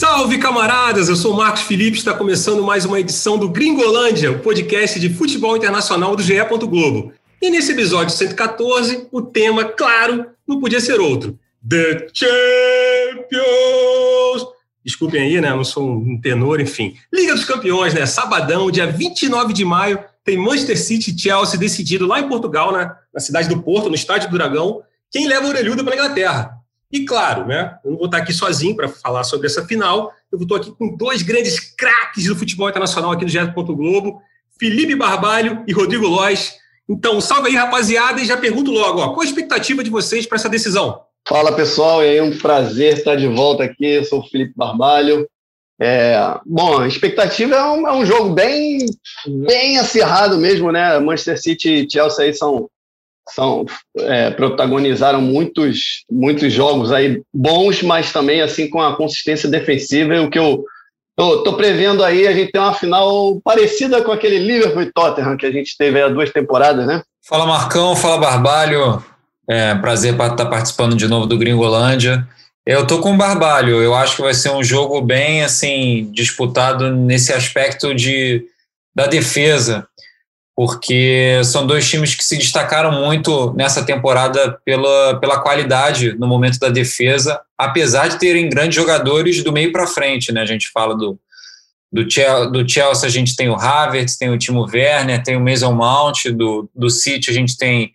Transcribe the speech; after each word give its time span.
Salve 0.00 0.38
camaradas, 0.38 1.10
eu 1.10 1.14
sou 1.14 1.34
o 1.34 1.36
Marcos 1.36 1.60
Felipe, 1.60 1.98
está 1.98 2.14
começando 2.14 2.62
mais 2.62 2.86
uma 2.86 2.98
edição 2.98 3.36
do 3.36 3.50
Gringolândia, 3.50 4.32
o 4.32 4.38
podcast 4.38 4.98
de 4.98 5.10
futebol 5.10 5.54
internacional 5.54 6.16
do 6.16 6.22
GE. 6.22 6.42
Globo. 6.42 7.12
E 7.42 7.50
nesse 7.50 7.72
episódio 7.72 8.16
114, 8.16 9.08
o 9.12 9.20
tema, 9.20 9.62
claro, 9.62 10.24
não 10.48 10.58
podia 10.58 10.80
ser 10.80 10.98
outro: 10.98 11.38
The 11.68 12.08
Champions! 12.14 12.32
Desculpem 14.82 15.20
aí, 15.20 15.38
né? 15.38 15.50
Eu 15.50 15.56
não 15.56 15.64
sou 15.64 15.86
um 15.86 16.18
tenor, 16.18 16.62
enfim. 16.62 16.94
Liga 17.12 17.34
dos 17.34 17.44
Campeões, 17.44 17.92
né? 17.92 18.06
Sabadão, 18.06 18.70
dia 18.70 18.86
29 18.86 19.52
de 19.52 19.66
maio, 19.66 20.02
tem 20.24 20.38
Manchester 20.38 20.80
City 20.80 21.14
e 21.14 21.20
Chelsea 21.20 21.60
decidido 21.60 22.06
lá 22.06 22.18
em 22.18 22.26
Portugal, 22.26 22.72
né? 22.72 22.90
na 23.12 23.20
cidade 23.20 23.50
do 23.50 23.62
Porto, 23.62 23.90
no 23.90 23.94
estádio 23.94 24.30
do 24.30 24.38
Dragão, 24.38 24.80
quem 25.10 25.28
leva 25.28 25.44
o 25.44 25.50
orelhudo 25.50 25.84
para 25.84 25.92
a 25.92 25.96
Inglaterra. 25.96 26.59
E 26.92 27.04
claro, 27.04 27.46
né, 27.46 27.78
eu 27.84 27.92
não 27.92 27.98
vou 27.98 28.06
estar 28.06 28.18
aqui 28.18 28.32
sozinho 28.32 28.74
para 28.74 28.88
falar 28.88 29.22
sobre 29.24 29.46
essa 29.46 29.64
final. 29.64 30.12
Eu 30.30 30.40
estou 30.40 30.56
aqui 30.56 30.72
com 30.72 30.96
dois 30.96 31.22
grandes 31.22 31.58
craques 31.58 32.26
do 32.26 32.36
futebol 32.36 32.68
internacional 32.68 33.12
aqui 33.12 33.24
do 33.24 33.30
GE. 33.30 33.38
Globo, 33.54 34.20
Felipe 34.58 34.94
Barbalho 34.94 35.64
e 35.66 35.72
Rodrigo 35.72 36.06
Lois. 36.06 36.58
Então, 36.88 37.20
salve 37.20 37.48
aí, 37.48 37.54
rapaziada, 37.54 38.20
e 38.20 38.26
já 38.26 38.36
pergunto 38.36 38.72
logo, 38.72 38.98
ó, 38.98 39.08
qual 39.10 39.20
a 39.20 39.24
expectativa 39.24 39.84
de 39.84 39.90
vocês 39.90 40.26
para 40.26 40.36
essa 40.36 40.48
decisão? 40.48 41.00
Fala, 41.28 41.52
pessoal, 41.52 42.00
aí, 42.00 42.20
um 42.20 42.36
prazer 42.36 42.98
estar 42.98 43.14
de 43.14 43.28
volta 43.28 43.62
aqui. 43.62 43.86
Eu 43.86 44.04
sou 44.04 44.20
o 44.20 44.28
Felipe 44.28 44.52
Barbalho. 44.56 45.28
É, 45.80 46.38
bom, 46.44 46.80
a 46.80 46.88
expectativa 46.88 47.54
é 47.54 47.64
um, 47.64 47.88
é 47.88 47.92
um, 47.92 48.04
jogo 48.04 48.34
bem, 48.34 48.84
bem 49.26 49.78
acirrado 49.78 50.36
mesmo, 50.36 50.70
né? 50.70 50.98
Manchester 50.98 51.40
City 51.40 51.70
e 51.70 51.90
Chelsea 51.90 52.24
aí 52.24 52.34
são 52.34 52.68
são 53.34 53.64
é, 53.98 54.30
protagonizaram 54.30 55.20
muitos 55.20 56.04
muitos 56.10 56.52
jogos 56.52 56.92
aí 56.92 57.22
bons, 57.32 57.82
mas 57.82 58.12
também 58.12 58.40
assim 58.40 58.68
com 58.68 58.80
a 58.80 58.96
consistência 58.96 59.48
defensiva. 59.48 60.20
O 60.20 60.30
que 60.30 60.38
eu 60.38 60.64
tô, 61.16 61.54
prevendo 61.54 62.02
aí 62.02 62.26
a 62.26 62.32
gente 62.32 62.52
tem 62.52 62.60
uma 62.60 62.74
final 62.74 63.40
parecida 63.42 64.02
com 64.02 64.12
aquele 64.12 64.38
Liverpool 64.38 64.82
e 64.82 64.92
Tottenham 64.92 65.36
que 65.36 65.46
a 65.46 65.52
gente 65.52 65.76
teve 65.76 66.00
há 66.00 66.08
duas 66.08 66.30
temporadas, 66.30 66.86
né? 66.86 67.02
Fala 67.26 67.46
Marcão, 67.46 67.94
fala 67.94 68.18
Barbalho. 68.18 69.02
É, 69.48 69.74
prazer 69.74 70.12
estar 70.12 70.30
tá 70.36 70.46
participando 70.46 70.94
de 70.94 71.08
novo 71.08 71.26
do 71.26 71.36
Gringolândia. 71.36 72.26
Eu 72.64 72.86
tô 72.86 73.00
com 73.00 73.16
Barbalho. 73.16 73.82
Eu 73.82 73.94
acho 73.94 74.16
que 74.16 74.22
vai 74.22 74.34
ser 74.34 74.50
um 74.50 74.62
jogo 74.62 75.00
bem 75.00 75.42
assim 75.42 76.08
disputado 76.12 76.90
nesse 76.90 77.32
aspecto 77.32 77.94
de 77.94 78.44
da 78.94 79.06
defesa 79.06 79.86
porque 80.60 81.40
são 81.42 81.66
dois 81.66 81.88
times 81.88 82.14
que 82.14 82.22
se 82.22 82.36
destacaram 82.36 82.92
muito 82.92 83.50
nessa 83.54 83.82
temporada 83.82 84.60
pela, 84.62 85.18
pela 85.18 85.40
qualidade 85.40 86.12
no 86.18 86.26
momento 86.26 86.58
da 86.58 86.68
defesa, 86.68 87.40
apesar 87.56 88.08
de 88.08 88.18
terem 88.18 88.46
grandes 88.46 88.74
jogadores 88.74 89.42
do 89.42 89.54
meio 89.54 89.72
para 89.72 89.86
frente, 89.86 90.30
né? 90.30 90.42
A 90.42 90.44
gente 90.44 90.68
fala 90.68 90.94
do, 90.94 91.18
do, 91.90 92.04
do 92.50 92.68
Chelsea, 92.68 93.08
a 93.08 93.10
gente 93.10 93.34
tem 93.34 93.48
o 93.48 93.54
Havertz, 93.54 94.18
tem 94.18 94.28
o 94.28 94.36
Timo 94.36 94.66
Werner, 94.70 95.22
tem 95.22 95.34
o 95.34 95.40
Mason 95.40 95.72
Mount, 95.72 96.26
do, 96.26 96.68
do 96.76 96.90
City 96.90 97.30
a 97.30 97.32
gente 97.32 97.56
tem 97.56 97.90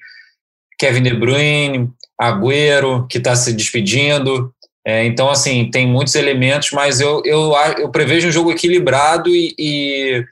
Kevin 0.79 1.03
De 1.03 1.13
Bruyne, 1.13 1.91
Agüero, 2.19 3.05
que 3.07 3.19
está 3.19 3.35
se 3.35 3.53
despedindo. 3.53 4.51
É, 4.83 5.05
então, 5.05 5.29
assim, 5.29 5.69
tem 5.69 5.85
muitos 5.85 6.15
elementos, 6.15 6.71
mas 6.71 6.99
eu, 6.99 7.21
eu, 7.25 7.53
eu 7.77 7.91
prevejo 7.91 8.27
um 8.27 8.31
jogo 8.31 8.51
equilibrado 8.51 9.29
e, 9.29 9.53
e 9.55 10.25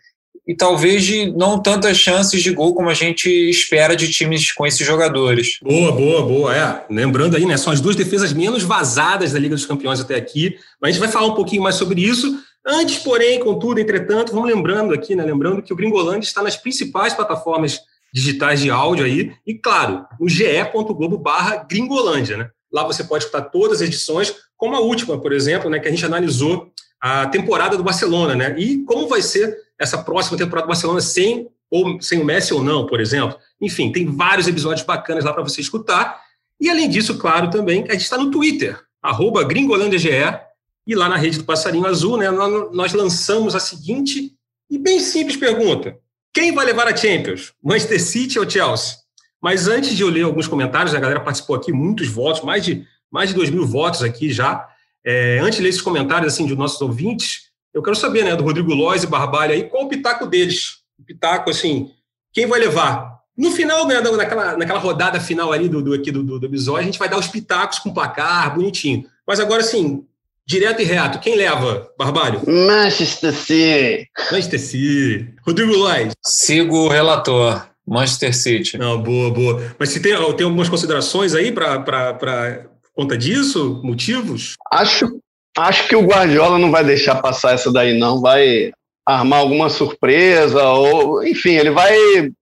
e 0.45 0.53
talvez 0.53 1.03
de 1.03 1.31
não 1.31 1.61
tantas 1.61 1.97
chances 1.97 2.41
de 2.41 2.51
gol 2.51 2.75
como 2.75 2.89
a 2.89 2.93
gente 2.93 3.29
espera 3.49 3.95
de 3.95 4.11
times 4.11 4.51
com 4.51 4.65
esses 4.65 4.85
jogadores. 4.85 5.57
Boa, 5.61 5.91
boa, 5.91 6.21
boa. 6.21 6.55
É, 6.55 6.85
lembrando 6.89 7.37
aí, 7.37 7.45
né, 7.45 7.55
são 7.55 7.71
as 7.71 7.79
duas 7.79 7.95
defesas 7.95 8.33
menos 8.33 8.63
vazadas 8.63 9.31
da 9.31 9.39
Liga 9.39 9.55
dos 9.55 9.65
Campeões 9.65 10.01
até 10.01 10.15
aqui. 10.15 10.57
Mas 10.81 10.89
a 10.89 10.91
gente 10.91 10.99
vai 10.99 11.09
falar 11.09 11.27
um 11.27 11.35
pouquinho 11.35 11.63
mais 11.63 11.75
sobre 11.75 12.01
isso. 12.01 12.39
Antes, 12.65 12.99
porém, 12.99 13.39
contudo, 13.39 13.79
entretanto, 13.79 14.33
vamos 14.33 14.49
lembrando 14.49 14.93
aqui, 14.93 15.15
né, 15.15 15.23
lembrando 15.23 15.61
que 15.61 15.73
o 15.73 15.75
Gringolândia 15.75 16.27
está 16.27 16.41
nas 16.41 16.57
principais 16.57 17.13
plataformas 17.13 17.79
digitais 18.13 18.61
de 18.61 18.69
áudio 18.69 19.05
aí 19.05 19.33
e, 19.45 19.53
claro, 19.55 20.05
no 20.19 20.29
ge.globo 20.29 21.17
barra 21.17 21.65
Gringolândia, 21.69 22.37
né? 22.37 22.49
Lá 22.71 22.83
você 22.83 23.03
pode 23.03 23.23
escutar 23.23 23.43
todas 23.43 23.81
as 23.81 23.87
edições, 23.87 24.33
como 24.55 24.75
a 24.75 24.79
última, 24.79 25.19
por 25.19 25.33
exemplo, 25.33 25.69
né, 25.69 25.79
que 25.79 25.87
a 25.87 25.91
gente 25.91 26.05
analisou 26.05 26.71
a 27.01 27.27
temporada 27.27 27.75
do 27.75 27.83
Barcelona, 27.83 28.35
né? 28.35 28.55
E 28.57 28.83
como 28.85 29.07
vai 29.07 29.21
ser 29.21 29.57
essa 29.83 29.99
próxima 29.99 30.37
temporada 30.37 30.65
do 30.65 30.69
Barcelona 30.69 31.01
sem 31.01 31.47
ou 31.69 32.01
sem 32.01 32.21
o 32.21 32.25
Messi 32.25 32.53
ou 32.53 32.63
não, 32.63 32.85
por 32.85 33.01
exemplo. 33.01 33.37
Enfim, 33.59 33.91
tem 33.91 34.05
vários 34.05 34.47
episódios 34.47 34.85
bacanas 34.85 35.23
lá 35.23 35.33
para 35.33 35.43
você 35.43 35.61
escutar. 35.61 36.21
E 36.59 36.69
além 36.69 36.89
disso, 36.89 37.17
claro, 37.17 37.49
também, 37.49 37.85
a 37.89 37.93
gente 37.93 38.03
está 38.03 38.17
no 38.17 38.31
Twitter, 38.31 38.79
arroba 39.01 39.43
GringolândiaGE, 39.43 40.39
e 40.85 40.95
lá 40.95 41.09
na 41.09 41.15
rede 41.15 41.39
do 41.39 41.45
Passarinho 41.45 41.85
Azul, 41.85 42.17
né, 42.17 42.29
nós 42.29 42.93
lançamos 42.93 43.55
a 43.55 43.59
seguinte 43.59 44.33
e 44.69 44.77
bem 44.77 44.99
simples 44.99 45.37
pergunta. 45.37 45.97
Quem 46.33 46.53
vai 46.53 46.65
levar 46.65 46.87
a 46.87 46.95
Champions? 46.95 47.53
Manchester 47.63 48.01
City 48.01 48.39
ou 48.39 48.49
Chelsea? 48.49 48.97
Mas 49.41 49.67
antes 49.67 49.95
de 49.95 50.03
eu 50.03 50.09
ler 50.09 50.23
alguns 50.23 50.47
comentários, 50.47 50.95
a 50.95 50.99
galera 50.99 51.19
participou 51.19 51.55
aqui, 51.55 51.71
muitos 51.71 52.07
votos, 52.07 52.41
mais 52.43 52.63
de, 52.63 52.85
mais 53.11 53.29
de 53.29 53.35
2 53.35 53.49
mil 53.49 53.65
votos 53.65 54.01
aqui 54.01 54.31
já. 54.31 54.67
É, 55.05 55.39
antes 55.39 55.57
de 55.57 55.63
ler 55.63 55.69
esses 55.69 55.81
comentários 55.81 56.33
assim, 56.33 56.47
dos 56.47 56.57
nossos 56.57 56.81
ouvintes, 56.81 57.51
eu 57.73 57.81
quero 57.81 57.95
saber, 57.95 58.23
né, 58.23 58.35
do 58.35 58.43
Rodrigo 58.43 58.73
Lois 58.73 59.03
e 59.03 59.07
Barbalho 59.07 59.53
aí, 59.53 59.63
qual 59.63 59.85
o 59.85 59.89
pitaco 59.89 60.27
deles? 60.27 60.77
O 60.99 61.03
pitaco, 61.03 61.49
assim, 61.49 61.91
quem 62.31 62.45
vai 62.45 62.59
levar? 62.59 63.19
No 63.35 63.51
final, 63.51 63.87
né, 63.87 63.99
naquela, 63.99 64.55
naquela 64.55 64.79
rodada 64.79 65.19
final 65.19 65.51
ali 65.51 65.67
do, 65.67 65.81
do, 65.81 65.93
aqui 65.93 66.11
do, 66.11 66.21
do, 66.21 66.39
do 66.39 66.45
episódio, 66.45 66.81
a 66.81 66.85
gente 66.85 66.99
vai 66.99 67.09
dar 67.09 67.17
os 67.17 67.27
pitacos 67.27 67.79
com 67.79 67.93
placar, 67.93 68.53
bonitinho. 68.53 69.05
Mas 69.27 69.39
agora, 69.39 69.61
assim, 69.61 70.05
direto 70.45 70.81
e 70.81 70.85
reto, 70.85 71.19
quem 71.19 71.35
leva, 71.35 71.89
Barbalho? 71.97 72.41
Manchester 72.47 73.33
City. 73.33 74.07
Manchester 74.31 74.59
City. 74.59 75.33
Rodrigo 75.45 75.73
Lois. 75.73 76.13
Sigo 76.23 76.77
o 76.77 76.87
relator. 76.87 77.67
Manchester 77.87 78.35
City. 78.35 78.77
Não, 78.77 79.01
boa, 79.01 79.31
boa. 79.31 79.75
Mas 79.79 79.89
se 79.89 79.99
tem, 79.99 80.13
tem 80.35 80.45
algumas 80.45 80.69
considerações 80.69 81.33
aí 81.33 81.51
para 81.51 82.67
conta 82.93 83.17
disso? 83.17 83.81
Motivos? 83.83 84.55
Acho, 84.71 85.19
acho 85.57 85.87
que 85.87 85.95
o 85.95 86.05
Guardiola 86.05 86.57
não 86.57 86.71
vai 86.71 86.83
deixar 86.83 87.21
passar 87.21 87.53
essa 87.53 87.71
daí, 87.71 87.97
não. 87.97 88.21
Vai 88.21 88.71
armar 89.05 89.39
alguma 89.39 89.69
surpresa, 89.69 90.63
ou 90.63 91.25
enfim, 91.25 91.55
ele 91.55 91.71
vai 91.71 91.93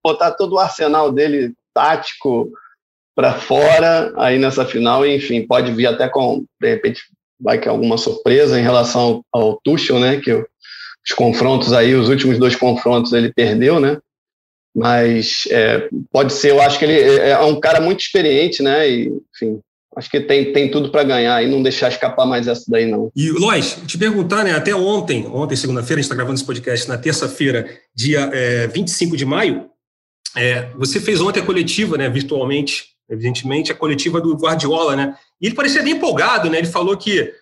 botar 0.03 0.31
todo 0.31 0.53
o 0.53 0.59
arsenal 0.59 1.11
dele 1.11 1.53
tático 1.73 2.51
para 3.15 3.33
fora 3.33 4.13
aí 4.17 4.37
nessa 4.37 4.65
final, 4.65 5.05
e, 5.05 5.15
enfim, 5.15 5.45
pode 5.45 5.71
vir 5.71 5.87
até 5.87 6.07
com, 6.07 6.45
de 6.61 6.69
repente, 6.69 7.01
vai 7.39 7.59
que 7.59 7.67
alguma 7.67 7.97
surpresa 7.97 8.59
em 8.59 8.63
relação 8.63 9.23
ao 9.33 9.59
Tuchel, 9.63 9.99
né, 9.99 10.19
que 10.19 10.31
os 10.31 11.13
confrontos 11.15 11.73
aí, 11.73 11.93
os 11.95 12.09
últimos 12.09 12.37
dois 12.37 12.55
confrontos 12.55 13.11
ele 13.11 13.33
perdeu, 13.33 13.79
né, 13.79 13.97
mas 14.75 15.43
é, 15.49 15.89
pode 16.11 16.31
ser, 16.31 16.51
eu 16.51 16.61
acho 16.61 16.79
que 16.79 16.85
ele 16.85 16.99
é, 16.99 17.31
é 17.31 17.39
um 17.39 17.59
cara 17.59 17.81
muito 17.81 17.99
experiente, 17.99 18.63
né, 18.63 18.89
e, 18.89 19.07
enfim, 19.35 19.59
Acho 19.95 20.09
que 20.09 20.21
tem, 20.21 20.53
tem 20.53 20.71
tudo 20.71 20.89
para 20.89 21.03
ganhar 21.03 21.43
e 21.43 21.49
não 21.49 21.61
deixar 21.61 21.89
escapar 21.89 22.25
mais 22.25 22.47
essa 22.47 22.63
daí, 22.67 22.85
não. 22.85 23.11
E, 23.13 23.29
Lois, 23.29 23.77
te 23.85 23.97
perguntar, 23.97 24.43
né? 24.43 24.53
Até 24.53 24.73
ontem, 24.73 25.27
ontem, 25.27 25.55
segunda-feira, 25.57 25.99
a 25.99 26.01
gente 26.01 26.05
está 26.05 26.15
gravando 26.15 26.35
esse 26.35 26.45
podcast 26.45 26.87
na 26.87 26.97
terça-feira, 26.97 27.69
dia 27.93 28.29
é, 28.31 28.67
25 28.67 29.17
de 29.17 29.25
maio. 29.25 29.69
É, 30.35 30.69
você 30.75 30.99
fez 31.01 31.19
ontem 31.19 31.41
a 31.41 31.45
coletiva, 31.45 31.97
né? 31.97 32.09
Virtualmente, 32.09 32.85
evidentemente, 33.09 33.71
a 33.71 33.75
coletiva 33.75 34.21
do 34.21 34.33
Guardiola, 34.37 34.95
né? 34.95 35.13
E 35.41 35.47
ele 35.47 35.55
parecia 35.55 35.83
bem 35.83 35.93
empolgado, 35.93 36.49
né? 36.49 36.57
Ele 36.57 36.67
falou 36.67 36.95
que. 36.95 37.33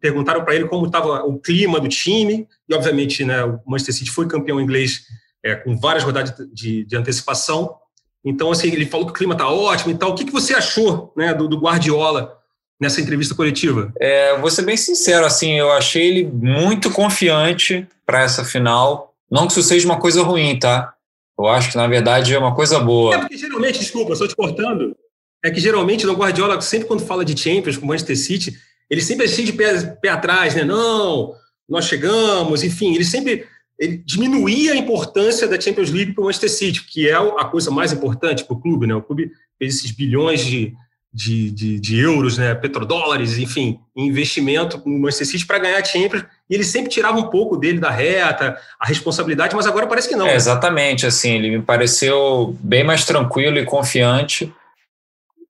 Perguntaram 0.00 0.44
para 0.44 0.54
ele 0.54 0.68
como 0.68 0.86
estava 0.86 1.24
o 1.24 1.40
clima 1.40 1.80
do 1.80 1.88
time, 1.88 2.46
e 2.68 2.74
obviamente, 2.74 3.24
né? 3.24 3.44
O 3.44 3.60
Manchester 3.66 3.94
City 3.94 4.10
foi 4.10 4.26
campeão 4.26 4.60
inglês 4.60 5.02
é, 5.44 5.54
com 5.54 5.78
várias 5.78 6.02
rodadas 6.02 6.34
de, 6.52 6.84
de 6.84 6.96
antecipação. 6.96 7.76
Então, 8.24 8.50
assim, 8.50 8.68
ele 8.68 8.86
falou 8.86 9.06
que 9.06 9.12
o 9.12 9.14
clima 9.14 9.34
está 9.34 9.48
ótimo 9.48 9.92
e 9.92 9.94
tal. 9.96 10.10
O 10.10 10.14
que, 10.14 10.24
que 10.24 10.32
você 10.32 10.54
achou 10.54 11.12
né, 11.16 11.32
do, 11.32 11.48
do 11.48 11.58
Guardiola 11.58 12.36
nessa 12.80 13.00
entrevista 13.00 13.34
coletiva? 13.34 13.92
É, 13.98 14.36
vou 14.38 14.50
ser 14.50 14.62
bem 14.62 14.76
sincero, 14.76 15.24
assim, 15.24 15.58
eu 15.58 15.70
achei 15.72 16.08
ele 16.08 16.24
muito 16.24 16.90
confiante 16.90 17.86
para 18.04 18.22
essa 18.22 18.44
final. 18.44 19.14
Não 19.30 19.46
que 19.46 19.52
isso 19.52 19.62
seja 19.62 19.86
uma 19.86 20.00
coisa 20.00 20.22
ruim, 20.22 20.58
tá? 20.58 20.94
Eu 21.38 21.46
acho 21.46 21.70
que, 21.70 21.76
na 21.76 21.86
verdade, 21.86 22.34
é 22.34 22.38
uma 22.38 22.54
coisa 22.54 22.80
boa. 22.80 23.14
É 23.14 23.18
porque 23.18 23.36
geralmente, 23.36 23.78
desculpa, 23.78 24.12
estou 24.12 24.26
te 24.26 24.34
cortando. 24.34 24.96
É 25.44 25.50
que 25.50 25.60
geralmente 25.60 26.04
no 26.04 26.14
Guardiola, 26.14 26.60
sempre 26.60 26.88
quando 26.88 27.06
fala 27.06 27.24
de 27.24 27.40
Champions 27.40 27.76
com 27.76 27.84
o 27.84 27.88
Manchester 27.88 28.18
City, 28.18 28.58
ele 28.90 29.00
sempre 29.00 29.26
é 29.26 29.28
cheio 29.28 29.46
de 29.46 29.52
pé, 29.52 29.80
pé 30.02 30.08
atrás, 30.08 30.54
né? 30.54 30.64
Não, 30.64 31.32
nós 31.68 31.84
chegamos, 31.84 32.64
enfim, 32.64 32.94
ele 32.94 33.04
sempre 33.04 33.46
ele 33.78 34.02
diminuía 34.04 34.72
a 34.72 34.76
importância 34.76 35.46
da 35.46 35.60
Champions 35.60 35.90
League 35.90 36.12
para 36.12 36.22
o 36.22 36.24
Manchester 36.24 36.50
City, 36.50 36.84
que 36.84 37.08
é 37.08 37.14
a 37.14 37.44
coisa 37.44 37.70
mais 37.70 37.92
importante 37.92 38.44
para 38.44 38.56
o 38.56 38.60
clube. 38.60 38.86
Né? 38.86 38.94
O 38.94 39.02
clube 39.02 39.30
fez 39.58 39.76
esses 39.76 39.92
bilhões 39.92 40.44
de, 40.44 40.74
de, 41.12 41.50
de, 41.50 41.80
de 41.80 41.98
euros, 41.98 42.36
né? 42.38 42.54
petrodólares, 42.54 43.38
enfim, 43.38 43.78
investimento 43.96 44.82
no 44.84 44.98
Manchester 44.98 45.28
City 45.28 45.46
para 45.46 45.60
ganhar 45.60 45.78
a 45.78 45.84
Champions, 45.84 46.24
e 46.50 46.54
ele 46.54 46.64
sempre 46.64 46.90
tirava 46.90 47.18
um 47.18 47.30
pouco 47.30 47.56
dele 47.56 47.78
da 47.78 47.90
reta, 47.90 48.58
a 48.80 48.86
responsabilidade, 48.86 49.54
mas 49.54 49.66
agora 49.66 49.86
parece 49.86 50.08
que 50.08 50.16
não. 50.16 50.26
É, 50.26 50.34
exatamente, 50.34 51.06
assim, 51.06 51.32
ele 51.32 51.58
me 51.58 51.62
pareceu 51.62 52.56
bem 52.60 52.82
mais 52.82 53.04
tranquilo 53.04 53.58
e 53.58 53.64
confiante 53.64 54.52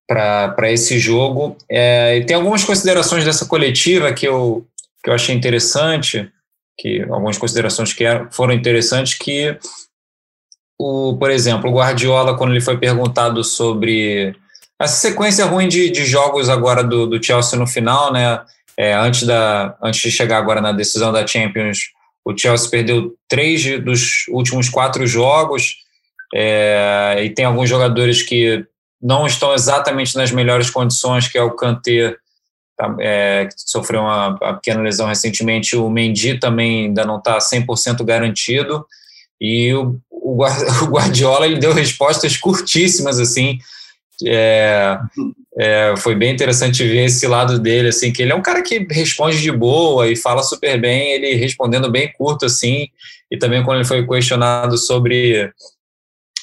para 0.06 0.72
esse 0.72 0.98
jogo. 0.98 1.56
É, 1.70 2.16
e 2.16 2.24
tem 2.24 2.34
algumas 2.36 2.64
considerações 2.64 3.24
dessa 3.24 3.46
coletiva 3.46 4.12
que 4.12 4.26
eu, 4.26 4.66
que 5.02 5.10
eu 5.10 5.14
achei 5.14 5.34
interessante, 5.34 6.30
que 6.78 7.02
algumas 7.02 7.36
considerações 7.36 7.92
que 7.92 8.04
foram 8.30 8.54
interessantes, 8.54 9.14
que 9.14 9.58
o, 10.78 11.16
por 11.18 11.30
exemplo, 11.30 11.68
o 11.68 11.74
Guardiola, 11.74 12.36
quando 12.36 12.52
ele 12.52 12.60
foi 12.60 12.78
perguntado 12.78 13.42
sobre 13.42 14.34
essa 14.80 14.94
sequência 14.94 15.44
ruim 15.44 15.66
de, 15.66 15.90
de 15.90 16.04
jogos 16.04 16.48
agora 16.48 16.84
do, 16.84 17.06
do 17.06 17.22
Chelsea 17.22 17.58
no 17.58 17.66
final, 17.66 18.12
né? 18.12 18.40
É, 18.76 18.94
antes, 18.94 19.24
da, 19.24 19.76
antes 19.82 20.00
de 20.00 20.08
chegar 20.08 20.38
agora 20.38 20.60
na 20.60 20.70
decisão 20.70 21.12
da 21.12 21.26
Champions, 21.26 21.78
o 22.24 22.36
Chelsea 22.36 22.70
perdeu 22.70 23.16
três 23.26 23.82
dos 23.82 24.28
últimos 24.28 24.68
quatro 24.68 25.04
jogos 25.04 25.78
é, 26.32 27.16
e 27.24 27.30
tem 27.30 27.44
alguns 27.44 27.68
jogadores 27.68 28.22
que 28.22 28.64
não 29.02 29.26
estão 29.26 29.52
exatamente 29.52 30.14
nas 30.14 30.30
melhores 30.30 30.70
condições, 30.70 31.26
que 31.26 31.36
é 31.36 31.42
o 31.42 31.56
Kanté, 31.56 32.14
é, 33.00 33.46
que 33.46 33.54
sofreu 33.56 34.00
uma, 34.00 34.28
uma, 34.40 34.54
pequena 34.54 34.82
lesão 34.82 35.06
recentemente, 35.06 35.76
o 35.76 35.90
Mendy 35.90 36.38
também 36.38 36.86
ainda 36.86 37.04
não 37.04 37.18
está 37.18 37.38
100% 37.38 38.04
garantido, 38.04 38.86
e 39.40 39.72
o, 39.74 39.98
o 40.10 40.86
Guardiola 40.86 41.46
ele 41.46 41.58
deu 41.58 41.72
respostas 41.72 42.36
curtíssimas, 42.36 43.18
assim, 43.18 43.58
é, 44.26 44.98
é, 45.58 45.94
foi 45.98 46.14
bem 46.14 46.32
interessante 46.32 46.86
ver 46.86 47.04
esse 47.04 47.26
lado 47.26 47.58
dele, 47.58 47.88
assim, 47.88 48.12
que 48.12 48.22
ele 48.22 48.32
é 48.32 48.34
um 48.34 48.42
cara 48.42 48.62
que 48.62 48.86
responde 48.90 49.40
de 49.40 49.52
boa 49.52 50.08
e 50.08 50.16
fala 50.16 50.42
super 50.42 50.80
bem, 50.80 51.12
ele 51.12 51.34
respondendo 51.34 51.90
bem 51.90 52.12
curto, 52.12 52.46
assim, 52.46 52.88
e 53.30 53.36
também 53.36 53.62
quando 53.64 53.78
ele 53.78 53.88
foi 53.88 54.06
questionado 54.06 54.78
sobre 54.78 55.52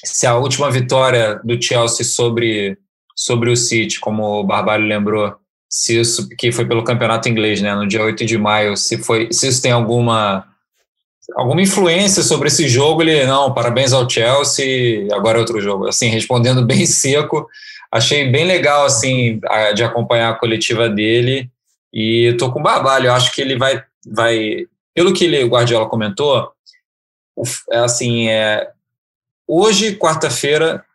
se 0.04 0.26
a 0.26 0.36
última 0.36 0.70
vitória 0.70 1.40
do 1.42 1.60
Chelsea 1.60 2.04
sobre, 2.04 2.78
sobre 3.14 3.50
o 3.50 3.56
City, 3.56 3.98
como 3.98 4.40
o 4.40 4.44
Barbalho 4.44 4.86
lembrou, 4.86 5.34
se 5.68 6.00
isso, 6.00 6.28
que 6.36 6.52
foi 6.52 6.64
pelo 6.66 6.84
campeonato 6.84 7.28
inglês, 7.28 7.60
né, 7.60 7.74
no 7.74 7.86
dia 7.86 8.02
8 8.02 8.24
de 8.24 8.38
maio, 8.38 8.76
se, 8.76 8.98
foi, 8.98 9.32
se 9.32 9.48
isso 9.48 9.60
tem 9.60 9.72
alguma 9.72 10.46
alguma 11.34 11.60
influência 11.60 12.22
sobre 12.22 12.46
esse 12.46 12.68
jogo, 12.68 13.02
ele, 13.02 13.26
não, 13.26 13.52
parabéns 13.52 13.92
ao 13.92 14.08
Chelsea, 14.08 15.08
agora 15.12 15.38
é 15.38 15.40
outro 15.40 15.60
jogo. 15.60 15.88
Assim, 15.88 16.08
respondendo 16.08 16.64
bem 16.64 16.86
seco, 16.86 17.48
achei 17.90 18.30
bem 18.30 18.44
legal, 18.44 18.84
assim, 18.84 19.40
de 19.74 19.82
acompanhar 19.82 20.30
a 20.30 20.38
coletiva 20.38 20.88
dele 20.88 21.50
e 21.92 22.32
tô 22.38 22.52
com 22.52 22.62
barbalho, 22.62 23.12
acho 23.12 23.34
que 23.34 23.40
ele 23.40 23.56
vai, 23.56 23.82
vai 24.06 24.66
pelo 24.94 25.12
que 25.12 25.24
ele, 25.24 25.42
o 25.42 25.48
Guardiola 25.48 25.88
comentou, 25.88 26.52
é 27.70 27.78
assim, 27.78 28.28
é, 28.28 28.70
hoje, 29.46 29.96
quarta-feira, 29.96 30.85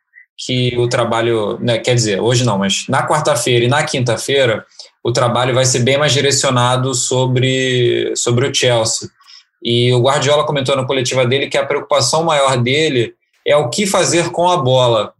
que 0.43 0.75
o 0.77 0.87
trabalho, 0.87 1.59
né, 1.59 1.77
quer 1.77 1.93
dizer, 1.93 2.19
hoje 2.19 2.43
não, 2.43 2.57
mas 2.57 2.85
na 2.89 3.07
quarta-feira 3.07 3.65
e 3.65 3.67
na 3.67 3.83
quinta-feira, 3.83 4.65
o 5.03 5.11
trabalho 5.11 5.53
vai 5.53 5.65
ser 5.65 5.79
bem 5.79 5.99
mais 5.99 6.13
direcionado 6.13 6.95
sobre, 6.95 8.11
sobre 8.15 8.47
o 8.47 8.53
Chelsea. 8.53 9.07
E 9.63 9.93
o 9.93 10.01
Guardiola 10.01 10.45
comentou 10.45 10.75
na 10.75 10.85
coletiva 10.85 11.25
dele 11.27 11.47
que 11.47 11.57
a 11.57 11.65
preocupação 11.65 12.23
maior 12.23 12.57
dele 12.57 13.13
é 13.45 13.55
o 13.55 13.69
que 13.69 13.85
fazer 13.85 14.31
com 14.31 14.49
a 14.49 14.57
bola. 14.57 15.13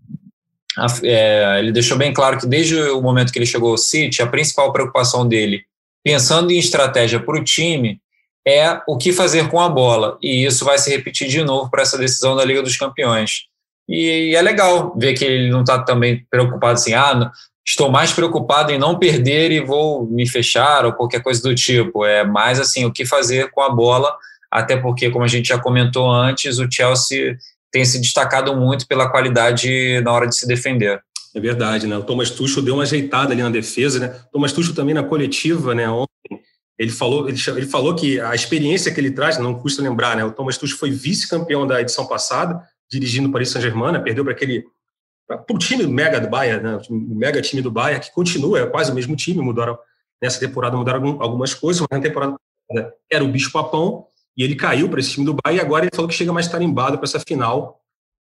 É, 1.04 1.60
ele 1.60 1.72
deixou 1.72 1.98
bem 1.98 2.12
claro 2.12 2.40
que 2.40 2.48
desde 2.48 2.76
o 2.76 3.02
momento 3.02 3.32
que 3.32 3.38
ele 3.38 3.46
chegou 3.46 3.72
ao 3.72 3.78
City, 3.78 4.24
a 4.24 4.28
principal 4.28 4.74
preocupação 4.74 5.28
dele, 5.28 5.64
pensando 6.04 6.52
em 6.52 6.58
estratégia 6.58 7.20
para 7.20 7.40
o 7.40 7.44
time, 7.44 8.00
é 8.48 8.82
o 8.88 8.98
que 8.98 9.14
fazer 9.14 9.50
com 9.50 9.60
a 9.60 9.70
bola. 9.70 10.18
E 10.20 10.46
isso 10.46 10.66
vai 10.66 10.80
se 10.80 10.90
repetir 10.90 11.28
de 11.28 11.44
novo 11.44 11.70
para 11.70 11.84
essa 11.84 11.98
decisão 11.98 12.36
da 12.36 12.44
Liga 12.44 12.64
dos 12.64 12.76
Campeões. 12.76 13.50
E, 13.92 14.36
é 14.36 14.42
legal 14.42 14.96
ver 14.98 15.14
que 15.14 15.26
ele 15.26 15.50
não 15.50 15.62
está 15.62 15.80
também 15.80 16.26
preocupado 16.30 16.74
assim, 16.74 16.94
ah, 16.94 17.30
estou 17.66 17.92
mais 17.92 18.14
preocupado 18.14 18.72
em 18.72 18.80
não 18.80 18.98
perder 18.98 19.52
e 19.52 19.60
vou 19.60 20.08
me 20.08 20.28
fechar 20.28 20.86
ou 20.86 20.94
qualquer 20.94 21.22
coisa 21.22 21.42
do 21.42 21.54
tipo. 21.54 22.06
É 22.06 22.24
mais 22.24 22.60
assim, 22.60 22.86
o 22.86 22.92
que 22.92 23.06
fazer 23.06 23.52
com 23.52 23.62
a 23.62 23.70
bola 23.70 24.16
até 24.52 24.76
porque, 24.76 25.10
como 25.10 25.24
a 25.24 25.30
gente 25.30 25.48
já 25.48 25.58
comentou 25.58 26.12
antes, 26.12 26.60
o 26.60 26.68
Chelsea 26.70 27.38
tem 27.72 27.86
se 27.86 28.02
destacado 28.02 28.56
muito 28.56 28.86
pela 28.86 29.10
qualidade 29.10 30.02
na 30.02 30.12
hora 30.12 30.28
de 30.28 30.36
se 30.36 30.46
defender. 30.46 31.02
É 31.34 31.40
verdade, 31.40 31.88
né? 31.88 31.98
O 31.98 32.04
Thomas 32.04 32.30
Tuchel 32.30 32.62
deu 32.62 32.74
uma 32.74 32.84
ajeitada 32.84 33.32
ali 33.32 33.42
na 33.42 33.50
defesa, 33.50 34.00
né? 34.00 34.16
O 34.28 34.32
Thomas 34.34 34.52
Tuchel 34.52 34.76
também 34.76 34.94
na 34.94 35.04
coletiva, 35.04 35.74
né? 35.74 35.90
Ontem 35.90 36.42
ele 36.78 36.92
falou, 36.92 37.30
ele, 37.30 37.38
ele 37.56 37.66
falou 37.66 37.96
que 37.96 38.20
a 38.20 38.36
experiência 38.36 38.92
que 38.92 39.00
ele 39.00 39.12
traz, 39.12 39.38
não 39.38 39.54
custa 39.54 39.82
lembrar, 39.82 40.18
né? 40.18 40.26
O 40.26 40.32
Thomas 40.32 40.58
Tuchel 40.58 40.78
foi 40.78 40.92
vice-campeão 40.92 41.66
da 41.66 41.80
edição 41.80 42.06
passada, 42.06 42.62
dirigindo 42.92 43.30
o 43.30 43.32
Paris 43.32 43.50
Saint-Germain, 43.50 43.94
né? 43.94 44.00
perdeu 44.00 44.24
para 44.24 44.34
aquele 44.34 44.66
para 45.28 45.56
o 45.56 45.58
time 45.58 45.88
mega 45.88 46.20
do 46.20 46.28
Bayern, 46.28 46.62
né? 46.62 46.82
O 46.90 47.16
mega 47.16 47.42
time 47.42 47.62
do 47.62 47.72
Bayern 47.72 48.04
que 48.04 48.12
continua, 48.12 48.60
é 48.60 48.66
quase 48.66 48.92
o 48.92 48.96
mesmo 48.96 49.16
time, 49.16 49.42
mudaram 49.42 49.80
nessa 50.22 50.40
temporada 50.40 50.76
mudaram 50.76 51.22
algumas 51.22 51.54
coisas, 51.54 51.82
mas 51.82 52.00
na 52.00 52.04
temporada 52.04 52.36
era 53.10 53.24
o 53.24 53.30
bicho 53.30 53.52
papão 53.52 54.06
e 54.36 54.44
ele 54.44 54.56
caiu 54.56 54.90
para 54.90 55.00
esse 55.00 55.12
time 55.12 55.26
do 55.26 55.34
Bahia 55.34 55.58
e 55.58 55.62
agora 55.62 55.86
ele 55.86 55.96
falou 55.96 56.08
que 56.08 56.16
chega 56.16 56.34
mais 56.34 56.48
tarimbado 56.48 56.98
para 56.98 57.06
essa 57.06 57.20
final. 57.20 57.80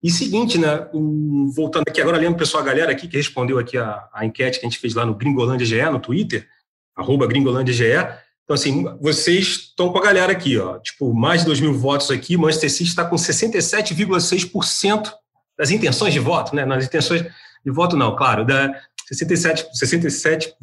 E 0.02 0.10
seguinte, 0.10 0.58
né, 0.58 0.88
um, 0.94 1.52
voltando 1.54 1.84
aqui, 1.88 2.02
agora 2.02 2.18
lembro 2.18 2.40
pessoal, 2.40 2.64
a 2.64 2.66
galera 2.66 2.92
aqui 2.92 3.08
que 3.08 3.18
respondeu 3.18 3.60
aqui 3.60 3.78
a, 3.78 4.08
a 4.14 4.26
enquete 4.26 4.60
que 4.60 4.66
a 4.66 4.70
gente 4.70 4.80
fez 4.80 4.94
lá 4.94 5.06
no 5.06 5.16
Gringolândia 5.16 5.66
GE, 5.66 5.82
no 5.90 6.00
Twitter, 6.00 6.48
arroba 6.96 7.28
Gringolândia 7.28 7.74
GE. 7.74 8.08
Então, 8.50 8.56
assim, 8.56 8.84
vocês 9.00 9.46
estão 9.70 9.92
com 9.92 10.00
a 10.00 10.02
galera 10.02 10.32
aqui, 10.32 10.58
ó, 10.58 10.80
tipo, 10.80 11.14
mais 11.14 11.42
de 11.42 11.46
2 11.46 11.62
mil 11.62 11.72
votos 11.72 12.10
aqui, 12.10 12.36
Manchester 12.36 12.72
City 12.72 12.90
está 12.90 13.06
com 13.06 13.16
67,6% 13.16 15.14
das 15.56 15.70
intenções 15.70 16.12
de 16.12 16.20
voto, 16.20 16.56
né, 16.56 16.66
nas 16.66 16.84
intenções 16.84 17.22
de 17.22 17.72
voto 17.72 17.96
não, 17.96 18.16
claro, 18.16 18.44
da 18.44 18.74
67,6% 19.14 19.70
67 19.72 20.56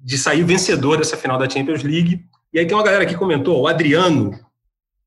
de 0.00 0.18
sair 0.18 0.42
vencedor 0.42 0.98
dessa 0.98 1.16
final 1.16 1.38
da 1.38 1.48
Champions 1.48 1.84
League, 1.84 2.24
e 2.52 2.58
aí 2.58 2.66
tem 2.66 2.76
uma 2.76 2.82
galera 2.82 3.06
que 3.06 3.14
comentou, 3.14 3.60
o 3.60 3.68
Adriano, 3.68 4.36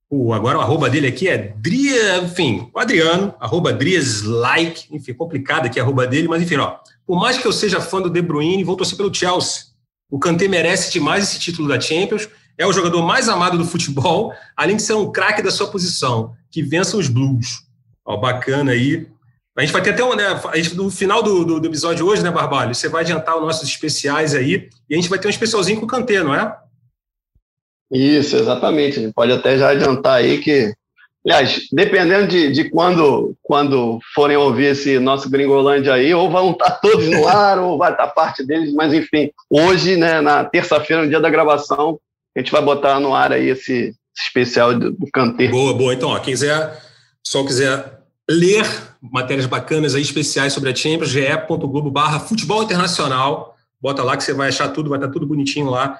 o, 0.09 0.31
agora 0.31 0.59
o 0.59 0.61
arroba 0.61 0.89
dele 0.89 1.07
aqui 1.07 1.27
é 1.27 1.53
Dria, 1.57 2.19
enfim, 2.19 2.71
o 2.73 2.79
Adriano, 2.79 3.35
arroba 3.37 3.73
Drieslike, 3.73 4.95
enfim, 4.95 5.13
complicado 5.13 5.65
aqui 5.65 5.77
arroba 5.77 6.07
dele, 6.07 6.29
mas 6.29 6.41
enfim, 6.41 6.55
ó, 6.55 6.77
por 7.05 7.19
mais 7.19 7.37
que 7.37 7.45
eu 7.45 7.51
seja 7.51 7.81
fã 7.81 8.01
do 8.01 8.09
De 8.09 8.21
Bruyne, 8.21 8.63
vou 8.63 8.77
torcer 8.77 8.95
pelo 8.95 9.13
Chelsea. 9.13 9.72
O 10.13 10.19
Kanté 10.19 10.47
merece 10.47 10.91
demais 10.91 11.23
esse 11.23 11.39
título 11.39 11.67
da 11.67 11.81
Champions, 11.81 12.29
é 12.55 12.67
o 12.67 12.71
jogador 12.71 13.01
mais 13.01 13.27
amado 13.27 13.57
do 13.57 13.65
futebol, 13.65 14.31
além 14.55 14.75
de 14.75 14.83
ser 14.83 14.93
um 14.93 15.11
craque 15.11 15.41
da 15.41 15.49
sua 15.49 15.71
posição, 15.71 16.35
que 16.51 16.61
vença 16.61 16.95
os 16.95 17.07
Blues. 17.07 17.63
Ó, 18.05 18.15
bacana 18.15 18.73
aí. 18.73 19.07
A 19.57 19.61
gente 19.61 19.73
vai 19.73 19.81
ter 19.81 19.89
até 19.89 20.03
um, 20.03 20.15
né, 20.15 20.25
a 20.27 20.55
gente, 20.55 20.75
no 20.75 20.91
final 20.91 21.23
do, 21.23 21.43
do, 21.43 21.59
do 21.59 21.67
episódio 21.67 22.05
hoje, 22.05 22.21
né, 22.21 22.29
Barbalho? 22.29 22.75
Você 22.75 22.87
vai 22.87 23.01
adiantar 23.01 23.37
os 23.37 23.41
nossos 23.41 23.67
especiais 23.67 24.35
aí, 24.35 24.69
e 24.87 24.93
a 24.93 24.95
gente 24.95 25.09
vai 25.09 25.17
ter 25.17 25.25
um 25.25 25.31
especialzinho 25.31 25.79
com 25.79 25.87
o 25.87 25.89
Kanté, 25.89 26.23
não 26.23 26.35
é? 26.35 26.59
Isso, 27.91 28.35
exatamente. 28.35 28.99
A 28.99 29.01
gente 29.01 29.15
pode 29.15 29.31
até 29.31 29.57
já 29.57 29.69
adiantar 29.69 30.17
aí 30.17 30.37
que, 30.37 30.71
aliás, 31.25 31.67
dependendo 31.71 32.27
de, 32.27 32.51
de 32.51 32.69
quando, 32.69 33.35
quando 33.41 33.99
forem 34.13 34.37
ouvir 34.37 34.67
esse 34.67 34.99
nosso 34.99 35.29
Gringolândia 35.29 35.93
aí, 35.93 36.13
ou 36.13 36.29
vão 36.29 36.51
estar 36.51 36.71
todos 36.81 37.07
no 37.09 37.27
ar, 37.27 37.59
ou 37.59 37.77
vai 37.77 37.91
estar 37.91 38.07
parte 38.07 38.45
deles, 38.45 38.73
mas 38.73 38.93
enfim, 38.93 39.31
hoje, 39.49 39.95
né, 39.95 40.21
na 40.21 40.43
terça-feira, 40.43 41.03
no 41.03 41.09
dia 41.09 41.19
da 41.19 41.29
gravação, 41.29 41.99
a 42.35 42.39
gente 42.39 42.51
vai 42.51 42.61
botar 42.61 42.99
no 42.99 43.15
ar 43.15 43.31
aí 43.31 43.49
esse 43.49 43.93
especial 44.15 44.73
do, 44.77 44.91
do. 44.91 45.07
Boa, 45.49 45.73
boa. 45.73 45.93
Então, 45.93 46.09
ó, 46.09 46.19
quem 46.19 46.33
quiser, 46.33 46.81
só 47.25 47.43
quiser 47.43 47.99
ler 48.29 48.65
matérias 49.01 49.45
bacanas 49.45 49.95
aí, 49.95 50.01
especiais 50.01 50.53
sobre 50.53 50.69
a 50.69 50.75
Champions, 50.75 51.09
ge.globo 51.09 51.91
barra 51.91 52.19
futebol 52.19 52.63
internacional, 52.63 53.55
bota 53.81 54.03
lá 54.03 54.15
que 54.15 54.23
você 54.23 54.33
vai 54.33 54.49
achar 54.49 54.69
tudo, 54.69 54.89
vai 54.89 54.97
estar 54.97 55.11
tudo 55.11 55.25
bonitinho 55.25 55.69
lá 55.69 55.97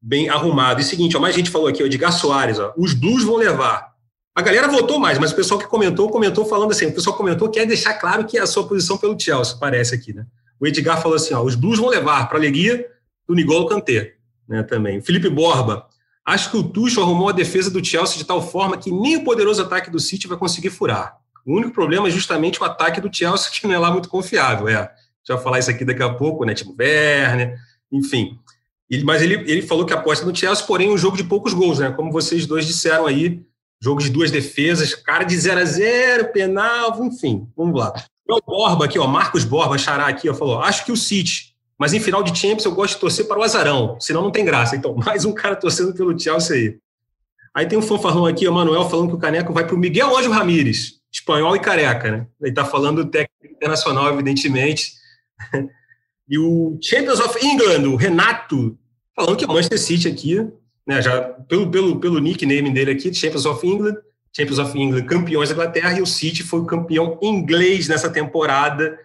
bem 0.00 0.28
arrumado. 0.28 0.80
E 0.80 0.84
seguinte, 0.84 1.16
ó, 1.16 1.20
mais 1.20 1.34
gente 1.34 1.50
falou 1.50 1.66
aqui, 1.66 1.82
o 1.82 1.86
Edgar 1.86 2.12
Soares, 2.12 2.58
ó, 2.58 2.72
os 2.76 2.94
Blues 2.94 3.24
vão 3.24 3.36
levar. 3.36 3.95
A 4.36 4.42
galera 4.42 4.68
votou 4.68 5.00
mais, 5.00 5.18
mas 5.18 5.32
o 5.32 5.34
pessoal 5.34 5.58
que 5.58 5.66
comentou, 5.66 6.10
comentou 6.10 6.44
falando 6.44 6.70
assim, 6.70 6.84
o 6.84 6.92
pessoal 6.92 7.16
comentou 7.16 7.48
que 7.48 7.58
quer 7.58 7.64
deixar 7.64 7.94
claro 7.94 8.26
que 8.26 8.36
é 8.36 8.42
a 8.42 8.46
sua 8.46 8.68
posição 8.68 8.98
pelo 8.98 9.18
Chelsea, 9.18 9.56
parece 9.58 9.94
aqui, 9.94 10.12
né? 10.12 10.26
O 10.60 10.66
Edgar 10.66 11.00
falou 11.00 11.16
assim, 11.16 11.32
ó, 11.32 11.42
os 11.42 11.54
Blues 11.54 11.78
vão 11.78 11.88
levar 11.88 12.28
para 12.28 12.36
a 12.36 12.40
alegria 12.40 12.86
do 13.26 13.34
Nigolo 13.34 13.66
Kanté, 13.66 14.16
né, 14.46 14.62
também. 14.62 15.00
Felipe 15.00 15.30
Borba, 15.30 15.86
acho 16.22 16.50
que 16.50 16.58
o 16.58 16.62
Tuchel 16.62 17.02
arrumou 17.02 17.30
a 17.30 17.32
defesa 17.32 17.70
do 17.70 17.82
Chelsea 17.82 18.18
de 18.18 18.26
tal 18.26 18.42
forma 18.42 18.76
que 18.76 18.90
nem 18.92 19.16
o 19.16 19.24
poderoso 19.24 19.62
ataque 19.62 19.90
do 19.90 19.98
City 19.98 20.28
vai 20.28 20.36
conseguir 20.36 20.68
furar. 20.68 21.16
O 21.46 21.56
único 21.56 21.72
problema 21.72 22.06
é 22.08 22.10
justamente 22.10 22.60
o 22.60 22.64
ataque 22.64 23.00
do 23.00 23.08
Chelsea, 23.10 23.48
que 23.58 23.66
não 23.66 23.74
é 23.74 23.78
lá 23.78 23.90
muito 23.90 24.10
confiável, 24.10 24.68
é. 24.68 24.92
Já 25.26 25.36
vou 25.36 25.42
falar 25.42 25.60
isso 25.60 25.70
aqui 25.70 25.82
daqui 25.82 26.02
a 26.02 26.12
pouco, 26.12 26.44
né, 26.44 26.52
tipo 26.52 26.76
Werner, 26.78 27.58
enfim. 27.90 28.38
Ele, 28.90 29.02
mas 29.02 29.22
ele, 29.22 29.50
ele 29.50 29.62
falou 29.62 29.86
que 29.86 29.94
aposta 29.94 30.26
no 30.26 30.36
Chelsea, 30.36 30.66
porém 30.66 30.90
um 30.90 30.98
jogo 30.98 31.16
de 31.16 31.24
poucos 31.24 31.54
gols, 31.54 31.78
né? 31.78 31.90
Como 31.90 32.12
vocês 32.12 32.44
dois 32.44 32.66
disseram 32.66 33.06
aí, 33.06 33.42
jogo 33.80 34.00
de 34.00 34.10
duas 34.10 34.30
defesas, 34.30 34.94
cara 34.94 35.24
de 35.24 35.36
0 35.36 35.60
a 35.60 35.64
0 35.64 36.32
penal, 36.32 37.04
enfim, 37.04 37.48
vamos 37.56 37.78
lá. 37.78 37.92
O 38.28 38.40
Borba 38.40 38.86
aqui, 38.86 38.98
ó, 38.98 39.06
Marcos 39.06 39.44
Borba, 39.44 39.78
xará 39.78 40.06
aqui, 40.06 40.28
ó, 40.28 40.34
falou, 40.34 40.60
acho 40.60 40.84
que 40.84 40.92
o 40.92 40.96
City, 40.96 41.54
mas 41.78 41.92
em 41.92 42.00
final 42.00 42.22
de 42.22 42.36
Champions 42.36 42.64
eu 42.64 42.74
gosto 42.74 42.94
de 42.94 43.00
torcer 43.00 43.26
para 43.26 43.38
o 43.38 43.42
azarão, 43.42 43.96
senão 44.00 44.22
não 44.22 44.30
tem 44.30 44.44
graça. 44.44 44.74
Então, 44.74 44.94
mais 45.04 45.24
um 45.24 45.32
cara 45.32 45.54
torcendo 45.54 45.94
pelo 45.94 46.18
Chelsea 46.18 46.56
aí. 46.56 46.78
Aí 47.54 47.66
tem 47.66 47.78
um 47.78 47.82
fanfarrão 47.82 48.26
aqui, 48.26 48.46
o 48.46 48.52
Manuel, 48.52 48.88
falando 48.88 49.08
que 49.08 49.14
o 49.14 49.18
Caneco 49.18 49.52
vai 49.52 49.66
para 49.66 49.74
o 49.74 49.78
Miguel 49.78 50.14
Ângelo 50.14 50.34
Ramírez, 50.34 51.00
espanhol 51.10 51.56
e 51.56 51.60
careca, 51.60 52.10
né? 52.10 52.26
Ele 52.40 52.50
está 52.50 52.64
falando 52.64 53.02
do 53.02 53.10
técnico 53.10 53.54
internacional, 53.54 54.12
evidentemente. 54.12 54.92
E 56.28 56.38
o 56.40 56.76
Champions 56.82 57.20
of 57.20 57.38
England, 57.46 57.88
o 57.88 57.94
Renato, 57.94 58.76
falando 59.14 59.36
que 59.36 59.44
é 59.44 59.46
o 59.46 59.52
Manchester 59.52 59.78
City 59.78 60.08
aqui, 60.08 60.44
né, 60.86 61.02
já 61.02 61.20
pelo, 61.20 61.70
pelo, 61.70 61.98
pelo 61.98 62.18
nickname 62.20 62.70
dele 62.70 62.92
aqui, 62.92 63.12
Champions 63.12 63.44
of 63.44 63.66
England, 63.66 63.96
Champions 64.34 64.58
of 64.58 64.78
England, 64.78 65.04
campeões 65.04 65.48
da 65.48 65.54
Inglaterra, 65.54 65.98
e 65.98 66.02
o 66.02 66.06
City 66.06 66.42
foi 66.42 66.60
o 66.60 66.66
campeão 66.66 67.18
inglês 67.22 67.88
nessa 67.88 68.10
temporada. 68.10 68.98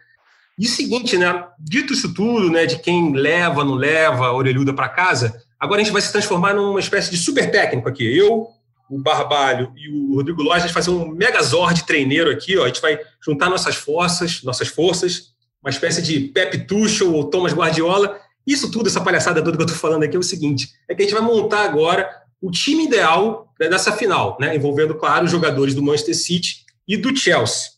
E 0.60 0.66
o 0.66 0.70
seguinte, 0.70 1.18
né, 1.18 1.46
dito 1.58 1.94
isso 1.94 2.14
tudo, 2.14 2.52
né, 2.52 2.66
de 2.66 2.80
quem 2.80 3.14
leva, 3.14 3.64
não 3.64 3.76
leva 3.76 4.28
a 4.28 4.34
orelhuda 4.34 4.74
para 4.74 4.90
casa, 4.90 5.42
agora 5.60 5.82
a 5.82 5.84
gente 5.84 5.94
vai 5.94 6.02
se 6.02 6.12
transformar 6.12 6.54
numa 6.54 6.80
espécie 6.80 7.10
de 7.10 7.18
super 7.18 7.50
técnico 7.50 7.88
aqui. 7.88 8.06
Eu, 8.06 8.48
o 8.90 9.00
Barbalho 9.00 9.72
e 9.78 9.90
o 9.90 10.16
Rodrigo 10.16 10.44
vai 10.44 10.68
fazer 10.68 10.92
um 10.92 11.08
megazord 11.08 11.86
treineiro 11.86 12.30
aqui, 12.30 12.58
ó, 12.58 12.66
a 12.66 12.68
gente 12.68 12.82
vai 12.82 13.00
juntar 13.26 13.50
nossas 13.50 13.76
forças, 13.76 14.44
nossas 14.44 14.68
forças, 14.68 15.32
uma 15.64 15.70
espécie 15.70 16.02
de 16.02 16.20
Pep 16.20 16.66
Tuchel 16.68 17.14
ou 17.14 17.24
Thomas 17.24 17.54
Guardiola, 17.54 18.20
isso 18.46 18.72
tudo, 18.72 18.88
essa 18.88 19.02
palhaçada 19.02 19.44
toda 19.44 19.56
que 19.56 19.64
eu 19.64 19.68
estou 19.68 19.80
falando 19.80 20.04
aqui 20.04 20.16
é 20.16 20.20
o 20.20 20.24
seguinte: 20.24 20.74
é 20.88 20.96
que 20.96 21.02
a 21.02 21.06
gente 21.06 21.14
vai 21.14 21.24
montar 21.24 21.64
agora 21.64 22.10
o 22.42 22.50
time 22.50 22.86
ideal 22.86 23.54
né, 23.60 23.70
dessa 23.70 23.92
final, 23.92 24.38
né, 24.40 24.56
envolvendo, 24.56 24.96
claro, 24.96 25.26
os 25.26 25.32
jogadores 25.32 25.76
do 25.76 25.84
Manchester 25.84 26.16
City 26.16 26.66
e 26.88 26.98
do 26.98 27.16
Chelsea. 27.16 27.70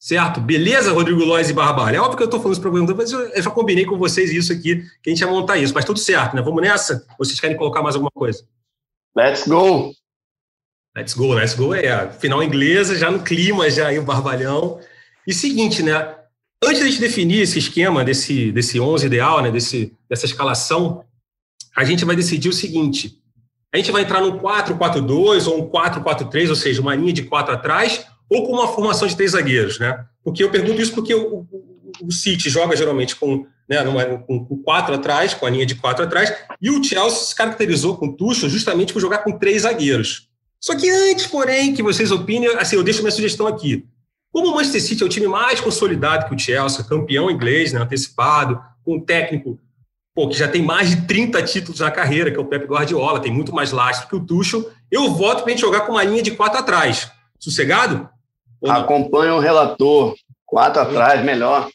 Certo? 0.00 0.40
Beleza, 0.40 0.92
Rodrigo 0.92 1.24
Lois 1.24 1.50
e 1.50 1.52
Barbalho? 1.52 1.96
É 1.96 2.00
óbvio 2.00 2.16
que 2.16 2.22
eu 2.22 2.26
estou 2.26 2.40
falando 2.40 2.52
isso 2.52 2.62
para 2.62 2.70
você, 2.70 2.94
mas 2.94 3.12
eu 3.12 3.42
já 3.42 3.50
combinei 3.50 3.84
com 3.84 3.98
vocês 3.98 4.30
isso 4.30 4.52
aqui, 4.52 4.76
que 5.02 5.10
a 5.10 5.10
gente 5.10 5.20
ia 5.20 5.26
montar 5.26 5.58
isso, 5.58 5.74
mas 5.74 5.84
tudo 5.84 5.98
certo, 5.98 6.36
né? 6.36 6.42
Vamos 6.42 6.62
nessa? 6.62 7.04
Ou 7.18 7.24
vocês 7.24 7.40
querem 7.40 7.56
colocar 7.56 7.82
mais 7.82 7.96
alguma 7.96 8.10
coisa? 8.12 8.46
Let's 9.16 9.46
go! 9.46 9.92
Let's 10.96 11.14
go, 11.14 11.32
let's 11.32 11.54
go 11.54 11.74
é 11.74 11.92
a 11.92 12.10
final 12.10 12.42
inglesa, 12.42 12.96
já 12.96 13.10
no 13.10 13.22
clima, 13.22 13.68
já 13.70 13.88
aí 13.88 13.98
o 13.98 14.04
Barbalhão. 14.04 14.80
E 15.26 15.34
seguinte, 15.34 15.82
né? 15.82 16.14
Antes 16.62 16.94
de 16.94 17.00
definir 17.00 17.42
esse 17.42 17.58
esquema 17.58 18.04
desse, 18.04 18.50
desse 18.50 18.80
11 18.80 19.06
ideal, 19.06 19.42
né, 19.42 19.50
desse, 19.50 19.92
dessa 20.08 20.26
escalação, 20.26 21.04
a 21.76 21.84
gente 21.84 22.04
vai 22.04 22.16
decidir 22.16 22.48
o 22.48 22.52
seguinte: 22.52 23.22
a 23.72 23.76
gente 23.76 23.92
vai 23.92 24.02
entrar 24.02 24.20
num 24.20 24.38
4-4-2 24.38 25.46
ou 25.46 25.62
um 25.62 25.70
4-4-3, 25.70 26.48
ou 26.48 26.56
seja, 26.56 26.80
uma 26.80 26.94
linha 26.94 27.12
de 27.12 27.22
quatro 27.22 27.54
atrás, 27.54 28.04
ou 28.28 28.46
com 28.46 28.54
uma 28.54 28.68
formação 28.68 29.06
de 29.06 29.16
três 29.16 29.32
zagueiros, 29.32 29.78
né? 29.78 30.04
Porque 30.24 30.42
eu 30.42 30.50
pergunto 30.50 30.82
isso 30.82 30.92
porque 30.92 31.14
o, 31.14 31.46
o, 31.50 31.92
o 32.02 32.12
City 32.12 32.50
joga 32.50 32.76
geralmente 32.76 33.14
com, 33.14 33.46
né, 33.68 33.82
numa, 33.84 34.04
com, 34.04 34.44
com, 34.44 34.62
quatro 34.62 34.94
atrás, 34.94 35.34
com 35.34 35.46
a 35.46 35.50
linha 35.50 35.64
de 35.64 35.76
quatro 35.76 36.04
atrás, 36.04 36.34
e 36.60 36.70
o 36.70 36.82
Chelsea 36.82 37.26
se 37.26 37.34
caracterizou 37.34 37.96
com 37.96 38.06
o 38.06 38.16
Tuchel 38.16 38.48
justamente 38.48 38.92
por 38.92 39.00
jogar 39.00 39.18
com 39.18 39.38
três 39.38 39.62
zagueiros. 39.62 40.28
Só 40.60 40.76
que 40.76 40.90
antes, 40.90 41.26
porém, 41.26 41.72
que 41.72 41.82
vocês 41.82 42.10
opinem, 42.10 42.48
assim, 42.56 42.74
eu 42.74 42.82
deixo 42.82 43.00
minha 43.00 43.12
sugestão 43.12 43.46
aqui. 43.46 43.86
Como 44.38 44.52
o 44.52 44.54
Manchester 44.54 44.80
City 44.80 45.02
é 45.02 45.06
o 45.06 45.08
time 45.08 45.26
mais 45.26 45.60
consolidado 45.60 46.28
que 46.28 46.32
o 46.32 46.38
Chelsea, 46.38 46.84
campeão 46.84 47.28
inglês, 47.28 47.72
né, 47.72 47.80
antecipado, 47.80 48.62
com 48.84 48.94
um 48.94 49.00
técnico 49.00 49.58
pô, 50.14 50.28
que 50.28 50.38
já 50.38 50.46
tem 50.46 50.62
mais 50.62 50.90
de 50.90 51.08
30 51.08 51.42
títulos 51.42 51.80
na 51.80 51.90
carreira, 51.90 52.30
que 52.30 52.36
é 52.36 52.40
o 52.40 52.44
Pep 52.44 52.64
Guardiola, 52.64 53.18
tem 53.18 53.32
muito 53.32 53.52
mais 53.52 53.72
lastro 53.72 54.08
que 54.08 54.14
o 54.14 54.24
Tuchel, 54.24 54.70
eu 54.92 55.10
voto 55.10 55.42
para 55.42 55.46
a 55.46 55.50
gente 55.50 55.60
jogar 55.60 55.80
com 55.80 55.92
uma 55.92 56.04
linha 56.04 56.22
de 56.22 56.30
quatro 56.30 56.56
atrás. 56.56 57.10
Sossegado? 57.36 58.08
Acompanha 58.64 59.34
o 59.34 59.40
relator. 59.40 60.14
Quatro 60.46 60.82
atrás, 60.82 61.24
melhor. 61.24 61.68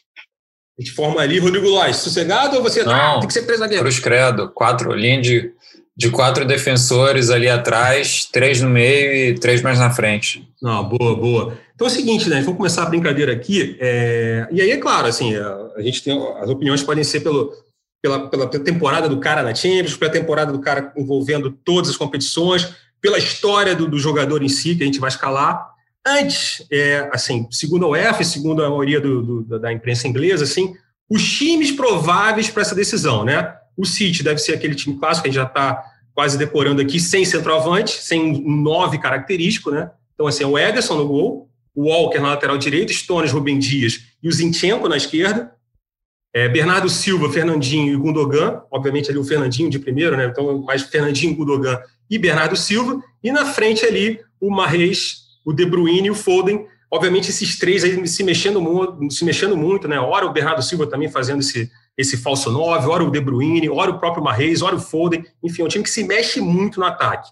A 0.78 0.82
gente 0.82 0.92
forma 0.92 1.20
ali, 1.20 1.38
Rodrigo 1.38 1.68
Lois, 1.68 1.96
sossegado 1.96 2.56
ou 2.56 2.62
você 2.62 2.82
não, 2.82 3.20
tem 3.20 3.28
que 3.28 3.34
ser 3.34 3.42
três 3.42 3.60
zagueiros? 3.60 3.82
Cruz 3.82 4.00
credo, 4.00 4.48
quatro, 4.48 4.94
linha 4.94 5.20
de 5.20 5.52
de 5.96 6.10
quatro 6.10 6.44
defensores 6.44 7.30
ali 7.30 7.48
atrás, 7.48 8.28
três 8.30 8.60
no 8.60 8.68
meio 8.68 9.12
e 9.14 9.34
três 9.38 9.62
mais 9.62 9.78
na 9.78 9.90
frente. 9.90 10.48
Não, 10.60 10.88
boa, 10.88 11.14
boa. 11.14 11.58
Então 11.74 11.86
é 11.86 11.90
o 11.90 11.92
seguinte, 11.92 12.28
né? 12.28 12.40
Vamos 12.40 12.56
começar 12.56 12.82
a 12.82 12.86
brincadeira 12.86 13.32
aqui. 13.32 13.76
É... 13.80 14.48
E 14.50 14.60
aí, 14.60 14.70
é 14.70 14.76
claro, 14.76 15.06
assim, 15.06 15.34
a 15.36 15.82
gente 15.82 16.02
tem. 16.02 16.18
As 16.40 16.48
opiniões 16.48 16.82
podem 16.82 17.04
ser 17.04 17.20
pelo, 17.20 17.52
pela, 18.02 18.28
pela 18.28 18.48
temporada 18.48 19.08
do 19.08 19.20
cara 19.20 19.42
na 19.42 19.54
Champions, 19.54 19.96
pela 19.96 20.10
temporada 20.10 20.52
do 20.52 20.60
cara 20.60 20.92
envolvendo 20.96 21.50
todas 21.50 21.90
as 21.90 21.96
competições, 21.96 22.74
pela 23.00 23.18
história 23.18 23.74
do, 23.74 23.88
do 23.88 23.98
jogador 23.98 24.42
em 24.42 24.48
si, 24.48 24.74
que 24.74 24.82
a 24.82 24.86
gente 24.86 25.00
vai 25.00 25.10
escalar. 25.10 25.72
Antes, 26.06 26.66
é, 26.70 27.08
assim, 27.12 27.46
segundo 27.50 27.86
a 27.86 27.88
UEFA, 27.88 28.24
segundo 28.24 28.62
a 28.62 28.68
maioria 28.68 29.00
do, 29.00 29.42
do, 29.42 29.58
da 29.58 29.72
imprensa 29.72 30.06
inglesa, 30.06 30.44
assim, 30.44 30.74
os 31.08 31.22
times 31.38 31.70
prováveis 31.70 32.50
para 32.50 32.62
essa 32.62 32.74
decisão, 32.74 33.24
né? 33.24 33.54
O 33.76 33.84
City 33.84 34.22
deve 34.22 34.38
ser 34.38 34.54
aquele 34.54 34.74
time 34.74 34.98
clássico, 34.98 35.24
que 35.24 35.28
a 35.28 35.32
gente 35.32 35.40
já 35.40 35.46
está 35.46 35.82
quase 36.14 36.38
decorando 36.38 36.80
aqui, 36.80 37.00
sem 37.00 37.24
centroavante, 37.24 37.90
sem 37.90 38.44
um 38.46 38.62
nove 38.62 38.98
característico, 38.98 39.70
né? 39.70 39.90
Então, 40.14 40.26
assim, 40.26 40.44
é 40.44 40.46
o 40.46 40.56
Ederson 40.56 40.96
no 40.96 41.06
gol, 41.06 41.50
o 41.74 41.88
Walker 41.88 42.20
na 42.20 42.28
lateral 42.28 42.56
direita, 42.56 42.92
Stones, 42.92 43.32
Rubem 43.32 43.58
Dias 43.58 44.00
e 44.22 44.28
o 44.28 44.32
Zinchenko 44.32 44.88
na 44.88 44.96
esquerda. 44.96 45.52
É, 46.32 46.48
Bernardo 46.48 46.88
Silva, 46.88 47.30
Fernandinho 47.32 47.92
e 47.92 47.96
Gundogan, 47.96 48.62
obviamente 48.70 49.08
ali 49.10 49.18
o 49.18 49.24
Fernandinho 49.24 49.70
de 49.70 49.78
primeiro, 49.78 50.16
né? 50.16 50.26
Então, 50.26 50.62
mais 50.62 50.82
Fernandinho, 50.82 51.34
Gundogan 51.34 51.80
e 52.08 52.18
Bernardo 52.18 52.56
Silva. 52.56 53.00
E 53.22 53.30
na 53.30 53.44
frente 53.44 53.84
ali 53.84 54.20
o 54.40 54.50
Marreis, 54.50 55.24
o 55.44 55.52
De 55.52 55.64
Bruyne 55.64 56.08
e 56.08 56.10
o 56.10 56.14
Foden. 56.14 56.66
Obviamente 56.90 57.30
esses 57.30 57.58
três 57.58 57.82
aí 57.82 58.06
se 58.06 58.22
mexendo, 58.22 58.60
se 59.10 59.24
mexendo 59.24 59.56
muito, 59.56 59.88
né? 59.88 59.98
Ora 59.98 60.26
o 60.26 60.32
Bernardo 60.32 60.62
Silva 60.62 60.86
também 60.86 61.08
fazendo 61.08 61.40
esse, 61.40 61.70
esse 61.96 62.16
falso 62.16 62.50
9, 62.50 62.88
ora 62.88 63.04
o 63.04 63.10
De 63.10 63.20
Bruyne, 63.20 63.68
ora 63.68 63.90
o 63.90 63.98
próprio 63.98 64.22
Marreis, 64.22 64.62
ora 64.62 64.74
o 64.74 64.80
Foden, 64.80 65.24
enfim, 65.42 65.62
é 65.62 65.64
um 65.64 65.68
time 65.68 65.84
que 65.84 65.90
se 65.90 66.04
mexe 66.04 66.40
muito 66.40 66.80
no 66.80 66.86
ataque. 66.86 67.30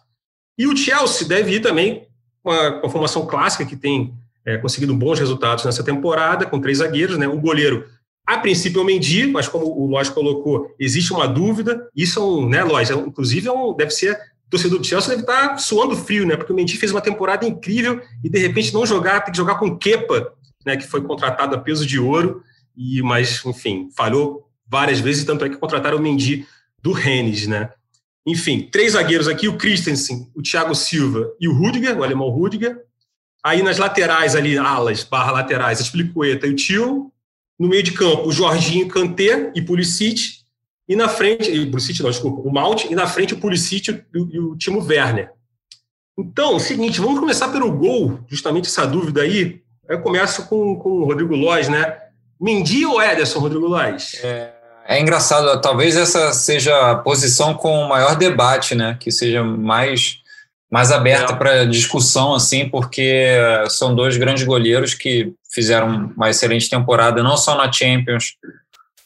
E 0.57 0.67
o 0.67 0.77
Chelsea 0.77 1.27
deve 1.27 1.57
ir 1.57 1.61
também 1.61 2.07
com 2.43 2.51
a, 2.51 2.89
formação 2.89 3.27
clássica 3.27 3.65
que 3.65 3.77
tem 3.77 4.15
é, 4.45 4.59
conseguido 4.59 4.95
bons 4.95 5.19
resultados 5.19 5.65
nessa 5.65 5.83
temporada, 5.83 6.47
com 6.47 6.61
três 6.61 6.79
zagueiros, 6.79 7.17
né? 7.17 7.27
O 7.27 7.41
goleiro, 7.41 7.87
a 8.27 8.39
princípio, 8.39 8.81
é 8.81 8.83
o 8.83 8.85
Mendy, 8.85 9.27
mas 9.27 9.49
como 9.49 9.67
o 9.67 9.87
Lóis 9.87 10.09
colocou, 10.09 10.75
existe 10.79 11.13
uma 11.13 11.27
dúvida. 11.27 11.89
Isso 11.95 12.19
é 12.19 12.23
um, 12.23 12.49
né, 12.49 12.63
Lóis? 12.63 12.91
É, 12.91 12.95
inclusive, 12.95 13.49
é 13.49 13.53
um, 13.53 13.75
deve 13.75 13.91
ser. 13.91 14.19
Torcedor 14.51 14.81
do 14.81 14.87
Chelsea 14.87 15.09
deve 15.09 15.23
estar 15.23 15.57
suando 15.57 15.97
frio, 15.97 16.27
né? 16.27 16.37
Porque 16.37 16.53
o 16.53 16.57
Mendy 16.57 16.77
fez 16.77 16.93
uma 16.93 17.01
temporada 17.01 17.47
incrível 17.47 18.03
e, 18.23 18.29
de 18.29 18.39
repente, 18.39 18.75
não 18.75 18.85
jogar, 18.85 19.23
tem 19.23 19.33
que 19.33 19.39
jogar 19.39 19.55
com 19.55 19.79
Kepa, 19.79 20.35
né? 20.67 20.77
Que 20.77 20.87
foi 20.87 21.01
contratado 21.03 21.55
a 21.55 21.59
peso 21.59 21.87
de 21.87 21.99
ouro, 21.99 22.43
e 22.77 23.01
mas, 23.01 23.43
enfim, 23.47 23.89
falhou 23.97 24.47
várias 24.73 25.01
vezes, 25.01 25.23
tanto 25.23 25.45
é 25.45 25.51
que 25.51 25.59
contrataram 25.59 25.99
o 25.99 26.01
Mendy 26.01 26.47
do 26.83 26.93
Rennes, 26.93 27.47
né? 27.47 27.69
Enfim, 28.27 28.71
três 28.73 28.93
zagueiros 28.93 29.29
aqui, 29.29 29.47
o 29.47 29.59
Christensen, 29.59 30.31
o 30.35 30.41
Thiago 30.41 30.75
Silva 30.75 31.31
e 31.39 31.47
o 31.47 31.53
Rudiger, 31.53 31.99
o 31.99 32.03
alemão 32.03 32.31
Rudiger. 32.31 32.81
Aí 33.45 33.63
nas 33.63 33.77
laterais 33.77 34.35
ali, 34.35 34.57
alas, 34.57 35.05
barra 35.05 35.33
laterais, 35.33 35.79
a 35.79 35.83
Explicueta 35.83 36.47
e 36.47 36.51
o 36.51 36.57
Tio. 36.57 37.13
No 37.59 37.69
meio 37.69 37.83
de 37.83 37.93
campo, 37.93 38.27
o 38.27 38.33
Jorginho, 38.33 38.89
Kanté 38.89 39.53
e 39.55 39.61
Pulisic. 39.61 40.39
E 40.89 40.97
na 40.97 41.09
frente, 41.09 41.51
e 41.51 41.67
Pulisic 41.67 42.03
não, 42.03 42.11
desculpa, 42.11 42.49
o 42.49 42.51
Malte. 42.51 42.91
E 42.91 42.95
na 42.95 43.07
frente 43.07 43.35
o 43.35 43.39
Pulisic 43.39 43.91
e 43.91 44.19
o, 44.19 44.29
e 44.33 44.39
o 44.39 44.57
Timo 44.57 44.83
Werner. 44.83 45.31
Então, 46.17 46.53
é 46.53 46.57
o 46.57 46.61
seguinte, 46.61 47.01
vamos 47.01 47.21
começar 47.21 47.49
pelo 47.49 47.71
gol, 47.71 48.21
justamente 48.29 48.69
essa 48.69 48.87
dúvida 48.87 49.21
aí. 49.23 49.61
Eu 49.89 50.01
começo 50.01 50.47
com, 50.47 50.77
com 50.77 50.89
o 50.89 51.05
Rodrigo 51.05 51.35
Lois, 51.37 51.69
né? 51.69 51.99
Mendy 52.41 52.87
ou 52.87 53.03
Ederson, 53.03 53.41
Rodrigo 53.41 53.67
Lois? 53.67 54.21
É, 54.23 54.53
é 54.87 55.01
engraçado, 55.01 55.61
talvez 55.61 55.97
essa 55.97 56.33
seja 56.33 56.91
a 56.91 56.97
posição 56.97 57.55
com 57.55 57.85
maior 57.85 58.17
debate, 58.17 58.75
né? 58.75 58.97
Que 58.99 59.11
seja 59.11 59.43
mais, 59.43 60.19
mais 60.71 60.91
aberta 60.91 61.33
é. 61.33 61.37
para 61.37 61.65
discussão, 61.65 62.35
assim, 62.35 62.69
porque 62.69 63.37
são 63.69 63.95
dois 63.95 64.17
grandes 64.17 64.45
goleiros 64.45 64.95
que 64.95 65.33
fizeram 65.53 66.13
uma 66.17 66.31
excelente 66.31 66.69
temporada, 66.69 67.23
não 67.23 67.37
só 67.37 67.57
na 67.57 67.71
Champions, 67.71 68.37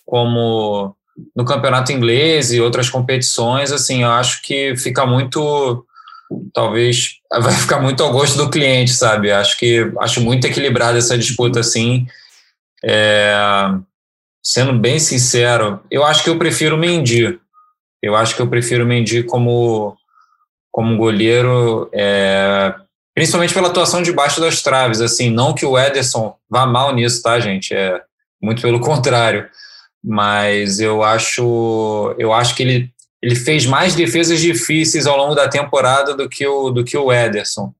como 0.04 0.94
no 1.34 1.44
campeonato 1.44 1.92
inglês 1.92 2.52
e 2.52 2.60
outras 2.60 2.88
competições. 2.88 3.72
Assim, 3.72 4.02
eu 4.02 4.10
acho 4.10 4.42
que 4.42 4.76
fica 4.76 5.04
muito. 5.04 5.84
Talvez 6.52 7.18
vai 7.30 7.52
ficar 7.52 7.80
muito 7.80 8.02
ao 8.02 8.12
gosto 8.12 8.36
do 8.36 8.50
cliente, 8.50 8.92
sabe? 8.92 9.30
Acho 9.30 9.58
que 9.58 9.92
acho 10.00 10.20
muito 10.20 10.46
equilibrada 10.46 10.98
essa 10.98 11.18
disputa, 11.18 11.60
assim. 11.60 12.06
É, 12.84 13.34
sendo 14.46 14.78
bem 14.78 15.00
sincero, 15.00 15.80
eu 15.90 16.04
acho 16.04 16.22
que 16.22 16.30
eu 16.30 16.38
prefiro 16.38 16.78
Mendy. 16.78 17.40
Eu 18.00 18.14
acho 18.14 18.36
que 18.36 18.40
eu 18.40 18.48
prefiro 18.48 18.86
Mendy 18.86 19.24
como, 19.24 19.96
como 20.70 20.96
goleiro, 20.96 21.90
é, 21.92 22.72
principalmente 23.12 23.52
pela 23.52 23.66
atuação 23.66 24.02
debaixo 24.02 24.40
das 24.40 24.62
traves. 24.62 25.00
Assim, 25.00 25.30
não 25.30 25.52
que 25.52 25.66
o 25.66 25.76
Ederson 25.76 26.36
vá 26.48 26.64
mal 26.64 26.94
nisso, 26.94 27.20
tá, 27.24 27.40
gente? 27.40 27.74
É 27.74 28.00
muito 28.40 28.62
pelo 28.62 28.78
contrário. 28.78 29.50
Mas 30.04 30.78
eu 30.78 31.02
acho, 31.02 32.14
eu 32.16 32.32
acho 32.32 32.54
que 32.54 32.62
ele, 32.62 32.90
ele 33.20 33.34
fez 33.34 33.66
mais 33.66 33.96
defesas 33.96 34.40
difíceis 34.40 35.08
ao 35.08 35.16
longo 35.16 35.34
da 35.34 35.48
temporada 35.48 36.14
do 36.14 36.28
que 36.28 36.46
o, 36.46 36.70
do 36.70 36.84
que 36.84 36.96
o 36.96 37.12
Ederson. 37.12 37.74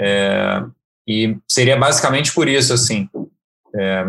É, 0.00 0.62
e 1.08 1.36
seria 1.48 1.76
basicamente 1.76 2.32
por 2.32 2.46
isso, 2.46 2.72
assim. 2.72 3.08
É, 3.74 4.06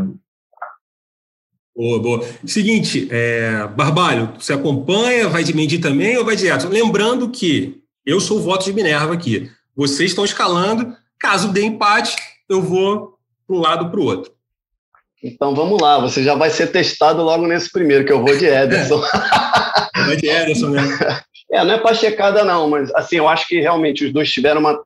Boa, 1.75 1.99
boa. 1.99 2.25
Seguinte, 2.45 3.07
é, 3.09 3.67
Barbalho, 3.75 4.33
você 4.37 4.53
acompanha, 4.53 5.27
vai 5.27 5.43
de 5.43 5.55
Mendy 5.55 5.79
também 5.79 6.15
ou 6.17 6.23
vai 6.23 6.35
de 6.35 6.47
Edson? 6.47 6.69
Lembrando 6.69 7.29
que 7.29 7.81
eu 8.05 8.19
sou 8.19 8.37
o 8.37 8.41
voto 8.41 8.65
de 8.65 8.73
Minerva 8.73 9.13
aqui. 9.13 9.49
Vocês 9.75 10.11
estão 10.11 10.23
escalando. 10.23 10.95
Caso 11.19 11.51
dê 11.51 11.63
empate, 11.63 12.15
eu 12.47 12.61
vou 12.61 13.17
para 13.47 13.55
um 13.55 13.59
lado 13.59 13.89
para 13.89 13.99
o 13.99 14.03
outro. 14.03 14.31
Então 15.23 15.55
vamos 15.55 15.81
lá, 15.81 15.99
você 15.99 16.21
já 16.21 16.35
vai 16.35 16.49
ser 16.49 16.67
testado 16.67 17.23
logo 17.23 17.47
nesse 17.47 17.71
primeiro, 17.71 18.05
que 18.05 18.11
eu 18.11 18.21
vou 18.21 18.37
de 18.37 18.45
Ederson. 18.45 19.01
Vai 19.95 20.17
de 20.17 20.29
Ederson, 20.29 20.69
né? 20.69 20.81
É, 21.51 21.63
não 21.63 21.73
é 21.73 21.79
pachecada 21.79 22.43
não, 22.43 22.69
mas 22.69 22.93
assim, 22.93 23.15
eu 23.15 23.27
acho 23.27 23.47
que 23.47 23.59
realmente 23.59 24.05
os 24.05 24.13
dois 24.13 24.29
tiveram 24.31 24.59
uma... 24.59 24.79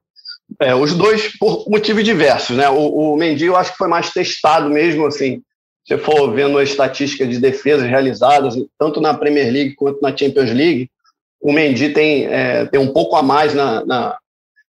É, 0.61 0.73
os 0.75 0.93
dois 0.93 1.37
por 1.37 1.67
motivos 1.67 2.03
diversos, 2.03 2.55
né? 2.55 2.69
O, 2.69 3.13
o 3.13 3.17
Mendy 3.17 3.45
eu 3.45 3.55
acho 3.57 3.71
que 3.71 3.77
foi 3.77 3.87
mais 3.89 4.11
testado 4.11 4.69
mesmo, 4.69 5.05
assim, 5.05 5.41
se 5.87 5.97
for 5.97 6.33
vendo 6.33 6.57
a 6.57 6.63
estatística 6.63 7.25
de 7.25 7.39
defesas 7.39 7.87
realizadas, 7.89 8.55
tanto 8.77 8.99
na 8.99 9.13
Premier 9.13 9.51
League 9.51 9.75
quanto 9.75 10.01
na 10.01 10.15
Champions 10.15 10.51
League, 10.51 10.91
o 11.39 11.53
Mendy 11.53 11.93
tem, 11.93 12.25
é, 12.25 12.65
tem 12.65 12.79
um 12.79 12.91
pouco 12.91 13.15
a 13.15 13.23
mais 13.23 13.53
na, 13.53 13.85
na, 13.85 14.17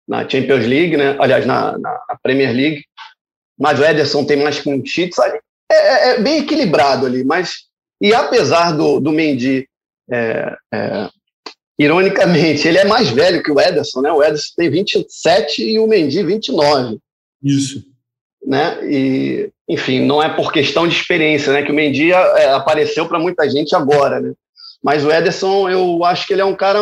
na 0.05 0.27
Champions 0.27 0.65
League, 0.65 0.97
né? 0.97 1.15
aliás, 1.17 1.45
na, 1.45 1.77
na, 1.77 2.19
Premier 2.21 2.53
League, 2.53 2.83
mas 3.57 3.79
o 3.79 3.85
Ederson 3.85 4.25
tem 4.25 4.43
mais 4.43 4.59
clean 4.59 4.83
sheets, 4.83 5.17
é, 5.19 5.39
é, 5.71 6.09
é, 6.09 6.21
bem 6.21 6.39
equilibrado 6.39 7.05
ali, 7.05 7.23
mas 7.23 7.65
e 8.01 8.13
apesar 8.13 8.71
do, 8.71 8.99
do 8.99 9.11
Mendy, 9.11 9.69
é, 10.11 10.53
é, 10.73 11.09
ironicamente, 11.79 12.67
ele 12.67 12.77
é 12.77 12.85
mais 12.85 13.09
velho 13.09 13.41
que 13.41 13.51
o 13.51 13.59
Ederson, 13.59 14.01
né? 14.01 14.11
O 14.11 14.21
Ederson 14.21 14.53
tem 14.57 14.69
27 14.69 15.63
e 15.63 15.79
o 15.79 15.87
Mendy 15.87 16.23
29. 16.23 16.99
Isso. 17.41 17.85
Né? 18.45 18.79
E, 18.91 19.51
enfim, 19.67 20.05
não 20.05 20.21
é 20.21 20.29
por 20.29 20.51
questão 20.51 20.87
de 20.87 20.95
experiência, 20.95 21.51
né? 21.51 21.63
Que 21.63 21.71
o 21.71 21.75
Mendy 21.75 22.11
é, 22.11 22.51
apareceu 22.51 23.07
para 23.07 23.19
muita 23.19 23.49
gente 23.49 23.75
agora, 23.75 24.19
né? 24.19 24.33
Mas 24.83 25.03
o 25.03 25.11
Ederson, 25.11 25.67
eu 25.69 26.03
acho 26.05 26.27
que 26.27 26.33
ele 26.33 26.41
é 26.41 26.45
um 26.45 26.55
cara 26.55 26.79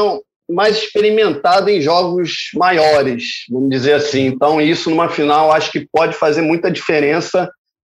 mais 0.50 0.78
experimentado 0.78 1.70
em 1.70 1.82
jogos 1.82 2.50
maiores, 2.54 3.46
vamos 3.50 3.70
dizer 3.70 3.94
assim. 3.94 4.26
Então, 4.26 4.62
isso 4.62 4.90
numa 4.90 5.08
final 5.08 5.52
acho 5.52 5.72
que 5.72 5.88
pode 5.90 6.14
fazer 6.14 6.42
muita 6.42 6.70
diferença 6.70 7.50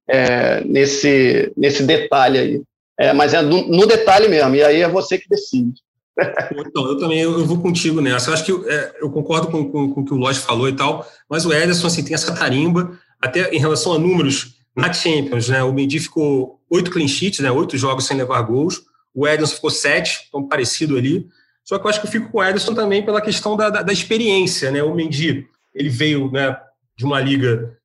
é, 0.10 0.64
nesse, 0.64 1.52
nesse 1.58 1.84
detalhe 1.84 2.40
aí. 2.40 2.62
É, 2.98 3.14
mas 3.14 3.34
é 3.34 3.42
no, 3.42 3.68
no, 3.68 3.86
detalhe 3.86 4.28
mesmo, 4.28 4.56
e 4.56 4.64
aí 4.64 4.82
é 4.82 4.88
você 4.88 5.18
que 5.18 5.30
decide. 5.30 5.74
Então, 6.68 6.88
eu 6.88 6.98
também 6.98 7.20
eu, 7.20 7.46
vou 7.46 7.62
contigo 7.62 8.02
nessa. 8.02 8.30
Eu 8.30 8.34
acho 8.34 8.44
que 8.44 8.52
é, 8.52 8.96
eu 9.02 9.10
concordo 9.12 9.52
com, 9.52 9.70
com, 9.70 9.94
com, 9.94 10.02
o 10.02 10.06
que 10.06 10.14
o 10.14 10.18
Lodge 10.18 10.40
falou 10.40 10.68
e 10.68 10.76
tal, 10.76 11.06
mas 11.30 11.46
o 11.46 11.54
Ederson 11.54 11.86
assim, 11.86 12.04
tem 12.04 12.16
essa 12.16 12.34
tarimba, 12.34 12.98
até 13.22 13.54
em 13.54 13.60
relação 13.60 13.94
a 13.94 14.00
números 14.00 14.57
na 14.78 14.94
Champions, 14.94 15.50
né? 15.50 15.64
O 15.64 15.74
Mendy 15.74 16.00
ficou 16.00 16.62
oito 16.70 16.92
clean 16.92 17.08
sheets, 17.08 17.40
né? 17.40 17.52
Oito 17.52 17.78
jogos 17.78 18.06
sem 18.06 18.16
levar 18.16 18.42
gols. 18.44 18.84
O 19.14 19.28
Ederson 19.28 19.56
ficou 19.56 19.72
sete, 19.72 20.26
então 20.28 20.48
parecido 20.48 20.96
ali. 20.96 21.28
Só 21.64 21.80
que 21.80 21.86
eu 21.86 21.90
acho 21.90 22.00
que 22.00 22.08
eu 22.08 22.12
fico 22.12 22.30
com 22.30 22.38
o 22.38 22.44
Ederson 22.44 22.74
também 22.74 23.04
pela 23.04 23.20
questão 23.20 23.58
da, 23.58 23.70
da, 23.70 23.82
da 23.82 23.92
experiência, 23.92 24.72
né? 24.72 24.84
O 24.84 24.94
Mendy, 24.94 25.48
ele 25.74 25.90
veio 25.90 26.32
né, 26.32 26.56
de 26.96 27.04
uma 27.04 27.20
liga 27.20 27.76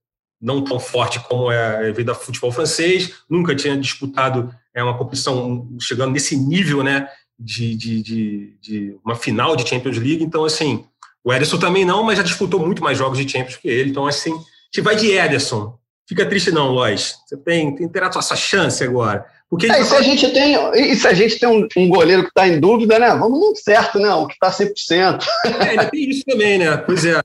não 0.40 0.62
tão 0.62 0.78
forte 0.78 1.20
como 1.20 1.50
é, 1.50 1.88
é 1.88 1.92
veio 1.92 2.04
da 2.04 2.14
futebol 2.14 2.52
francês, 2.52 3.12
nunca 3.30 3.54
tinha 3.54 3.76
disputado 3.76 4.52
é 4.74 4.82
uma 4.82 4.96
competição 4.96 5.68
chegando 5.80 6.12
nesse 6.12 6.36
nível, 6.36 6.82
né, 6.82 7.06
de, 7.38 7.74
de, 7.74 8.02
de, 8.02 8.56
de, 8.60 8.96
uma 9.04 9.14
final 9.14 9.54
de 9.54 9.68
Champions 9.68 9.98
League. 9.98 10.24
Então, 10.24 10.44
assim, 10.44 10.84
o 11.22 11.32
Ederson 11.32 11.58
também 11.58 11.84
não, 11.84 12.02
mas 12.02 12.16
já 12.16 12.24
disputou 12.24 12.60
muito 12.60 12.82
mais 12.82 12.96
jogos 12.96 13.18
de 13.18 13.30
Champions 13.30 13.56
que 13.56 13.68
ele. 13.68 13.90
Então, 13.90 14.06
assim, 14.06 14.32
a 14.32 14.36
gente 14.36 14.80
vai 14.82 14.96
de 14.96 15.10
Ederson. 15.10 15.78
Fica 16.08 16.26
triste 16.26 16.50
não, 16.50 16.70
Lois. 16.70 17.16
Você 17.26 17.36
tem, 17.36 17.74
tem 17.74 17.88
terá 17.88 18.08
essa 18.08 18.36
chance 18.36 18.82
agora. 18.82 19.24
Porque 19.48 19.70
é, 19.70 19.80
e 19.80 19.84
se 19.84 19.94
a 19.94 20.02
gente 20.02 20.32
tem, 20.32 20.56
e 20.74 20.96
se 20.96 21.06
a 21.06 21.12
gente 21.12 21.38
tem 21.38 21.48
um, 21.48 21.68
um 21.76 21.88
goleiro 21.88 22.22
que 22.22 22.30
está 22.30 22.48
em 22.48 22.58
dúvida, 22.58 22.98
né? 22.98 23.08
Vamos 23.14 23.38
no 23.38 23.54
certo, 23.54 23.98
né? 23.98 24.12
O 24.14 24.26
que 24.26 24.32
está 24.32 24.50
100%. 24.50 25.24
É, 25.44 25.68
ainda 25.70 25.90
tem 25.90 26.08
isso 26.08 26.24
também, 26.24 26.58
né? 26.58 26.76
Pois 26.78 27.04
é, 27.04 27.20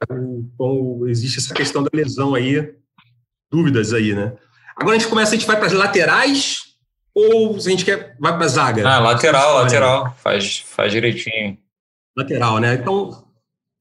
como 0.57 1.07
existe 1.07 1.39
essa 1.39 1.53
questão 1.53 1.81
da 1.81 1.89
lesão 1.93 2.35
aí, 2.35 2.73
dúvidas 3.49 3.93
aí, 3.93 4.13
né? 4.13 4.33
Agora 4.75 4.95
a 4.95 4.99
gente 4.99 5.09
começa, 5.09 5.33
a 5.33 5.37
gente 5.37 5.47
vai 5.47 5.55
para 5.55 5.67
as 5.67 5.73
laterais 5.73 6.67
ou 7.15 7.59
se 7.59 7.67
a 7.67 7.71
gente 7.71 7.83
quer, 7.83 8.15
vai 8.19 8.35
para 8.35 8.45
a 8.45 8.49
zaga? 8.49 8.87
Ah, 8.87 8.99
lateral, 8.99 9.55
lateral. 9.55 10.15
Faz, 10.21 10.59
faz 10.67 10.91
direitinho. 10.91 11.57
Lateral, 12.15 12.59
né? 12.59 12.75
Então, 12.75 13.25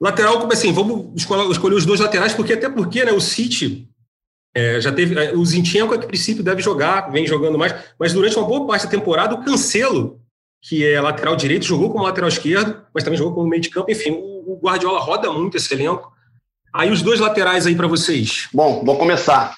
lateral, 0.01 0.41
como 0.41 0.53
assim, 0.55 0.73
vamos 0.73 1.09
escolher, 1.17 1.51
escolher 1.51 1.75
os 1.75 1.85
dois 1.85 2.01
laterais, 2.01 2.33
porque 2.33 2.55
até 2.55 2.71
porque 2.71 3.05
né, 3.05 3.13
o 3.13 3.21
City 3.21 3.87
é, 4.57 4.81
já 4.81 4.90
teve. 4.90 5.19
É, 5.19 5.35
o 5.35 5.45
Zinchenko, 5.45 5.95
a 5.95 5.99
princípio, 5.99 6.42
deve 6.42 6.62
jogar, 6.62 7.11
vem 7.11 7.27
jogando 7.27 7.59
mais, 7.59 7.75
mas 7.99 8.14
durante 8.14 8.37
uma 8.38 8.49
boa 8.49 8.66
parte 8.66 8.85
da 8.85 8.90
temporada, 8.90 9.35
o 9.35 9.45
Cancelo, 9.45 10.19
que 10.62 10.83
é 10.83 10.99
lateral 10.99 11.37
direito, 11.37 11.66
jogou 11.66 11.90
como 11.90 12.05
lateral 12.05 12.29
esquerdo, 12.29 12.83
mas 12.95 13.05
também 13.05 13.19
jogou 13.19 13.35
como 13.35 13.49
meio 13.49 13.61
de 13.61 13.69
campo. 13.69 13.90
Enfim, 13.90 14.12
o, 14.12 14.55
o 14.55 14.61
Guardiola 14.62 14.99
roda 14.99 15.31
muito 15.31 15.59
esse 15.59 15.75
elenco. 15.75 16.11
Aí 16.73 16.90
os 16.90 17.03
dois 17.03 17.21
laterais 17.21 17.66
aí 17.66 17.75
para 17.75 17.87
vocês. 17.87 18.49
Bom, 18.53 18.83
vou 18.83 18.97
começar. 18.97 19.55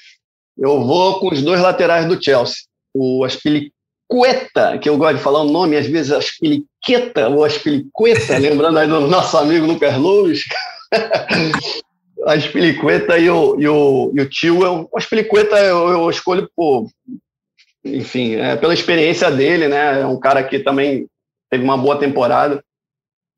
Eu 0.57 0.85
vou 0.85 1.21
com 1.21 1.33
os 1.33 1.43
dois 1.43 1.61
laterais 1.61 2.07
do 2.07 2.21
Chelsea 2.21 2.69
o 2.93 3.25
Aspilicueta, 3.25 4.79
que 4.81 4.89
eu 4.89 4.97
gosto 4.99 5.19
de 5.19 5.23
falar 5.23 5.43
o 5.43 5.51
nome, 5.51 5.77
às 5.77 5.87
vezes 5.87 6.11
Aspiliqueta 6.11 7.29
ou 7.29 7.45
Aspilicueta, 7.45 8.37
lembrando 8.39 8.79
aí 8.79 8.89
do 8.89 9.07
nosso 9.07 9.37
amigo 9.37 9.67
Lucas 9.67 9.97
Luz. 9.97 10.45
a 12.25 12.33
Aspilicueta 12.35 13.19
e 13.19 13.31
o, 13.31 13.61
e 13.61 13.69
o, 13.69 14.13
e 14.15 14.21
o 14.21 14.29
tio, 14.29 14.63
eu, 14.63 14.89
o 14.91 14.99
Aspilicueta 14.99 15.57
eu, 15.59 15.89
eu 15.89 16.11
escolho 16.11 16.49
por, 16.55 16.89
enfim, 17.85 18.37
é, 18.37 18.57
pela 18.57 18.75
experiência 18.75 19.31
dele, 19.31 19.69
né? 19.69 20.01
É 20.01 20.07
um 20.07 20.19
cara 20.19 20.43
que 20.43 20.59
também 20.59 21.07
teve 21.51 21.65
uma 21.65 21.77
boa 21.77 21.99
temporada. 21.99 22.63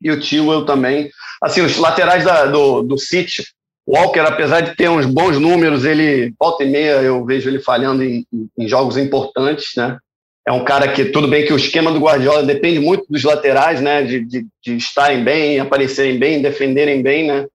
E 0.02 0.10
o 0.10 0.18
tio 0.18 0.50
eu 0.52 0.64
também. 0.64 1.10
Assim, 1.42 1.60
os 1.60 1.76
laterais 1.76 2.24
da, 2.24 2.46
do, 2.46 2.82
do 2.82 2.98
City, 2.98 3.44
Walker, 3.86 4.20
apesar 4.20 4.60
de 4.60 4.74
ter 4.74 4.88
uns 4.88 5.06
bons 5.06 5.38
números, 5.38 5.84
ele 5.84 6.32
volta 6.38 6.64
e 6.64 6.70
meia 6.70 7.02
eu 7.02 7.24
vejo 7.24 7.48
ele 7.48 7.60
falhando 7.60 8.02
em, 8.02 8.24
em, 8.58 8.68
jogos 8.68 8.96
importantes, 8.96 9.72
né? 9.76 9.98
É 10.46 10.52
um 10.52 10.64
cara 10.64 10.90
que, 10.90 11.04
tudo 11.06 11.28
bem 11.28 11.44
que 11.44 11.52
o 11.52 11.56
esquema 11.56 11.92
do 11.92 12.00
Guardiola 12.00 12.42
depende 12.42 12.80
muito 12.80 13.04
dos 13.10 13.22
laterais, 13.24 13.80
né? 13.80 14.02
De, 14.02 14.24
de, 14.24 14.46
de 14.64 14.76
estarem 14.76 15.22
bem, 15.22 15.60
aparecerem 15.60 16.18
bem, 16.18 16.40
defenderem 16.40 17.02
bem, 17.02 17.26
né? 17.26 17.46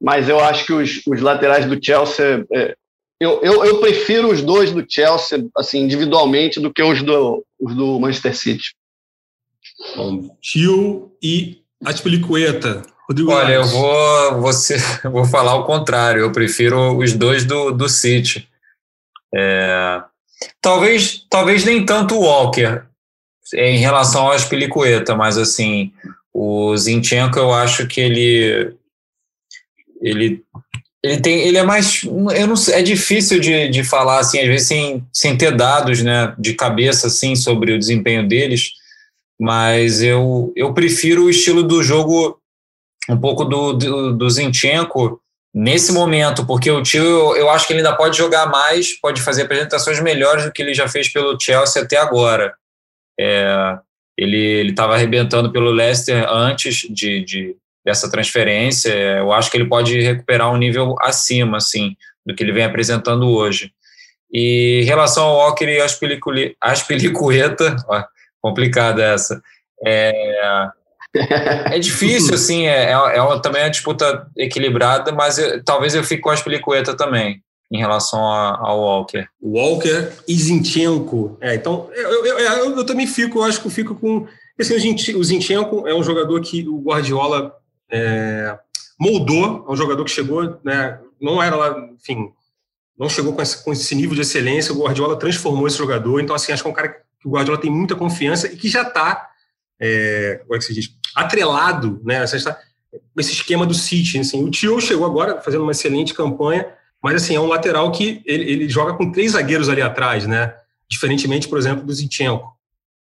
Mas 0.00 0.28
eu 0.28 0.40
acho 0.40 0.66
que 0.66 0.72
os, 0.72 1.02
os 1.06 1.20
laterais 1.20 1.66
do 1.66 1.82
Chelsea. 1.82 2.46
É, 2.52 2.76
eu, 3.20 3.40
eu, 3.42 3.64
eu, 3.64 3.80
prefiro 3.80 4.30
os 4.30 4.42
dois 4.42 4.72
do 4.72 4.84
Chelsea, 4.86 5.46
assim, 5.56 5.80
individualmente, 5.80 6.60
do 6.60 6.72
que 6.72 6.82
os 6.82 7.02
do, 7.02 7.44
os 7.58 7.74
do 7.74 7.98
Manchester 7.98 8.36
City. 8.36 8.74
Bom, 9.96 10.36
Tio 10.40 11.12
e 11.22 11.62
Aspilicueta. 11.84 12.82
Rodrigo 13.08 13.30
Olha, 13.30 13.54
eu 13.54 13.64
vou, 13.64 14.40
você, 14.40 14.76
vou 15.10 15.24
falar 15.24 15.54
o 15.54 15.64
contrário. 15.64 16.20
Eu 16.20 16.32
prefiro 16.32 16.98
os 16.98 17.12
dois 17.12 17.44
do, 17.44 17.70
do 17.70 17.88
City. 17.88 18.48
É, 19.34 20.02
talvez, 20.60 21.24
talvez 21.30 21.64
nem 21.64 21.84
tanto 21.84 22.16
o 22.16 22.22
Walker 22.22 22.82
em 23.54 23.78
relação 23.78 24.26
ao 24.26 24.32
Aspilicueta, 24.32 25.14
mas 25.14 25.38
assim, 25.38 25.92
o 26.34 26.76
Zinchenko 26.76 27.38
eu 27.38 27.52
acho 27.52 27.86
que 27.86 28.00
ele 28.00 28.74
ele 30.00 30.42
ele 31.02 31.20
tem 31.20 31.40
ele 31.46 31.58
é 31.58 31.62
mais 31.62 32.02
eu 32.04 32.46
não 32.46 32.54
é 32.72 32.82
difícil 32.82 33.38
de, 33.38 33.68
de 33.68 33.84
falar 33.84 34.18
assim 34.18 34.40
às 34.40 34.46
vezes 34.46 34.68
sem, 34.68 35.04
sem 35.12 35.36
ter 35.36 35.54
dados 35.54 36.02
né 36.02 36.34
de 36.38 36.54
cabeça 36.54 37.06
assim 37.06 37.36
sobre 37.36 37.72
o 37.72 37.78
desempenho 37.78 38.26
deles 38.26 38.72
mas 39.40 40.02
eu 40.02 40.52
eu 40.56 40.72
prefiro 40.74 41.24
o 41.24 41.30
estilo 41.30 41.62
do 41.62 41.82
jogo 41.82 42.40
um 43.08 43.18
pouco 43.18 43.44
do, 43.44 43.72
do, 43.72 44.12
do 44.14 44.30
Zinchenko 44.30 45.20
nesse 45.56 45.90
momento, 45.90 46.46
porque 46.46 46.70
o 46.70 46.82
tio, 46.82 47.02
eu, 47.02 47.36
eu 47.36 47.50
acho 47.50 47.66
que 47.66 47.72
ele 47.72 47.80
ainda 47.80 47.96
pode 47.96 48.14
jogar 48.14 48.46
mais, 48.46 48.92
pode 49.00 49.22
fazer 49.22 49.42
apresentações 49.42 49.98
melhores 50.02 50.44
do 50.44 50.52
que 50.52 50.60
ele 50.60 50.74
já 50.74 50.86
fez 50.86 51.08
pelo 51.08 51.38
Chelsea 51.40 51.82
até 51.82 51.96
agora. 51.96 52.54
É, 53.18 53.78
ele 54.18 54.68
estava 54.68 54.94
arrebentando 54.94 55.50
pelo 55.50 55.70
Leicester 55.70 56.26
antes 56.28 56.82
de, 56.90 57.24
de, 57.24 57.56
dessa 57.86 58.10
transferência. 58.10 58.92
Eu 58.92 59.32
acho 59.32 59.48
que 59.48 59.56
ele 59.56 59.68
pode 59.68 60.00
recuperar 60.00 60.52
um 60.52 60.56
nível 60.56 60.96
acima, 61.00 61.58
assim, 61.58 61.96
do 62.26 62.34
que 62.34 62.42
ele 62.42 62.52
vem 62.52 62.64
apresentando 62.64 63.30
hoje. 63.30 63.70
E 64.30 64.80
em 64.82 64.84
relação 64.84 65.24
ao 65.24 65.36
Walker 65.36 65.64
e 65.64 65.80
às 65.80 66.82
pelicueta, 66.82 67.76
complicada 68.42 69.04
essa. 69.04 69.40
É, 69.86 70.68
é 71.70 71.78
difícil, 71.78 72.34
assim, 72.34 72.66
é, 72.66 72.90
é, 72.90 72.92
é, 72.92 73.40
também 73.40 73.62
uma 73.62 73.70
disputa 73.70 74.26
equilibrada, 74.36 75.12
mas 75.12 75.38
eu, 75.38 75.62
talvez 75.62 75.94
eu 75.94 76.02
fique 76.02 76.22
com 76.22 76.30
a 76.30 76.36
Spilicueta 76.36 76.96
também, 76.96 77.40
em 77.70 77.78
relação 77.78 78.20
ao 78.20 78.80
Walker. 78.80 79.28
Walker 79.40 80.10
e 80.26 80.34
Zinchenko. 80.34 81.38
É, 81.40 81.54
então, 81.54 81.88
eu, 81.94 82.26
eu, 82.26 82.38
eu, 82.38 82.76
eu, 82.78 82.84
também 82.84 83.06
fico, 83.06 83.38
eu 83.38 83.44
acho 83.44 83.60
que 83.60 83.68
eu 83.68 83.70
fico 83.70 83.94
com. 83.94 84.26
Assim, 84.58 84.74
o 85.14 85.22
Zinchenko 85.22 85.86
é 85.86 85.94
um 85.94 86.02
jogador 86.02 86.40
que 86.40 86.66
o 86.66 86.80
Guardiola 86.80 87.54
é, 87.90 88.58
moldou, 88.98 89.64
é 89.68 89.72
um 89.72 89.76
jogador 89.76 90.04
que 90.04 90.10
chegou, 90.10 90.60
né, 90.64 90.98
não 91.20 91.42
era 91.42 91.56
lá, 91.56 91.88
enfim, 91.94 92.32
não 92.98 93.08
chegou 93.08 93.32
com 93.32 93.42
esse, 93.42 93.62
com 93.64 93.72
esse 93.72 93.94
nível 93.94 94.14
de 94.14 94.22
excelência, 94.22 94.72
o 94.72 94.82
Guardiola 94.82 95.18
transformou 95.18 95.66
esse 95.66 95.78
jogador, 95.78 96.20
então, 96.20 96.34
assim, 96.34 96.52
acho 96.52 96.62
que 96.62 96.68
é 96.68 96.72
um 96.72 96.74
cara 96.74 96.88
que 96.88 97.28
o 97.28 97.30
Guardiola 97.30 97.60
tem 97.60 97.70
muita 97.70 97.94
confiança 97.94 98.46
e 98.46 98.56
que 98.56 98.68
já 98.68 98.82
está 98.82 99.30
é, 99.80 100.40
como 100.42 100.54
é 100.54 100.58
que 100.58 100.64
se 100.64 100.74
diz, 100.74 100.90
atrelado, 101.14 102.00
né, 102.04 102.22
essa, 102.22 102.58
esse 103.16 103.32
esquema 103.32 103.66
do 103.66 103.74
City. 103.74 104.18
Assim, 104.18 104.42
o 104.42 104.50
Tio 104.50 104.80
chegou 104.80 105.06
agora 105.06 105.40
fazendo 105.40 105.62
uma 105.62 105.72
excelente 105.72 106.14
campanha, 106.14 106.66
mas 107.02 107.22
assim, 107.22 107.36
é 107.36 107.40
um 107.40 107.46
lateral 107.46 107.90
que 107.92 108.22
ele, 108.24 108.50
ele 108.50 108.68
joga 108.68 108.94
com 108.94 109.10
três 109.10 109.32
zagueiros 109.32 109.68
ali 109.68 109.82
atrás, 109.82 110.26
né? 110.26 110.54
Diferentemente, 110.88 111.48
por 111.48 111.58
exemplo, 111.58 111.84
do 111.84 111.92
Zinchenko. 111.92 112.56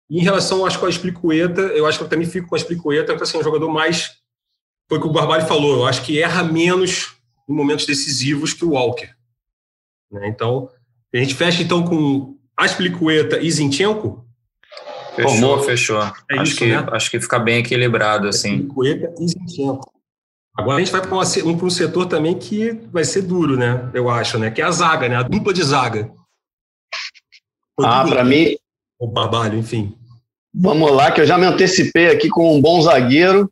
E 0.09 0.19
em 0.19 0.21
relação, 0.21 0.65
acho 0.65 0.79
que 0.79 0.85
a 0.85 0.89
Explicueta, 0.89 1.61
eu 1.61 1.85
acho 1.85 1.97
que 1.97 2.03
eu 2.03 2.09
também 2.09 2.27
fico 2.27 2.47
com 2.47 2.55
a 2.55 2.57
Explicueta, 2.57 3.13
porque 3.13 3.23
assim, 3.23 3.37
é 3.37 3.39
um 3.39 3.43
jogador 3.43 3.69
mais. 3.69 4.11
Foi 4.87 4.97
o 4.97 5.01
que 5.01 5.07
o 5.07 5.11
Barbalho 5.11 5.47
falou, 5.47 5.77
eu 5.77 5.87
acho 5.87 6.03
que 6.03 6.21
erra 6.21 6.43
menos 6.43 7.15
em 7.49 7.53
momentos 7.53 7.85
decisivos 7.85 8.53
que 8.53 8.63
o 8.63 8.71
Walker. 8.71 9.09
Né? 10.11 10.27
Então, 10.27 10.69
a 11.13 11.17
gente 11.17 11.33
fecha 11.33 11.63
então 11.63 11.83
com 11.83 12.37
Asplicueta 12.55 13.39
e 13.39 13.49
Zinchenko? 13.51 14.25
Fechou, 15.15 15.59
fechou. 15.63 16.01
É 16.01 16.39
acho, 16.39 16.43
isso, 16.43 16.57
que, 16.57 16.65
né? 16.67 16.87
acho 16.91 17.09
que 17.09 17.19
fica 17.19 17.39
bem 17.39 17.59
equilibrado, 17.59 18.27
assim. 18.27 18.55
Asplicueta 18.55 19.13
e 19.19 19.27
Zinchenko. 19.27 19.95
Agora 20.57 20.77
a 20.77 20.79
gente 20.79 20.91
vai 20.91 21.01
para 21.01 21.15
um, 21.15 21.65
um 21.65 21.69
setor 21.69 22.05
também 22.05 22.37
que 22.37 22.71
vai 22.91 23.03
ser 23.03 23.23
duro, 23.23 23.57
né? 23.57 23.89
Eu 23.93 24.09
acho, 24.09 24.39
né? 24.39 24.49
Que 24.49 24.61
é 24.61 24.65
a 24.65 24.71
zaga, 24.71 25.09
né? 25.09 25.17
A 25.17 25.23
dupla 25.23 25.53
de 25.53 25.61
zaga. 25.61 26.09
ah, 27.79 28.05
para 28.07 28.23
mim. 28.23 28.55
O 28.97 29.07
Barbalho, 29.07 29.59
enfim. 29.59 29.93
Vamos 30.53 30.89
lá, 30.91 31.11
que 31.11 31.19
eu 31.19 31.25
já 31.25 31.37
me 31.37 31.45
antecipei 31.45 32.09
aqui 32.09 32.29
com 32.29 32.55
um 32.55 32.61
bom 32.61 32.81
zagueiro. 32.81 33.51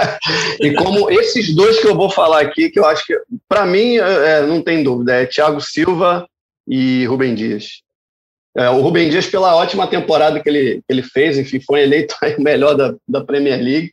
e 0.60 0.74
como 0.74 1.10
esses 1.10 1.54
dois 1.54 1.80
que 1.80 1.86
eu 1.86 1.94
vou 1.94 2.10
falar 2.10 2.40
aqui, 2.40 2.70
que 2.70 2.78
eu 2.78 2.86
acho 2.86 3.04
que, 3.06 3.18
para 3.48 3.66
mim, 3.66 3.98
é, 3.98 4.30
é, 4.30 4.46
não 4.46 4.62
tem 4.62 4.82
dúvida, 4.82 5.14
é 5.14 5.26
Thiago 5.26 5.60
Silva 5.60 6.28
e 6.66 7.04
Rubem 7.06 7.34
Dias. 7.34 7.82
É, 8.56 8.68
o 8.70 8.80
Rubem 8.80 9.08
Dias, 9.08 9.26
pela 9.26 9.54
ótima 9.54 9.86
temporada 9.86 10.40
que 10.40 10.48
ele, 10.48 10.76
que 10.76 10.84
ele 10.88 11.02
fez, 11.02 11.38
enfim, 11.38 11.60
foi 11.60 11.82
eleito 11.82 12.14
o 12.38 12.42
melhor 12.42 12.74
da, 12.74 12.94
da 13.08 13.24
Premier 13.24 13.60
League. 13.62 13.92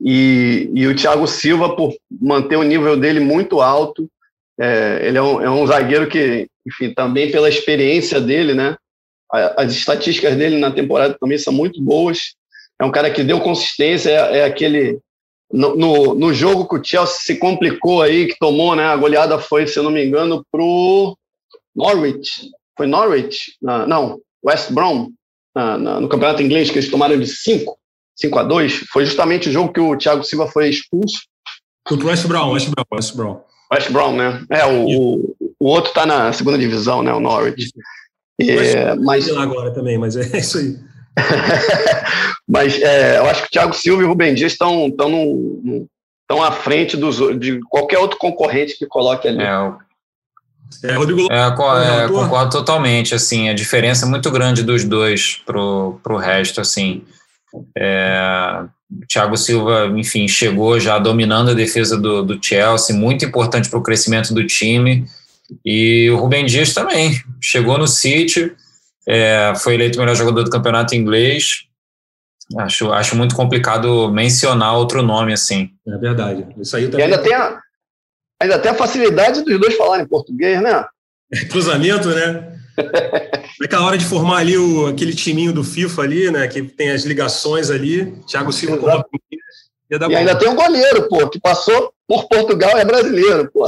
E, 0.00 0.70
e 0.74 0.86
o 0.86 0.94
Thiago 0.94 1.26
Silva, 1.26 1.74
por 1.74 1.92
manter 2.08 2.56
o 2.56 2.62
nível 2.62 2.96
dele 2.96 3.18
muito 3.18 3.60
alto, 3.60 4.08
é, 4.60 5.00
ele 5.02 5.18
é 5.18 5.22
um, 5.22 5.40
é 5.40 5.50
um 5.50 5.66
zagueiro 5.66 6.08
que, 6.08 6.48
enfim, 6.66 6.92
também 6.92 7.30
pela 7.30 7.48
experiência 7.48 8.20
dele, 8.20 8.54
né? 8.54 8.76
As 9.30 9.72
estatísticas 9.72 10.36
dele 10.36 10.56
na 10.58 10.70
temporada 10.70 11.16
também 11.18 11.36
são 11.36 11.52
muito 11.52 11.82
boas. 11.82 12.34
É 12.80 12.84
um 12.84 12.90
cara 12.90 13.10
que 13.10 13.22
deu 13.22 13.40
consistência, 13.40 14.10
é, 14.10 14.38
é 14.38 14.44
aquele. 14.44 14.98
No, 15.50 15.74
no, 15.76 16.14
no, 16.14 16.34
jogo 16.34 16.68
que 16.68 16.76
o 16.76 16.84
Chelsea 16.84 17.16
se 17.20 17.36
complicou 17.36 18.02
aí, 18.02 18.26
que 18.26 18.38
tomou, 18.38 18.76
né? 18.76 18.84
A 18.84 18.96
goleada 18.96 19.38
foi, 19.38 19.66
se 19.66 19.78
eu 19.78 19.82
não 19.82 19.90
me 19.90 20.04
engano, 20.04 20.44
pro 20.52 21.16
Norwich. 21.74 22.50
Foi 22.76 22.86
Norwich? 22.86 23.52
Uh, 23.62 23.86
não, 23.86 24.20
West 24.44 24.70
Brom, 24.72 25.08
no 25.54 26.08
campeonato 26.08 26.42
inglês, 26.42 26.70
que 26.70 26.78
eles 26.78 26.90
tomaram 26.90 27.18
de 27.18 27.26
5. 27.26 27.78
5 28.16 28.38
a 28.38 28.42
2 28.42 28.72
foi 28.92 29.06
justamente 29.06 29.48
o 29.48 29.52
jogo 29.52 29.72
que 29.72 29.80
o 29.80 29.96
Thiago 29.96 30.24
Silva 30.24 30.46
foi 30.46 30.68
expulso. 30.68 31.18
Contra 31.84 32.06
o 32.06 32.10
West 32.10 32.26
Brown, 32.26 32.52
West 32.52 32.68
Brown, 32.68 32.86
West 32.92 33.16
Brown. 33.16 33.40
West 33.72 33.90
Brown, 33.90 34.16
né? 34.16 34.44
É, 34.50 34.66
o, 34.66 34.86
o, 34.86 35.36
o 35.58 35.66
outro 35.66 35.92
tá 35.92 36.04
na 36.04 36.32
segunda 36.32 36.58
divisão, 36.58 37.02
né? 37.02 37.12
O 37.12 37.20
Norwich. 37.20 37.70
É, 38.40 38.94
mas 38.96 39.28
agora 39.30 39.72
também, 39.72 39.98
mas 39.98 40.16
é 40.16 40.22
isso 40.38 40.58
aí. 40.58 40.76
mas 42.48 42.80
é, 42.80 43.18
eu 43.18 43.26
acho 43.26 43.42
que 43.42 43.48
o 43.48 43.50
Thiago 43.50 43.74
Silva 43.74 44.02
e 44.02 44.04
o 44.04 44.08
Rubem 44.08 44.34
Dias 44.34 44.52
estão 44.52 44.90
tão, 44.90 45.86
tão 46.26 46.42
à 46.42 46.52
frente 46.52 46.96
dos, 46.96 47.16
de 47.38 47.60
qualquer 47.68 47.98
outro 47.98 48.18
concorrente 48.18 48.78
que 48.78 48.86
coloque 48.86 49.28
ali. 49.28 49.42
É, 49.42 49.72
é, 50.84 50.94
Rodrigo 50.94 51.28
é, 51.30 52.04
é, 52.04 52.08
concordo 52.08 52.50
totalmente, 52.50 53.14
assim, 53.14 53.48
a 53.48 53.54
diferença 53.54 54.04
é 54.04 54.08
muito 54.08 54.30
grande 54.30 54.62
dos 54.62 54.84
dois 54.84 55.40
pro, 55.44 55.98
pro 56.02 56.16
resto, 56.16 56.60
assim. 56.60 57.02
É, 57.76 58.64
Thiago 59.08 59.36
Silva, 59.36 59.86
enfim, 59.96 60.28
chegou 60.28 60.78
já 60.78 60.98
dominando 60.98 61.50
a 61.50 61.54
defesa 61.54 61.98
do, 61.98 62.22
do 62.22 62.38
Chelsea, 62.42 62.96
muito 62.96 63.24
importante 63.24 63.68
para 63.68 63.78
o 63.78 63.82
crescimento 63.82 64.32
do 64.32 64.46
time. 64.46 65.06
E 65.64 66.10
o 66.10 66.16
Rubem 66.16 66.44
Dias 66.44 66.74
também 66.74 67.20
chegou 67.40 67.78
no 67.78 67.88
City, 67.88 68.52
é, 69.08 69.54
foi 69.56 69.74
eleito 69.74 69.98
o 69.98 70.02
melhor 70.02 70.14
jogador 70.14 70.42
do 70.42 70.50
campeonato 70.50 70.94
inglês. 70.94 71.64
Acho, 72.58 72.92
acho 72.92 73.16
muito 73.16 73.34
complicado 73.34 74.10
mencionar 74.10 74.76
outro 74.76 75.02
nome 75.02 75.32
assim. 75.32 75.70
É 75.86 75.96
verdade. 75.96 76.46
Isso 76.58 76.76
aí 76.76 76.88
também. 76.88 77.00
E 77.00 77.02
ainda 77.04 77.18
tem 77.22 77.34
a, 77.34 77.58
ainda 78.40 78.58
tem 78.58 78.70
a 78.70 78.74
facilidade 78.74 79.42
dos 79.42 79.58
dois 79.58 79.76
falarem 79.76 80.06
português, 80.06 80.60
né? 80.62 80.84
Cruzamento, 81.50 82.08
né? 82.08 82.58
Naquela 83.60 83.86
hora 83.86 83.98
de 83.98 84.04
formar 84.04 84.38
ali 84.38 84.56
o, 84.56 84.86
aquele 84.86 85.14
timinho 85.14 85.52
do 85.52 85.64
FIFA 85.64 86.02
ali, 86.02 86.30
né? 86.30 86.46
Que 86.46 86.62
tem 86.62 86.90
as 86.90 87.04
ligações 87.04 87.70
ali, 87.70 88.12
Thiago 88.26 88.52
Silva 88.52 88.76
com 88.78 88.86
E 89.90 90.14
ainda 90.14 90.36
tem 90.36 90.48
um 90.48 90.54
goleiro, 90.54 91.08
pô, 91.08 91.28
que 91.28 91.40
passou 91.40 91.92
por 92.06 92.28
Portugal 92.28 92.76
é 92.76 92.84
brasileiro, 92.84 93.50
pô. 93.50 93.66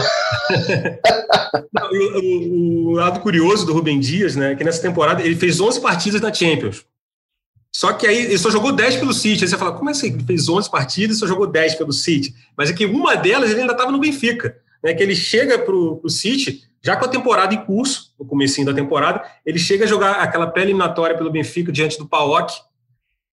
Não, 1.73 1.91
o, 1.91 2.89
o, 2.89 2.93
lado 2.93 3.21
curioso 3.21 3.65
do 3.65 3.73
Rubem 3.73 3.99
Dias, 3.99 4.37
né? 4.37 4.55
Que 4.55 4.65
nessa 4.65 4.83
temporada 4.83 5.23
ele 5.23 5.37
fez 5.37 5.61
11 5.61 5.81
partidas 5.81 6.21
na 6.21 6.33
Champions. 6.33 6.85
Só 7.73 7.93
que 7.93 8.07
aí 8.07 8.27
ele 8.27 8.39
só 8.39 8.51
jogou 8.51 8.73
10 8.73 8.97
pelo 8.97 9.15
City. 9.15 9.45
Aí 9.45 9.51
você 9.51 9.57
fala, 9.57 9.73
como 9.73 9.89
é 9.89 9.93
assim? 9.93 10.09
Ele 10.09 10.25
fez 10.25 10.49
11 10.49 10.71
partidas 10.71 11.17
e 11.17 11.21
só 11.21 11.27
jogou 11.27 11.47
10 11.47 11.77
pelo 11.77 11.93
City. 11.93 12.35
Mas 12.57 12.69
é 12.69 12.73
que 12.73 12.85
uma 12.85 13.15
delas 13.15 13.51
ele 13.51 13.61
ainda 13.61 13.73
estava 13.73 13.93
no 13.93 14.01
Benfica. 14.01 14.57
Né, 14.83 14.95
que 14.95 15.03
ele 15.03 15.15
chega 15.15 15.59
para 15.59 15.75
o 15.75 16.09
City 16.09 16.63
já 16.83 16.97
com 16.97 17.05
a 17.05 17.09
temporada 17.09 17.55
em 17.55 17.65
curso, 17.65 18.15
no 18.19 18.25
comecinho 18.25 18.67
da 18.67 18.73
temporada, 18.73 19.23
ele 19.45 19.59
chega 19.59 19.85
a 19.85 19.89
jogar 19.89 20.13
aquela 20.13 20.47
pré-eliminatória 20.47 21.17
pelo 21.17 21.31
Benfica 21.31 21.71
diante 21.71 21.99
do 21.99 22.09
PAOK, 22.09 22.55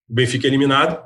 o 0.09 0.13
Benfica 0.13 0.45
eliminado, 0.45 1.01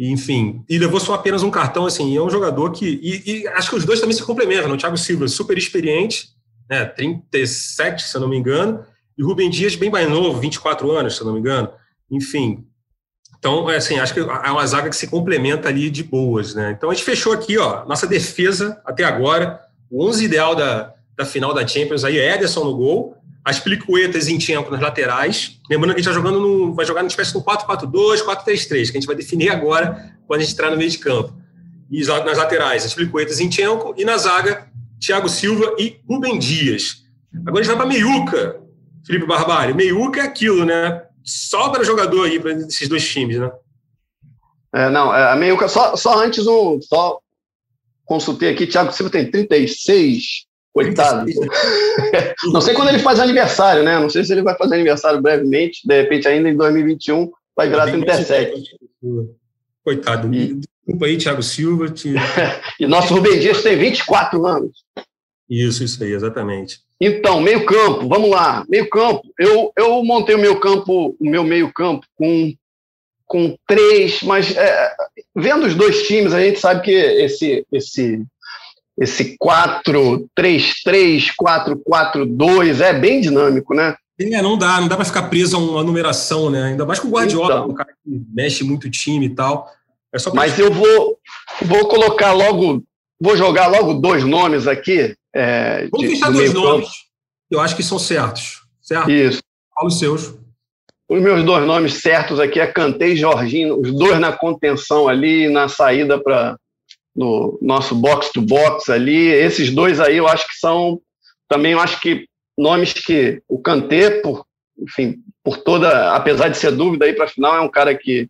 e, 0.00 0.10
enfim, 0.10 0.64
e 0.66 0.78
levou 0.78 0.98
só 0.98 1.12
apenas 1.12 1.42
um 1.42 1.50
cartão, 1.50 1.84
assim, 1.84 2.16
é 2.16 2.22
um 2.22 2.30
jogador 2.30 2.70
que, 2.72 2.86
e, 3.02 3.42
e 3.42 3.48
acho 3.48 3.68
que 3.68 3.76
os 3.76 3.84
dois 3.84 4.00
também 4.00 4.16
se 4.16 4.22
complementam, 4.22 4.66
né? 4.66 4.74
o 4.74 4.78
Thiago 4.78 4.96
Silva 4.96 5.28
super 5.28 5.58
experiente, 5.58 6.30
né, 6.70 6.86
37, 6.86 8.04
se 8.04 8.16
eu 8.16 8.22
não 8.22 8.28
me 8.28 8.38
engano, 8.38 8.82
e 9.18 9.22
Rubem 9.22 9.50
Dias 9.50 9.74
bem 9.74 9.90
mais 9.90 10.08
novo, 10.08 10.40
24 10.40 10.90
anos, 10.90 11.16
se 11.16 11.20
eu 11.20 11.26
não 11.26 11.34
me 11.34 11.40
engano, 11.40 11.68
enfim, 12.10 12.64
então, 13.38 13.70
é 13.70 13.76
assim, 13.76 13.98
acho 13.98 14.14
que 14.14 14.20
é 14.20 14.50
uma 14.50 14.66
zaga 14.66 14.88
que 14.88 14.96
se 14.96 15.06
complementa 15.06 15.68
ali 15.68 15.90
de 15.90 16.02
boas, 16.02 16.54
né? 16.54 16.74
Então, 16.76 16.90
a 16.90 16.94
gente 16.94 17.04
fechou 17.04 17.34
aqui, 17.34 17.58
ó, 17.58 17.84
nossa 17.84 18.06
defesa 18.06 18.80
até 18.86 19.04
agora, 19.04 19.60
o 19.90 20.06
11 20.06 20.24
ideal 20.24 20.54
da, 20.54 20.94
da 21.14 21.26
final 21.26 21.52
da 21.52 21.66
Champions 21.66 22.04
aí, 22.04 22.18
é 22.18 22.34
Ederson 22.34 22.64
no 22.64 22.74
gol, 22.74 23.18
as 23.50 23.58
Plicuetas 23.58 24.22
e 24.22 24.26
Zinchenko 24.26 24.70
nas 24.70 24.80
laterais. 24.80 25.58
Lembrando 25.68 25.94
que 25.94 26.00
a 26.00 26.02
gente 26.02 26.08
tá 26.08 26.14
jogando 26.14 26.40
no, 26.40 26.74
vai 26.74 26.86
jogar 26.86 27.02
numa 27.02 27.08
espécie 27.08 27.32
de 27.32 27.44
4-4-2, 27.44 28.24
4-3-3, 28.24 28.66
que 28.68 28.78
a 28.78 28.84
gente 29.00 29.06
vai 29.06 29.16
definir 29.16 29.50
agora 29.50 30.14
quando 30.26 30.40
a 30.40 30.44
gente 30.44 30.52
entrar 30.54 30.70
no 30.70 30.76
meio 30.76 30.90
de 30.90 30.98
campo. 30.98 31.34
E 31.90 32.04
nas 32.06 32.38
laterais, 32.38 32.84
as 32.84 32.94
Plicuetas 32.94 33.34
e 33.34 33.36
Zinchenko, 33.38 33.94
e 33.96 34.04
na 34.04 34.16
zaga, 34.16 34.68
Thiago 35.00 35.28
Silva 35.28 35.74
e 35.78 35.98
Rubem 36.08 36.38
Dias. 36.38 37.02
Agora 37.46 37.60
a 37.60 37.62
gente 37.62 37.76
vai 37.76 37.76
para 37.76 37.86
Meiuca, 37.86 38.60
Felipe 39.04 39.26
Barbalho. 39.26 39.74
Meiuca 39.74 40.20
é 40.20 40.24
aquilo, 40.24 40.64
né? 40.64 41.02
Sobra 41.24 41.84
jogador 41.84 42.26
aí 42.26 42.38
para 42.38 42.52
esses 42.52 42.88
dois 42.88 43.06
times, 43.08 43.38
né? 43.38 43.50
É, 44.72 44.88
não, 44.88 45.14
é, 45.14 45.32
a 45.32 45.36
Meiuca, 45.36 45.68
só, 45.68 45.96
só 45.96 46.22
antes, 46.22 46.46
um, 46.46 46.80
só 46.80 47.18
consultei 48.04 48.52
aqui, 48.52 48.66
Thiago 48.66 48.92
Silva 48.92 49.10
tem 49.10 49.28
36, 49.28 50.46
Coitado. 50.72 51.26
não 52.52 52.60
sei 52.60 52.74
quando 52.74 52.88
ele 52.90 53.00
faz 53.00 53.18
aniversário, 53.18 53.82
né? 53.82 53.98
Não 53.98 54.08
sei 54.08 54.24
se 54.24 54.32
ele 54.32 54.42
vai 54.42 54.56
fazer 54.56 54.74
aniversário 54.76 55.20
brevemente, 55.20 55.86
de 55.86 56.02
repente 56.02 56.28
ainda 56.28 56.48
em 56.48 56.56
2021 56.56 57.30
vai 57.56 57.68
virar 57.68 57.86
37. 57.86 58.76
Coitado. 59.82 60.32
E... 60.32 60.60
Desculpa 60.86 61.06
aí, 61.06 61.16
Thiago 61.16 61.42
Silva. 61.42 61.88
Te... 61.88 62.14
e 62.78 62.86
nosso 62.86 63.14
Rubem 63.14 63.38
Dias 63.38 63.62
tem 63.62 63.76
24 63.76 64.46
anos. 64.46 64.84
Isso, 65.48 65.82
isso 65.82 66.02
aí, 66.02 66.12
exatamente. 66.12 66.78
Então, 67.00 67.40
meio 67.40 67.64
campo, 67.66 68.08
vamos 68.08 68.30
lá. 68.30 68.64
Meio 68.68 68.88
campo, 68.88 69.22
eu, 69.38 69.72
eu 69.76 70.04
montei 70.04 70.36
o 70.36 70.40
meu 70.40 70.60
campo, 70.60 71.16
o 71.18 71.28
meu 71.28 71.42
meio 71.42 71.72
campo 71.72 72.06
com, 72.14 72.54
com 73.26 73.56
três, 73.66 74.22
mas 74.22 74.54
é, 74.56 74.92
vendo 75.34 75.66
os 75.66 75.74
dois 75.74 76.06
times, 76.06 76.32
a 76.32 76.40
gente 76.40 76.60
sabe 76.60 76.82
que 76.82 76.92
esse, 76.92 77.66
esse 77.72 78.22
esse 79.00 79.36
4-3-3, 79.42 81.30
4-4-2, 81.42 82.80
é 82.80 82.92
bem 82.92 83.22
dinâmico, 83.22 83.74
né? 83.74 83.96
É, 84.20 84.42
não 84.42 84.58
dá, 84.58 84.78
não 84.78 84.86
dá 84.86 84.96
para 84.96 85.06
ficar 85.06 85.22
preso 85.30 85.56
a 85.56 85.58
uma 85.58 85.82
numeração, 85.82 86.50
né? 86.50 86.64
Ainda 86.64 86.84
mais 86.84 86.98
com 86.98 87.08
o 87.08 87.10
Guardiola, 87.10 87.54
então, 87.54 87.70
um 87.70 87.74
cara 87.74 87.88
que 87.90 88.22
mexe 88.34 88.62
muito 88.62 88.86
o 88.86 88.90
time 88.90 89.26
e 89.26 89.34
tal. 89.34 89.72
É 90.14 90.18
Mas 90.34 90.58
eu 90.58 90.70
vou, 90.70 91.18
vou 91.62 91.88
colocar 91.88 92.32
logo, 92.32 92.84
vou 93.18 93.34
jogar 93.34 93.68
logo 93.68 93.94
dois 93.94 94.22
nomes 94.22 94.66
aqui. 94.66 95.14
É, 95.34 95.88
Vamos 95.90 96.00
de, 96.00 96.08
deixar 96.08 96.30
dois 96.30 96.52
nomes, 96.52 96.86
campo. 96.86 96.98
eu 97.50 97.60
acho 97.60 97.74
que 97.74 97.82
são 97.82 97.98
certos, 97.98 98.60
certo? 98.82 99.10
Isso. 99.10 99.40
Fala 99.74 99.88
os 99.88 99.98
seus. 99.98 100.34
Os 101.08 101.22
meus 101.22 101.42
dois 101.42 101.66
nomes 101.66 101.94
certos 101.94 102.38
aqui 102.38 102.60
é 102.60 102.66
Cantei 102.66 103.14
e 103.14 103.16
Jorginho, 103.16 103.80
os 103.80 103.92
dois 103.92 104.20
na 104.20 104.32
contenção 104.32 105.08
ali, 105.08 105.48
na 105.48 105.68
saída 105.68 106.22
para 106.22 106.56
no 107.14 107.58
nosso 107.60 107.94
box 107.94 108.30
to 108.32 108.40
box 108.40 108.88
ali. 108.90 109.28
Esses 109.28 109.70
dois 109.70 110.00
aí 110.00 110.16
eu 110.16 110.28
acho 110.28 110.46
que 110.46 110.54
são 110.54 111.00
também 111.48 111.72
eu 111.72 111.80
acho 111.80 112.00
que 112.00 112.26
nomes 112.56 112.92
que 112.92 113.42
o 113.48 113.58
Kanté, 113.58 114.20
por, 114.20 114.44
enfim, 114.78 115.16
por 115.42 115.58
toda, 115.58 116.14
apesar 116.14 116.48
de 116.48 116.56
ser 116.56 116.70
dúvida 116.72 117.06
aí 117.06 117.12
para 117.12 117.26
final, 117.26 117.56
é 117.56 117.60
um 117.60 117.70
cara 117.70 117.94
que 117.94 118.28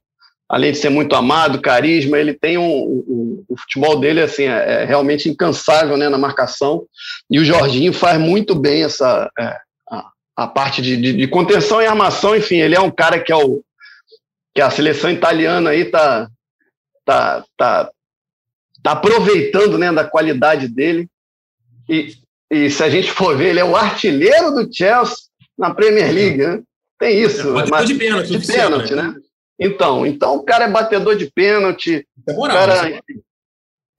além 0.49 0.73
de 0.73 0.79
ser 0.79 0.89
muito 0.89 1.15
amado, 1.15 1.61
carisma, 1.61 2.19
ele 2.19 2.35
tem 2.35 2.59
um, 2.59 2.65
um 2.67 3.45
o 3.49 3.57
futebol 3.57 3.99
dele 3.99 4.21
assim 4.21 4.45
é, 4.45 4.83
é, 4.83 4.85
realmente 4.85 5.29
incansável, 5.29 5.97
né, 5.97 6.09
na 6.09 6.19
marcação. 6.19 6.87
E 7.31 7.39
o 7.39 7.45
Jorginho 7.45 7.93
faz 7.93 8.19
muito 8.19 8.55
bem 8.55 8.85
essa 8.85 9.31
é, 9.39 9.57
a, 9.91 10.11
a, 10.37 10.47
parte 10.47 10.81
de, 10.81 10.97
de, 10.97 11.13
de, 11.13 11.29
contenção 11.29 11.83
e 11.83 11.87
armação. 11.87 12.37
Enfim, 12.37 12.57
ele 12.57 12.75
é 12.75 12.81
um 12.81 12.91
cara 12.91 13.21
que 13.21 13.33
é 13.33 13.37
o 13.37 13.63
que 14.55 14.61
a 14.61 14.71
seleção 14.71 15.11
italiana 15.11 15.71
aí 15.71 15.85
tá, 15.85 16.29
tá, 17.05 17.45
tá, 17.57 17.91
tá 18.83 18.93
aproveitando 18.93 19.79
né, 19.79 19.93
da 19.93 20.05
qualidade 20.05 20.69
dele. 20.69 21.09
E, 21.89 22.15
e 22.51 22.71
se 22.71 22.83
a 22.83 22.89
gente 22.89 23.11
for 23.11 23.37
ver, 23.37 23.51
ele 23.51 23.61
é 23.61 23.65
o 23.65 23.77
artilheiro 23.77 24.51
do 24.53 24.69
Chelsea 24.73 25.17
na 25.59 25.75
Premier 25.75 26.13
League. 26.13 26.39
Né? 26.39 26.63
Tem 26.99 27.21
isso. 27.21 27.49
É, 27.49 27.53
batedor 27.53 27.85
de 27.85 27.95
pênalti. 27.95 28.39
De 28.39 28.47
pênalti, 28.47 28.95
né? 28.95 29.15
Então, 29.59 30.07
então 30.07 30.37
o 30.37 30.43
cara 30.43 30.65
é 30.65 30.71
batedor 30.71 31.17
de 31.17 31.31
pênalti. 31.31 32.07
É 32.27 32.33
moral, 32.33 32.57
cara, 32.57 32.89
é 32.89 33.01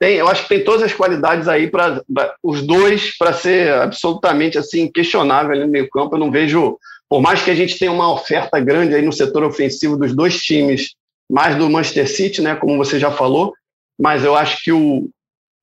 tem, 0.01 0.15
eu 0.15 0.27
acho 0.27 0.41
que 0.41 0.49
tem 0.49 0.63
todas 0.63 0.81
as 0.81 0.93
qualidades 0.93 1.47
aí 1.47 1.69
para 1.69 2.03
os 2.41 2.63
dois 2.63 3.15
para 3.15 3.33
ser 3.33 3.71
absolutamente 3.71 4.57
assim 4.57 4.91
questionável 4.91 5.51
ali 5.51 5.61
no 5.63 5.67
meio 5.67 5.87
campo. 5.91 6.15
Eu 6.15 6.19
não 6.19 6.31
vejo, 6.31 6.79
por 7.07 7.21
mais 7.21 7.43
que 7.43 7.51
a 7.51 7.55
gente 7.55 7.77
tenha 7.77 7.91
uma 7.91 8.11
oferta 8.11 8.59
grande 8.59 8.95
aí 8.95 9.03
no 9.03 9.13
setor 9.13 9.43
ofensivo 9.43 9.95
dos 9.95 10.15
dois 10.15 10.41
times, 10.41 10.95
mais 11.29 11.55
do 11.55 11.69
Manchester 11.69 12.09
City, 12.09 12.41
né, 12.41 12.55
como 12.55 12.77
você 12.77 12.97
já 12.97 13.11
falou, 13.11 13.53
mas 14.01 14.23
eu 14.23 14.35
acho 14.35 14.63
que 14.63 14.71
o 14.71 15.09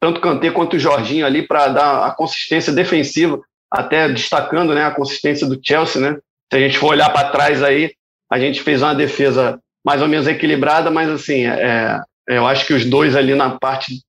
tanto 0.01 0.21
Kanté 0.21 0.51
quanto 0.51 0.77
o 0.77 0.79
Jorginho 0.79 1.27
ali 1.27 1.43
para 1.43 1.69
dar 1.69 2.07
a 2.07 2.11
consistência 2.13 2.73
defensiva, 2.73 3.41
até 3.69 4.09
destacando, 4.09 4.73
né, 4.73 4.85
a 4.85 4.93
consistência 4.93 5.45
do 5.47 5.59
Chelsea, 5.61 6.01
né? 6.01 6.17
Se 6.51 6.57
a 6.57 6.61
gente 6.61 6.79
for 6.79 6.91
olhar 6.91 7.11
para 7.11 7.31
trás 7.31 7.63
aí, 7.63 7.91
a 8.31 8.39
gente 8.39 8.63
fez 8.63 8.81
uma 8.81 8.95
defesa 8.95 9.59
mais 9.85 10.01
ou 10.01 10.09
menos 10.09 10.29
equilibrada, 10.29 10.91
mas 10.91 11.11
assim, 11.11 11.47
é, 11.47 12.01
eu 12.29 12.47
acho 12.47 12.65
que 12.65 12.73
os 12.73 12.85
dois 12.85 13.17
ali 13.17 13.35
na 13.35 13.59
parte 13.59 14.01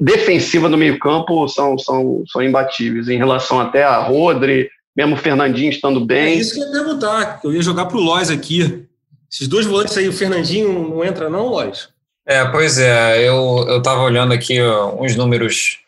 defensiva 0.00 0.68
do 0.68 0.78
meio-campo 0.78 1.48
são, 1.48 1.76
são, 1.78 2.22
são 2.28 2.42
imbatíveis 2.42 3.08
em 3.08 3.16
relação 3.16 3.60
até 3.60 3.82
a 3.82 3.98
Rodri, 3.98 4.70
mesmo 4.96 5.14
o 5.14 5.18
Fernandinho 5.18 5.70
estando 5.70 6.04
bem. 6.04 6.26
É 6.26 6.34
isso 6.34 6.54
que 6.54 6.60
eu 6.60 6.66
ia 6.66 6.72
perguntar, 6.72 7.40
eu 7.42 7.52
ia 7.52 7.62
jogar 7.62 7.86
para 7.86 7.96
o 7.96 8.00
Lois 8.00 8.30
aqui. 8.30 8.86
Esses 9.30 9.48
dois 9.48 9.66
volantes 9.66 9.96
aí, 9.96 10.08
o 10.08 10.12
Fernandinho 10.12 10.88
não 10.88 11.04
entra, 11.04 11.28
não, 11.28 11.48
Lois? 11.48 11.88
É, 12.28 12.44
pois 12.44 12.78
é, 12.78 13.26
eu, 13.26 13.64
eu 13.66 13.80
tava 13.80 14.02
olhando 14.02 14.34
aqui 14.34 14.60
uns 15.00 15.16
números 15.16 15.78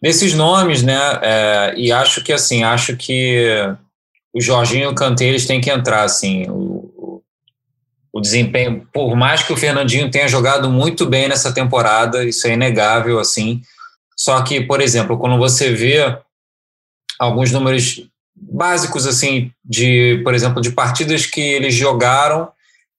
desses 0.00 0.32
nomes, 0.32 0.80
né? 0.80 1.18
É, 1.20 1.74
e 1.76 1.90
acho 1.90 2.22
que 2.22 2.32
assim, 2.32 2.62
acho 2.62 2.96
que 2.96 3.66
o 4.32 4.40
Jorginho 4.40 4.94
e 4.96 5.04
o 5.04 5.22
eles 5.24 5.44
têm 5.44 5.60
que 5.60 5.70
entrar, 5.70 6.04
assim. 6.04 6.48
O, 6.48 7.20
o 8.12 8.20
desempenho, 8.20 8.86
por 8.92 9.16
mais 9.16 9.42
que 9.42 9.52
o 9.52 9.56
Fernandinho 9.56 10.08
tenha 10.08 10.28
jogado 10.28 10.70
muito 10.70 11.04
bem 11.04 11.26
nessa 11.26 11.52
temporada, 11.52 12.24
isso 12.24 12.46
é 12.46 12.52
inegável, 12.52 13.18
assim. 13.18 13.60
Só 14.16 14.40
que, 14.42 14.60
por 14.60 14.80
exemplo, 14.80 15.18
quando 15.18 15.36
você 15.36 15.72
vê 15.72 16.16
alguns 17.18 17.50
números 17.50 18.08
básicos, 18.36 19.04
assim, 19.04 19.50
de, 19.64 20.20
por 20.22 20.32
exemplo, 20.32 20.62
de 20.62 20.70
partidas 20.70 21.26
que 21.26 21.40
eles 21.40 21.74
jogaram 21.74 22.52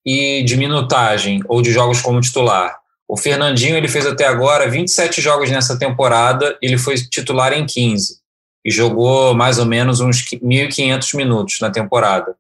e 0.06 0.44
de 0.44 0.58
minutagem, 0.58 1.42
ou 1.48 1.62
de 1.62 1.72
jogos 1.72 2.02
como 2.02 2.22
titular. 2.22 2.78
O 3.08 3.18
Fernandinho, 3.18 3.78
ele 3.78 3.88
fez 3.88 4.06
até 4.06 4.26
agora 4.26 4.70
27 4.70 5.22
jogos 5.22 5.50
nessa 5.50 5.78
temporada, 5.78 6.58
ele 6.62 6.78
foi 6.78 6.96
titular 6.96 7.54
em 7.54 7.66
15 7.66 8.18
e 8.66 8.72
jogou 8.72 9.34
mais 9.34 9.60
ou 9.60 9.66
menos 9.66 10.00
uns 10.00 10.24
1.500 10.24 11.16
minutos 11.16 11.60
na 11.60 11.70
temporada. 11.70 12.36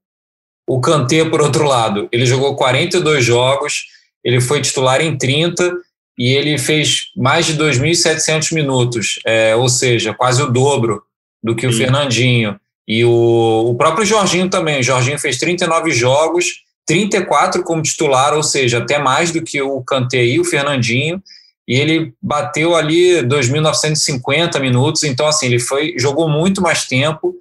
O 0.67 0.79
Kanté, 0.79 1.25
por 1.25 1.41
outro 1.41 1.65
lado, 1.65 2.07
ele 2.11 2.25
jogou 2.25 2.55
42 2.55 3.23
jogos, 3.23 3.85
ele 4.23 4.39
foi 4.39 4.61
titular 4.61 5.01
em 5.01 5.17
30 5.17 5.73
e 6.17 6.33
ele 6.33 6.57
fez 6.57 7.11
mais 7.15 7.45
de 7.45 7.57
2.700 7.57 8.53
minutos, 8.53 9.19
é, 9.25 9.55
ou 9.55 9.67
seja, 9.67 10.13
quase 10.13 10.41
o 10.41 10.49
dobro 10.49 11.03
do 11.43 11.55
que 11.55 11.67
o 11.67 11.73
Fernandinho. 11.73 12.57
E 12.87 13.03
o, 13.03 13.65
o 13.69 13.75
próprio 13.75 14.05
Jorginho 14.05 14.49
também. 14.49 14.79
O 14.79 14.83
Jorginho 14.83 15.19
fez 15.19 15.37
39 15.37 15.91
jogos, 15.91 16.63
34 16.85 17.63
como 17.63 17.81
titular, 17.81 18.33
ou 18.33 18.43
seja, 18.43 18.79
até 18.79 18.97
mais 18.97 19.31
do 19.31 19.41
que 19.41 19.61
o 19.61 19.81
Kanté 19.81 20.23
e 20.23 20.39
o 20.39 20.45
Fernandinho. 20.45 21.21
E 21.67 21.79
ele 21.79 22.13
bateu 22.21 22.75
ali 22.75 23.21
2.950 23.23 24.59
minutos, 24.59 25.03
então 25.03 25.25
assim, 25.25 25.45
ele 25.45 25.59
foi 25.59 25.95
jogou 25.97 26.27
muito 26.27 26.61
mais 26.61 26.85
tempo. 26.85 27.35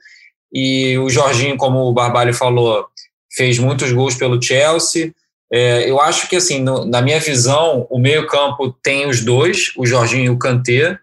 E 0.52 0.96
o 0.98 1.08
Jorginho, 1.08 1.56
como 1.56 1.80
o 1.80 1.92
Barbalho 1.92 2.34
falou, 2.34 2.86
fez 3.34 3.58
muitos 3.58 3.90
gols 3.90 4.14
pelo 4.14 4.40
Chelsea. 4.40 5.12
É, 5.52 5.88
eu 5.88 6.00
acho 6.00 6.28
que, 6.28 6.36
assim, 6.36 6.62
no, 6.62 6.84
na 6.84 7.02
minha 7.02 7.20
visão, 7.20 7.86
o 7.90 7.98
meio-campo 7.98 8.74
tem 8.82 9.06
os 9.06 9.22
dois, 9.22 9.72
o 9.76 9.84
Jorginho 9.84 10.24
e 10.24 10.30
o 10.30 10.38
Kanté, 10.38 10.98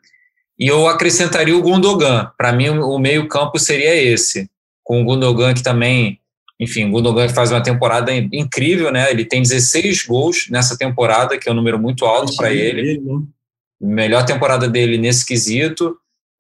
e 0.57 0.67
eu 0.67 0.87
acrescentaria 0.87 1.55
o 1.55 1.61
Gundogan. 1.61 2.31
Para 2.37 2.51
mim, 2.51 2.69
o 2.69 2.97
meio-campo 2.97 3.59
seria 3.59 3.95
esse, 3.95 4.49
com 4.83 5.01
o 5.01 5.05
Gundogan 5.05 5.53
que 5.53 5.63
também, 5.63 6.19
enfim, 6.59 6.85
o 6.85 6.91
Gundogan 6.91 7.29
faz 7.29 7.51
uma 7.51 7.63
temporada 7.63 8.11
incrível, 8.13 8.91
né? 8.91 9.09
Ele 9.09 9.23
tem 9.23 9.41
16 9.41 10.05
gols 10.05 10.47
nessa 10.49 10.77
temporada, 10.77 11.37
que 11.37 11.47
é 11.47 11.51
um 11.51 11.55
número 11.55 11.79
muito 11.79 12.05
alto 12.05 12.35
para 12.35 12.51
ele. 12.51 12.99
né? 12.99 13.21
Melhor 13.79 14.25
temporada 14.25 14.67
dele 14.67 14.97
nesse 14.97 15.25
quesito. 15.25 15.95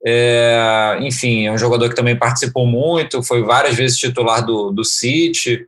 É, 0.05 0.97
enfim, 1.01 1.45
é 1.45 1.51
um 1.51 1.57
jogador 1.57 1.87
que 1.87 1.95
também 1.95 2.17
participou 2.17 2.65
muito, 2.65 3.23
foi 3.23 3.43
várias 3.43 3.75
vezes 3.75 3.97
titular 3.97 4.45
do, 4.45 4.71
do 4.71 4.83
City. 4.83 5.65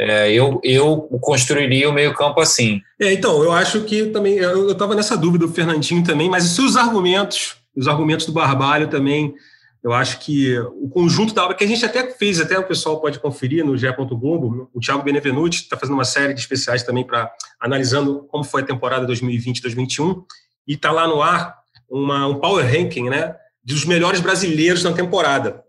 É, 0.00 0.32
eu, 0.32 0.58
eu 0.64 0.96
construiria 1.20 1.88
o 1.88 1.92
meio-campo 1.92 2.40
assim. 2.40 2.80
É, 2.98 3.12
então, 3.12 3.42
eu 3.42 3.52
acho 3.52 3.82
que 3.82 4.06
também. 4.06 4.36
Eu 4.36 4.70
estava 4.70 4.94
nessa 4.94 5.14
dúvida 5.14 5.46
do 5.46 5.52
Fernandinho 5.52 6.02
também, 6.02 6.30
mas 6.30 6.46
e 6.46 6.48
se 6.48 6.62
os 6.62 6.74
argumentos, 6.74 7.56
os 7.76 7.86
argumentos 7.86 8.24
do 8.24 8.32
Barbalho 8.32 8.88
também, 8.88 9.34
eu 9.82 9.92
acho 9.92 10.18
que 10.18 10.58
o 10.58 10.88
conjunto 10.90 11.32
da 11.32 11.42
obra, 11.42 11.56
que 11.56 11.64
a 11.64 11.66
gente 11.66 11.84
até 11.84 12.10
fez, 12.12 12.38
até 12.38 12.58
o 12.58 12.66
pessoal 12.66 13.00
pode 13.00 13.18
conferir 13.18 13.64
no 13.64 13.76
GE. 13.76 13.86
O 13.88 14.80
Thiago 14.80 15.02
Benevenuti 15.02 15.62
está 15.62 15.76
fazendo 15.76 15.94
uma 15.94 16.04
série 16.04 16.34
de 16.34 16.40
especiais 16.40 16.82
também 16.82 17.04
para 17.04 17.32
analisando 17.58 18.24
como 18.28 18.44
foi 18.44 18.62
a 18.62 18.66
temporada 18.66 19.06
2020-2021, 19.06 20.22
e 20.68 20.74
está 20.74 20.92
lá 20.92 21.08
no 21.08 21.22
ar 21.22 21.58
uma, 21.88 22.26
um 22.26 22.38
power 22.38 22.64
ranking, 22.64 23.08
né, 23.08 23.34
dos 23.64 23.84
melhores 23.84 24.20
brasileiros 24.20 24.84
na 24.84 24.92
temporada. 24.92 25.64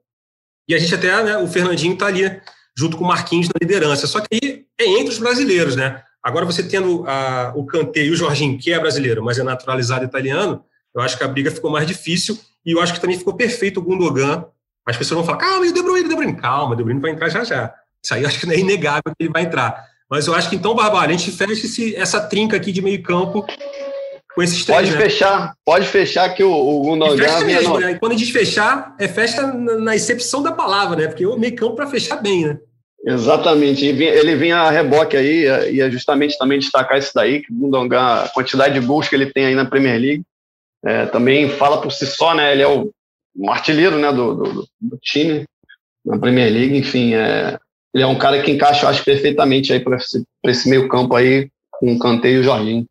E 0.67 0.75
a 0.75 0.79
gente 0.79 0.93
até, 0.93 1.23
né, 1.23 1.37
o 1.37 1.47
Fernandinho 1.47 1.93
está 1.93 2.07
ali 2.07 2.41
junto 2.77 2.97
com 2.97 3.03
o 3.03 3.07
Marquinhos 3.07 3.47
na 3.47 3.53
liderança. 3.61 4.07
Só 4.07 4.19
que 4.19 4.27
aí 4.31 4.65
é 4.77 4.85
entre 4.99 5.13
os 5.13 5.19
brasileiros, 5.19 5.75
né? 5.75 6.01
Agora 6.21 6.45
você 6.45 6.61
tendo 6.63 7.05
a, 7.07 7.51
o 7.55 7.65
Kanté 7.65 8.03
e 8.03 8.11
o 8.11 8.15
Jorginho, 8.15 8.57
que 8.57 8.71
é 8.71 8.79
brasileiro, 8.79 9.23
mas 9.23 9.39
é 9.39 9.43
naturalizado 9.43 10.05
italiano, 10.05 10.63
eu 10.95 11.01
acho 11.01 11.17
que 11.17 11.23
a 11.23 11.27
briga 11.27 11.51
ficou 11.51 11.71
mais 11.71 11.87
difícil 11.87 12.37
e 12.65 12.71
eu 12.71 12.81
acho 12.81 12.93
que 12.93 12.99
também 12.99 13.17
ficou 13.17 13.33
perfeito 13.33 13.79
o 13.79 13.83
Gundogan. 13.83 14.45
As 14.85 14.97
pessoas 14.97 15.17
vão 15.17 15.25
falar, 15.25 15.37
calma, 15.37 15.65
e 15.65 15.69
o 15.69 15.73
De 15.73 15.81
Bruyne, 15.81 16.05
o 16.05 16.09
De 16.09 16.15
Bruyne? 16.15 16.35
Calma, 16.35 16.73
o 16.73 16.75
De 16.75 16.83
Bruyne 16.83 16.99
vai 16.99 17.11
entrar 17.11 17.29
já 17.29 17.43
já. 17.43 17.73
Isso 18.03 18.13
aí 18.13 18.23
eu 18.23 18.27
acho 18.27 18.39
que 18.39 18.45
não 18.45 18.53
é 18.53 18.59
inegável 18.59 19.03
que 19.05 19.15
ele 19.23 19.31
vai 19.31 19.43
entrar. 19.43 19.85
Mas 20.09 20.27
eu 20.27 20.33
acho 20.33 20.49
que 20.49 20.55
então, 20.55 20.75
Barbalho, 20.75 21.13
a 21.13 21.17
gente 21.17 21.31
fecha 21.31 21.53
esse, 21.53 21.95
essa 21.95 22.19
trinca 22.19 22.57
aqui 22.57 22.71
de 22.71 22.81
meio 22.81 23.01
campo 23.01 23.45
com 24.35 24.41
esses 24.41 24.65
três, 24.65 24.81
Pode 24.81 24.91
né? 24.91 24.97
fechar, 24.97 25.53
pode 25.65 25.87
fechar 25.87 26.29
que 26.33 26.43
o, 26.43 26.51
o 26.51 26.81
Gundogan... 26.81 27.17
fecha 27.17 27.45
mesmo, 27.45 27.79
né? 27.79 27.91
E 27.91 27.99
quando 27.99 28.13
a 28.13 28.17
gente 28.17 28.31
fechar, 28.31 28.95
é 28.99 29.07
festa 29.07 29.47
na, 29.47 29.77
na 29.77 29.95
excepção 29.95 30.41
da 30.41 30.51
palavra, 30.51 30.97
né? 30.97 31.07
Porque 31.07 31.25
o 31.25 31.37
meio 31.37 31.55
campo 31.55 31.75
para 31.75 31.87
fechar 31.87 32.17
bem, 32.17 32.45
né? 32.45 32.57
Exatamente, 33.05 33.83
ele 33.83 34.35
vinha 34.35 34.57
a 34.57 34.69
reboque 34.69 35.17
aí, 35.17 35.73
ia 35.73 35.89
justamente 35.89 36.37
também 36.37 36.59
destacar 36.59 36.99
isso 36.99 37.11
daí, 37.15 37.41
que 37.41 37.51
o 37.51 37.55
Gundogan, 37.55 37.99
a 37.99 38.29
quantidade 38.29 38.79
de 38.79 38.85
gols 38.85 39.09
que 39.09 39.15
ele 39.15 39.25
tem 39.25 39.45
aí 39.47 39.55
na 39.55 39.65
Premier 39.65 39.99
League, 39.99 40.23
é, 40.85 41.05
também 41.05 41.49
fala 41.49 41.81
por 41.81 41.91
si 41.91 42.05
só, 42.05 42.33
né? 42.33 42.51
Ele 42.51 42.61
é 42.61 42.67
o, 42.67 42.91
um 43.35 43.51
artilheiro 43.51 43.97
né, 43.97 44.11
do, 44.11 44.35
do, 44.35 44.67
do, 44.79 44.97
time 45.01 45.45
na 46.05 46.17
Premier 46.17 46.51
League, 46.51 46.77
enfim, 46.77 47.13
é, 47.13 47.57
ele 47.93 48.03
é 48.03 48.07
um 48.07 48.17
cara 48.17 48.41
que 48.41 48.51
encaixa, 48.51 48.85
eu 48.85 48.89
acho, 48.89 49.03
perfeitamente 49.03 49.71
aí 49.71 49.79
para 49.79 49.97
esse, 49.97 50.23
esse 50.45 50.69
meio 50.69 50.87
campo 50.87 51.15
aí, 51.15 51.49
com 51.71 51.93
o 51.93 51.99
Kanté 51.99 52.31
e 52.31 52.39
o 52.39 52.43
Jorginho. 52.43 52.85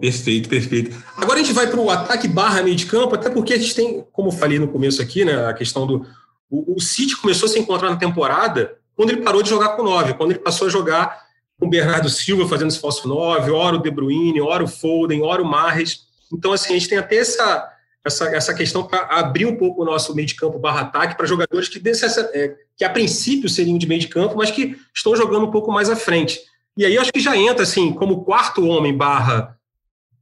Perfeito, 0.00 0.48
perfeito. 0.48 0.96
Agora 1.16 1.40
a 1.40 1.42
gente 1.42 1.54
vai 1.54 1.68
para 1.68 1.80
o 1.80 1.88
ataque 1.88 2.26
barra 2.26 2.62
meio 2.62 2.74
de 2.76 2.86
campo, 2.86 3.14
até 3.14 3.30
porque 3.30 3.54
a 3.54 3.58
gente 3.58 3.74
tem, 3.74 4.04
como 4.12 4.28
eu 4.28 4.32
falei 4.32 4.58
no 4.58 4.68
começo 4.68 5.00
aqui, 5.00 5.24
né, 5.24 5.46
a 5.46 5.54
questão 5.54 5.86
do. 5.86 6.04
O, 6.50 6.76
o 6.76 6.80
City 6.80 7.16
começou 7.16 7.46
a 7.46 7.52
se 7.52 7.58
encontrar 7.58 7.90
na 7.90 7.96
temporada 7.96 8.76
quando 8.96 9.10
ele 9.10 9.22
parou 9.22 9.42
de 9.42 9.48
jogar 9.48 9.76
com 9.76 9.84
nove, 9.84 10.14
quando 10.14 10.32
ele 10.32 10.40
passou 10.40 10.66
a 10.66 10.70
jogar 10.70 11.22
com 11.58 11.66
o 11.66 11.70
Bernardo 11.70 12.08
Silva 12.08 12.48
fazendo 12.48 12.68
esse 12.68 12.80
falso 12.80 13.06
nove, 13.06 13.50
ora 13.50 13.76
o 13.76 13.82
De 13.82 13.90
Bruyne, 13.90 14.40
ora 14.40 14.64
o 14.64 14.68
Foden, 14.68 15.22
ora 15.22 15.40
o 15.40 15.46
Marres. 15.46 16.07
Então, 16.32 16.52
assim, 16.52 16.70
a 16.70 16.78
gente 16.78 16.88
tem 16.88 16.98
até 16.98 17.16
essa, 17.16 17.72
essa, 18.04 18.28
essa 18.28 18.54
questão 18.54 18.84
para 18.84 19.00
abrir 19.18 19.46
um 19.46 19.56
pouco 19.56 19.82
o 19.82 19.84
nosso 19.84 20.14
meio 20.14 20.26
de 20.26 20.34
campo 20.34 20.58
barra 20.58 20.82
ataque 20.82 21.16
para 21.16 21.26
jogadores 21.26 21.68
que, 21.68 21.78
desse 21.78 22.04
essa, 22.04 22.30
é, 22.34 22.54
que 22.76 22.84
a 22.84 22.90
princípio 22.90 23.48
seriam 23.48 23.78
de 23.78 23.86
meio 23.86 24.00
de 24.00 24.08
campo, 24.08 24.36
mas 24.36 24.50
que 24.50 24.76
estão 24.94 25.16
jogando 25.16 25.46
um 25.46 25.50
pouco 25.50 25.70
mais 25.72 25.88
à 25.90 25.96
frente. 25.96 26.40
E 26.76 26.84
aí 26.84 26.96
acho 26.96 27.12
que 27.12 27.20
já 27.20 27.36
entra 27.36 27.62
assim, 27.62 27.92
como 27.92 28.24
quarto 28.24 28.66
homem 28.66 28.96
barra 28.96 29.56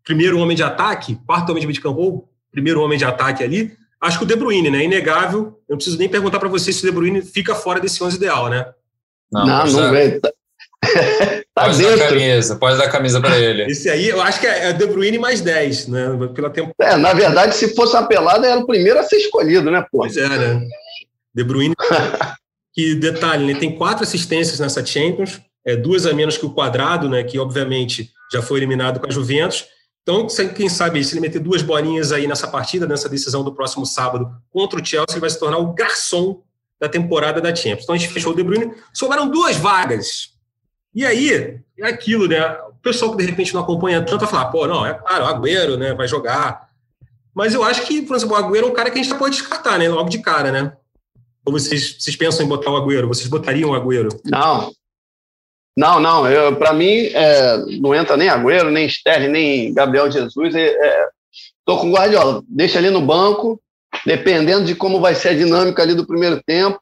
primeiro 0.04 0.38
homem 0.38 0.56
de 0.56 0.62
ataque, 0.62 1.18
quarto 1.26 1.50
homem 1.50 1.60
de 1.60 1.66
meio 1.66 1.74
de 1.74 1.80
campo 1.80 2.00
ou 2.00 2.28
primeiro 2.50 2.80
homem 2.80 2.96
de 2.96 3.04
ataque 3.04 3.42
ali, 3.42 3.76
acho 4.00 4.18
que 4.18 4.24
o 4.24 4.26
De 4.26 4.36
Bruyne, 4.36 4.70
né? 4.70 4.84
Inegável. 4.84 5.60
Eu 5.68 5.72
não 5.72 5.76
preciso 5.76 5.98
nem 5.98 6.08
perguntar 6.08 6.38
para 6.38 6.48
você 6.48 6.72
se 6.72 6.82
o 6.82 6.86
De 6.86 6.92
Bruyne 6.92 7.20
fica 7.20 7.54
fora 7.54 7.80
desse 7.80 8.02
11 8.02 8.16
ideal, 8.16 8.48
né? 8.48 8.66
Não, 9.30 9.44
não, 9.44 9.66
não 9.66 9.90
vem. 9.90 10.20
Tá, 11.56 11.64
pode 11.64 11.78
dentro. 11.78 11.98
Dar 11.98 12.08
camisa, 12.08 12.56
pode 12.56 12.76
dar 12.76 12.90
camisa 12.90 13.18
para 13.18 13.38
ele. 13.38 13.62
Esse 13.62 13.88
aí, 13.88 14.10
eu 14.10 14.20
acho 14.20 14.38
que 14.38 14.46
é 14.46 14.74
De 14.74 14.86
Bruyne 14.86 15.18
mais 15.18 15.40
10, 15.40 15.88
né? 15.88 16.06
Pela 16.34 16.50
tempo. 16.50 16.70
É, 16.78 16.96
na 16.96 17.14
verdade, 17.14 17.54
se 17.54 17.74
fosse 17.74 17.96
uma 17.96 18.06
pelada, 18.06 18.46
era 18.46 18.60
o 18.60 18.66
primeiro 18.66 18.98
a 18.98 19.02
ser 19.02 19.16
escolhido, 19.16 19.70
né, 19.70 19.80
pô? 19.90 20.00
Pois 20.00 20.18
é, 20.18 20.28
né? 20.28 20.60
De 21.34 21.42
Bruyne. 21.42 21.74
que 22.74 22.94
detalhe, 22.94 23.44
ele 23.44 23.58
tem 23.58 23.74
quatro 23.74 24.04
assistências 24.04 24.60
nessa 24.60 24.84
Champions, 24.84 25.40
é, 25.64 25.74
duas 25.74 26.04
a 26.04 26.12
menos 26.12 26.36
que 26.36 26.44
o 26.44 26.52
Quadrado, 26.52 27.08
né, 27.08 27.24
que 27.24 27.38
obviamente 27.38 28.10
já 28.30 28.42
foi 28.42 28.58
eliminado 28.58 29.00
com 29.00 29.06
a 29.06 29.10
Juventus. 29.10 29.64
Então, 30.02 30.26
quem 30.54 30.68
sabe, 30.68 31.02
se 31.02 31.14
ele 31.14 31.22
meter 31.22 31.40
duas 31.40 31.62
bolinhas 31.62 32.12
aí 32.12 32.26
nessa 32.26 32.46
partida, 32.46 32.86
nessa 32.86 33.08
decisão 33.08 33.42
do 33.42 33.54
próximo 33.54 33.86
sábado 33.86 34.30
contra 34.50 34.78
o 34.78 34.84
Chelsea, 34.84 35.14
ele 35.14 35.20
vai 35.20 35.30
se 35.30 35.40
tornar 35.40 35.56
o 35.56 35.72
garçom 35.72 36.42
da 36.78 36.86
temporada 36.86 37.40
da 37.40 37.54
Champions. 37.56 37.84
Então, 37.84 37.94
a 37.94 37.98
gente 37.98 38.12
fechou 38.12 38.32
o 38.32 38.36
De 38.36 38.42
Bruyne, 38.42 38.74
sobraram 38.92 39.30
duas 39.30 39.56
vagas. 39.56 40.35
E 40.96 41.04
aí, 41.04 41.60
é 41.78 41.86
aquilo, 41.86 42.26
né? 42.26 42.42
O 42.70 42.74
pessoal 42.82 43.10
que 43.10 43.18
de 43.18 43.30
repente 43.30 43.52
não 43.52 43.60
acompanha 43.60 44.02
tanto 44.02 44.20
vai 44.20 44.30
falar, 44.30 44.46
pô, 44.46 44.66
não, 44.66 44.86
é 44.86 44.94
claro, 44.94 45.24
o 45.24 45.28
Agüero, 45.28 45.76
né, 45.76 45.92
vai 45.92 46.08
jogar. 46.08 46.70
Mas 47.34 47.52
eu 47.52 47.62
acho 47.62 47.82
que, 47.82 48.00
por 48.00 48.16
exemplo, 48.16 48.34
o 48.34 48.38
Agüero 48.38 48.68
é 48.68 48.70
um 48.70 48.72
cara 48.72 48.90
que 48.90 48.98
a 48.98 49.02
gente 49.02 49.14
pode 49.14 49.36
descartar, 49.36 49.78
né, 49.78 49.90
logo 49.90 50.08
de 50.08 50.20
cara, 50.20 50.50
né? 50.50 50.72
Ou 51.44 51.52
vocês, 51.52 51.96
vocês 51.98 52.16
pensam 52.16 52.46
em 52.46 52.48
botar 52.48 52.70
o 52.70 52.76
Agüero? 52.78 53.08
Vocês 53.08 53.28
botariam 53.28 53.72
o 53.72 53.74
Agüero? 53.74 54.08
Não. 54.24 54.72
Não, 55.76 56.00
não. 56.00 56.24
Para 56.54 56.72
mim, 56.72 57.10
é, 57.12 57.58
não 57.78 57.94
entra 57.94 58.16
nem 58.16 58.30
Agüero, 58.30 58.70
nem 58.70 58.86
Sterling, 58.86 59.28
nem 59.28 59.74
Gabriel 59.74 60.10
Jesus. 60.10 60.54
É, 60.54 60.66
é, 60.66 61.08
tô 61.66 61.76
com 61.76 61.90
o 61.90 61.92
Guardiola. 61.92 62.42
Deixa 62.48 62.78
ali 62.78 62.88
no 62.88 63.02
banco, 63.02 63.60
dependendo 64.06 64.64
de 64.64 64.74
como 64.74 64.98
vai 64.98 65.14
ser 65.14 65.28
a 65.28 65.34
dinâmica 65.34 65.82
ali 65.82 65.94
do 65.94 66.06
primeiro 66.06 66.42
tempo, 66.42 66.80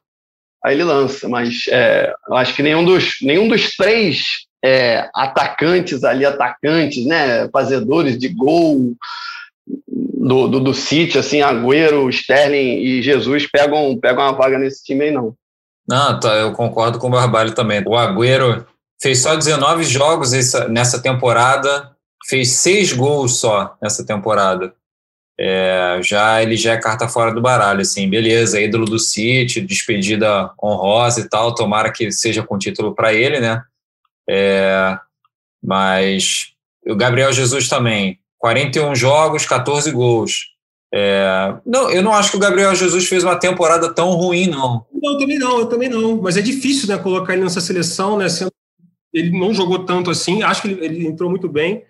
aí 0.65 0.75
ele 0.75 0.83
lança. 0.83 1.29
Mas 1.29 1.65
é, 1.69 2.13
acho 2.31 2.55
que 2.55 2.63
nenhum 2.63 2.83
dos, 2.83 3.17
nenhum 3.21 3.47
dos 3.47 3.75
três 3.75 4.45
é, 4.63 5.07
atacantes 5.13 6.03
ali, 6.03 6.25
atacantes, 6.25 7.05
né, 7.05 7.47
fazedores 7.49 8.17
de 8.17 8.29
gol, 8.29 8.95
do, 9.67 10.47
do, 10.47 10.59
do 10.59 10.73
City, 10.73 11.17
assim, 11.19 11.41
Agüero, 11.41 12.09
Sterling 12.09 12.79
e 12.79 13.01
Jesus 13.01 13.47
pegam, 13.49 13.97
pegam 13.99 14.23
uma 14.23 14.33
vaga 14.33 14.57
nesse 14.57 14.83
time 14.83 15.05
aí, 15.05 15.11
não. 15.11 15.35
Não, 15.87 16.19
tá, 16.19 16.33
eu 16.35 16.51
concordo 16.51 16.97
com 16.97 17.07
o 17.07 17.11
Barbalho 17.11 17.53
também. 17.53 17.83
O 17.85 17.95
Agüero 17.95 18.65
fez 18.99 19.21
só 19.21 19.35
19 19.35 19.83
jogos 19.83 20.33
essa, 20.33 20.67
nessa 20.67 20.99
temporada, 20.99 21.91
fez 22.27 22.53
seis 22.53 22.91
gols 22.91 23.39
só 23.39 23.75
nessa 23.79 24.03
temporada. 24.03 24.73
É, 25.37 25.99
já 26.01 26.41
ele 26.41 26.55
já 26.55 26.73
é 26.73 26.77
carta 26.77 27.09
fora 27.09 27.33
do 27.33 27.41
baralho, 27.41 27.81
assim, 27.81 28.09
beleza, 28.09 28.61
ídolo 28.61 28.85
do 28.85 28.97
City, 28.97 29.59
despedida 29.59 30.51
honrosa 30.63 31.19
e 31.21 31.29
tal, 31.29 31.53
tomara 31.53 31.91
que 31.91 32.09
seja 32.11 32.41
com 32.41 32.57
título 32.57 32.95
para 32.95 33.13
ele, 33.13 33.41
né? 33.41 33.61
É, 34.29 34.97
mas 35.61 36.53
o 36.87 36.95
Gabriel 36.95 37.33
Jesus 37.33 37.67
também, 37.67 38.19
41 38.39 38.95
jogos, 38.95 39.45
14 39.45 39.91
gols. 39.91 40.55
É, 40.93 41.53
não, 41.65 41.89
eu 41.89 42.01
não 42.01 42.13
acho 42.13 42.31
que 42.31 42.37
o 42.37 42.39
Gabriel 42.39 42.73
Jesus 42.73 43.07
fez 43.07 43.23
uma 43.23 43.35
temporada 43.35 43.93
tão 43.93 44.11
ruim, 44.11 44.47
não. 44.47 44.85
Não, 44.93 45.17
também 45.17 45.37
não, 45.37 45.59
eu 45.59 45.65
também 45.65 45.89
não. 45.89 46.21
Mas 46.21 46.37
é 46.37 46.41
difícil 46.41 46.87
né, 46.87 46.97
colocar 46.97 47.33
ele 47.33 47.43
nessa 47.43 47.59
seleção, 47.59 48.17
né? 48.17 48.29
Sendo, 48.29 48.51
ele 49.13 49.37
não 49.37 49.53
jogou 49.53 49.79
tanto 49.79 50.09
assim, 50.09 50.43
acho 50.43 50.61
que 50.61 50.69
ele, 50.69 50.85
ele 50.85 51.07
entrou 51.07 51.29
muito 51.29 51.49
bem. 51.49 51.83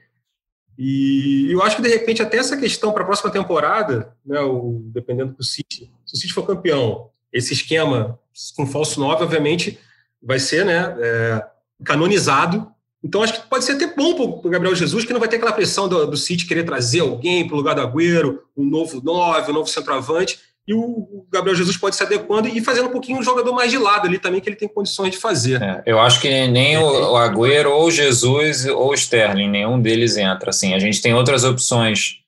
E 0.78 1.48
eu 1.50 1.62
acho 1.64 1.78
que, 1.78 1.82
de 1.82 1.90
repente, 1.90 2.22
até 2.22 2.38
essa 2.38 2.58
questão 2.58 2.92
para 2.92 3.04
a 3.04 3.06
próxima 3.06 3.32
temporada, 3.32 4.14
né, 4.26 4.40
o, 4.42 4.82
dependendo 4.88 5.34
do 5.34 5.44
City, 5.44 5.92
se 6.06 6.16
o 6.16 6.18
City 6.18 6.34
for 6.34 6.46
campeão, 6.46 7.10
esse 7.32 7.54
esquema 7.54 8.20
com 8.56 8.68
falso 8.68 9.00
9, 9.00 9.24
obviamente, 9.24 9.80
vai 10.22 10.40
ser 10.40 10.66
né, 10.66 10.96
é, 11.00 11.46
canonizado. 11.84 12.70
Então, 13.04 13.24
acho 13.24 13.34
que 13.34 13.48
pode 13.48 13.64
ser 13.64 13.74
até 13.74 13.88
bom 13.88 14.16
para 14.16 14.48
o 14.48 14.52
Gabriel 14.52 14.76
Jesus, 14.76 15.06
que 15.06 15.14
não 15.14 15.20
vai 15.20 15.30
ter 15.30 15.38
aquela 15.38 15.54
pressão 15.54 15.88
do, 15.88 16.08
do 16.08 16.18
City 16.18 16.46
querer 16.46 16.64
trazer 16.64 17.02
alguém 17.02 17.48
para 17.48 17.54
o 17.54 17.58
lugar 17.58 17.76
do 17.76 17.82
Agüero, 17.82 18.42
um 18.58 18.66
novo 18.66 19.02
nove, 19.02 19.52
um 19.52 19.54
novo 19.54 19.70
centroavante, 19.70 20.40
e 20.68 20.74
o 20.74 21.28
Gabriel 21.32 21.56
Jesus 21.56 21.78
pode 21.78 21.96
se 21.96 22.02
adequando 22.02 22.48
e 22.48 22.60
fazendo 22.60 22.88
um 22.90 22.92
pouquinho 22.92 23.20
um 23.20 23.24
jogador 23.24 23.54
mais 23.54 23.70
de 23.70 23.78
lado 23.78 24.08
ali 24.08 24.18
também, 24.18 24.42
que 24.42 24.50
ele 24.50 24.56
tem 24.56 24.68
condições 24.68 25.12
de 25.12 25.18
fazer. 25.18 25.62
É, 25.62 25.84
eu 25.86 26.00
acho 26.00 26.20
que 26.20 26.48
nem 26.48 26.78
o, 26.78 27.12
o 27.12 27.18
Agüero, 27.18 27.72
ou 27.72 27.92
Jesus, 27.92 28.66
ou 28.66 28.90
o 28.90 28.94
Sterling, 28.94 29.50
nenhum 29.50 29.80
deles 29.80 30.18
entra. 30.18 30.50
Assim, 30.50 30.74
a 30.74 30.80
gente 30.80 31.02
tem 31.02 31.14
outras 31.14 31.44
opções 31.44 32.22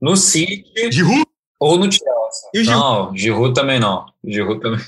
no 0.00 0.16
City 0.16 0.64
Giroud? 0.92 1.24
ou 1.58 1.76
no 1.76 1.90
Chelsea. 1.90 2.50
E 2.54 2.60
o 2.60 2.64
Giroud? 2.64 2.80
Não, 2.80 3.16
Giroud 3.16 3.54
também 3.54 3.80
não. 3.80 4.06
Giroud 4.24 4.60
também. 4.60 4.80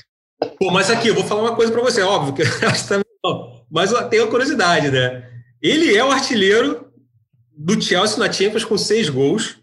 Pô, 0.57 0.71
mas 0.71 0.89
aqui, 0.89 1.09
eu 1.09 1.15
vou 1.15 1.23
falar 1.23 1.41
uma 1.41 1.55
coisa 1.55 1.71
para 1.71 1.81
você, 1.81 2.01
óbvio, 2.01 2.33
que 2.33 2.41
acho 2.65 2.87
também 2.87 3.05
não. 3.23 3.65
Mas 3.69 3.91
tem 4.09 4.21
uma 4.21 4.29
curiosidade, 4.29 4.89
né? 4.89 5.29
Ele 5.61 5.95
é 5.95 6.03
o 6.03 6.11
artilheiro 6.11 6.87
do 7.55 7.79
Chelsea 7.81 8.17
na 8.17 8.31
Champions 8.31 8.65
com 8.65 8.77
seis 8.77 9.09
gols. 9.09 9.57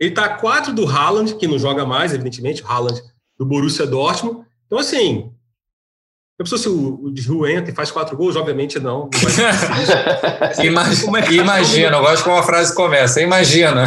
Ele 0.00 0.10
está 0.10 0.24
a 0.26 0.34
quatro 0.36 0.72
do 0.72 0.86
Haaland, 0.86 1.34
que 1.34 1.46
não 1.46 1.58
joga 1.58 1.84
mais, 1.84 2.14
evidentemente, 2.14 2.62
o 2.62 2.66
Haaland 2.66 3.02
do 3.38 3.44
Borussia 3.44 3.86
Dortmund. 3.86 4.46
Então, 4.66 4.78
assim, 4.78 5.32
eu 6.38 6.44
pensou 6.44 6.58
se 6.58 6.68
o, 6.68 7.06
o 7.06 7.16
Giroud 7.16 7.50
entra 7.50 7.72
e 7.72 7.74
faz 7.74 7.90
quatro 7.90 8.16
gols? 8.16 8.36
Obviamente 8.36 8.78
não. 8.78 9.10
não 9.10 9.10
imagina, 10.64 11.18
é 11.18 11.32
imagina 11.32 11.96
eu 11.96 12.00
gosto 12.00 12.22
como 12.22 12.36
a 12.36 12.42
frase 12.44 12.72
começa. 12.74 13.20
Imagina. 13.20 13.84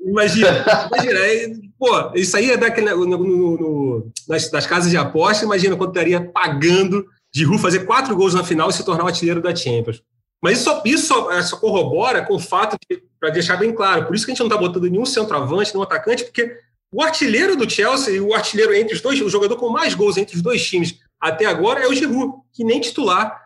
Imagina, 0.00 0.64
imagina. 0.92 1.18
É, 1.20 1.52
pô, 1.78 2.12
isso 2.14 2.36
aí 2.36 2.50
é 2.50 2.56
daquele, 2.56 2.92
no, 2.94 3.06
no, 3.06 3.16
no, 3.16 4.12
nas, 4.28 4.50
nas 4.50 4.66
casas 4.66 4.90
de 4.90 4.96
aposta. 4.96 5.44
Imagina 5.44 5.76
quanto 5.76 5.90
estaria 5.90 6.20
pagando 6.20 7.06
Giroud 7.32 7.62
fazer 7.62 7.86
quatro 7.86 8.16
gols 8.16 8.34
na 8.34 8.42
final 8.42 8.68
e 8.68 8.72
se 8.72 8.84
tornar 8.84 9.04
o 9.04 9.08
artilheiro 9.08 9.40
da 9.40 9.54
Champions. 9.54 10.02
Mas 10.42 10.58
isso, 10.58 10.82
isso 10.84 11.30
é, 11.30 11.42
só 11.42 11.56
corrobora 11.56 12.22
com 12.22 12.34
o 12.34 12.40
fato, 12.40 12.76
de, 12.90 13.02
para 13.24 13.32
deixar 13.32 13.56
bem 13.56 13.72
claro, 13.72 14.04
por 14.04 14.14
isso 14.14 14.26
que 14.26 14.32
a 14.32 14.34
gente 14.34 14.40
não 14.40 14.48
está 14.48 14.58
botando 14.58 14.82
nenhum 14.82 15.06
centroavante, 15.06 15.72
nenhum 15.72 15.82
atacante, 15.82 16.24
porque 16.24 16.58
o 16.92 17.02
artilheiro 17.02 17.56
do 17.56 17.68
Chelsea, 17.68 18.22
o 18.22 18.34
artilheiro 18.34 18.74
entre 18.74 18.94
os 18.94 19.00
dois, 19.00 19.18
o 19.18 19.30
jogador 19.30 19.56
com 19.56 19.70
mais 19.70 19.94
gols 19.94 20.18
entre 20.18 20.36
os 20.36 20.42
dois 20.42 20.62
times 20.62 20.98
até 21.18 21.46
agora 21.46 21.80
é 21.80 21.88
o 21.88 21.94
Giroud, 21.94 22.34
que 22.52 22.62
nem 22.62 22.78
titular, 22.78 23.40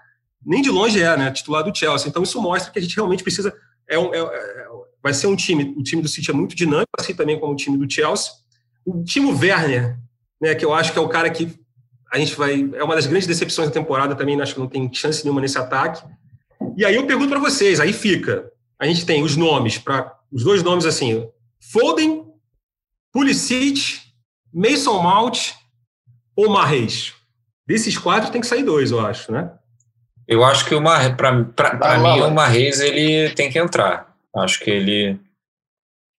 nem 0.45 0.61
de 0.61 0.69
longe 0.69 1.01
é, 1.01 1.17
né, 1.17 1.31
titular 1.31 1.63
do 1.63 1.73
Chelsea. 1.73 2.09
Então 2.09 2.25
isso 2.25 2.43
mostra 2.43 2.73
que 2.73 2.79
a 2.81 2.83
gente 2.83 2.97
realmente 2.97 3.23
precisa, 3.23 3.55
é, 3.89 3.97
um, 3.97 4.13
é, 4.13 4.19
é 4.19 4.67
vai 5.01 5.15
ser 5.15 5.29
um 5.29 5.37
time, 5.37 5.73
o 5.79 5.83
time 5.85 6.03
do 6.03 6.09
City 6.09 6.29
é 6.33 6.35
muito 6.35 6.57
dinâmico, 6.57 6.91
assim 6.99 7.15
também 7.15 7.39
como 7.39 7.53
o 7.53 7.57
time 7.57 7.79
do 7.79 7.89
Chelsea. 7.89 8.33
O 8.85 9.05
Timo 9.05 9.31
Werner, 9.31 9.97
né, 10.41 10.57
que 10.57 10.65
eu 10.65 10.75
acho 10.75 10.93
que 10.93 10.99
é 10.99 11.03
o 11.03 11.09
cara 11.09 11.31
que 11.31 11.57
a 12.13 12.19
gente 12.19 12.35
vai, 12.35 12.69
é 12.75 12.83
uma 12.83 12.97
das 12.97 13.07
grandes 13.07 13.29
decepções 13.29 13.69
da 13.69 13.75
temporada 13.75 14.17
também, 14.17 14.41
acho 14.41 14.55
que 14.55 14.61
não 14.61 14.67
tem 14.67 14.93
chance 14.93 15.23
nenhuma 15.23 15.41
nesse 15.41 15.57
ataque. 15.57 16.05
E 16.77 16.85
aí 16.85 16.97
eu 16.97 17.07
pergunto 17.07 17.29
para 17.29 17.39
vocês, 17.39 17.79
aí 17.79 17.93
fica, 17.93 18.51
a 18.81 18.87
gente 18.87 19.05
tem 19.05 19.23
os 19.23 19.37
nomes, 19.37 19.79
para 19.79 20.17
os 20.31 20.45
dois 20.45 20.63
nomes 20.63 20.87
assim, 20.87 21.29
Foden, 21.61 22.25
Pulisic, 23.13 24.01
Mason 24.53 25.03
Mount 25.03 25.53
ou 26.37 26.49
Marreis. 26.49 27.15
Desses 27.67 27.99
quatro 27.99 28.31
tem 28.31 28.41
que 28.41 28.47
sair 28.47 28.63
dois, 28.63 28.91
eu 28.91 29.01
acho, 29.05 29.33
né? 29.33 29.51
Eu 30.27 30.45
acho 30.45 30.67
que 30.67 30.75
o 30.75 30.81
Marreis, 30.81 31.15
para 31.15 31.33
mim, 31.33 32.21
o 32.21 32.31
Marreis 32.31 32.81
ele 32.81 33.31
tem 33.31 33.51
que 33.51 33.59
entrar. 33.59 34.15
Acho 34.37 34.61
que 34.61 34.71
ele, 34.71 35.19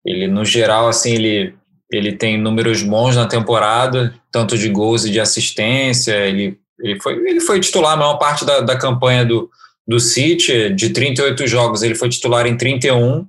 ele 0.05 0.27
no 0.27 0.43
geral, 0.43 0.87
assim, 0.87 1.13
ele, 1.13 1.55
ele 1.91 2.13
tem 2.13 2.37
números 2.37 2.81
bons 2.81 3.15
na 3.15 3.27
temporada, 3.27 4.13
tanto 4.31 4.57
de 4.57 4.67
gols 4.69 5.05
e 5.05 5.11
de 5.11 5.19
assistência. 5.19 6.15
Ele, 6.27 6.59
ele, 6.79 6.99
foi, 6.99 7.13
ele 7.29 7.39
foi 7.39 7.59
titular 7.59 7.93
a 7.93 7.97
maior 7.97 8.17
parte 8.17 8.43
da, 8.43 8.61
da 8.61 8.77
campanha 8.77 9.23
do, 9.23 9.49
do 9.89 9.99
City, 9.99 10.69
de 10.69 10.91
38 10.91 11.47
jogos, 11.47 11.81
ele 11.81 11.95
foi 11.95 12.09
titular 12.09 12.45
em 12.45 12.55
31. 12.55 13.25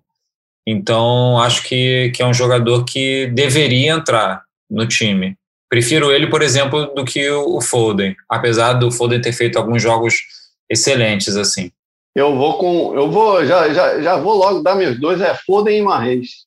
Então, 0.69 1.39
acho 1.39 1.63
que, 1.63 2.13
que 2.15 2.23
é 2.23 2.27
um 2.27 2.35
jogador 2.35 2.85
que 2.85 3.29
deveria 3.29 3.93
entrar 3.93 4.45
no 4.71 4.87
time. 4.87 5.39
Prefiro 5.71 6.13
ele, 6.13 6.27
por 6.27 6.43
exemplo, 6.43 6.93
do 6.95 7.03
que 7.03 7.31
o 7.31 7.63
Foden, 7.63 8.15
apesar 8.29 8.75
do 8.75 8.93
Foden 8.93 9.23
ter 9.23 9.33
feito 9.33 9.57
alguns 9.57 9.83
jogos 9.83 10.23
excelentes 10.69 11.35
assim. 11.35 11.71
Eu 12.15 12.37
vou 12.37 12.59
com, 12.59 12.95
eu 12.95 13.11
vou 13.11 13.43
já, 13.47 13.73
já, 13.73 14.03
já 14.03 14.17
vou 14.19 14.35
logo 14.35 14.63
dar 14.63 14.75
meus 14.75 15.01
dois 15.01 15.23
é 15.23 15.35
Foden 15.35 15.79
e 15.79 15.83
Marreis. 15.83 16.45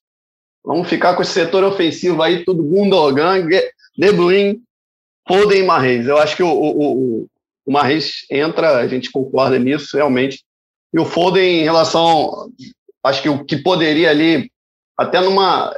Vamos 0.64 0.88
ficar 0.88 1.16
com 1.16 1.24
esse 1.24 1.32
setor 1.32 1.64
ofensivo 1.64 2.22
aí, 2.22 2.46
tudo 2.46 2.62
Gundogan, 2.62 3.48
De 3.98 4.12
Bruyne, 4.12 4.62
Foden 5.28 5.62
e 5.62 5.66
Marreis. 5.66 6.06
Eu 6.06 6.20
acho 6.20 6.36
que 6.36 6.44
o, 6.44 6.50
o, 6.50 7.24
o 7.24 7.28
Marres 7.72 8.26
entra, 8.30 8.78
a 8.78 8.88
gente 8.88 9.12
concorda 9.12 9.58
nisso, 9.58 9.96
realmente. 9.96 10.44
E 10.94 11.00
o 11.00 11.06
Foden, 11.06 11.62
em 11.62 11.64
relação. 11.64 12.52
Acho 13.04 13.22
que 13.22 13.30
o 13.30 13.44
que 13.44 13.58
poderia 13.58 14.10
ali, 14.10 14.50
até 14.98 15.20
numa. 15.20 15.74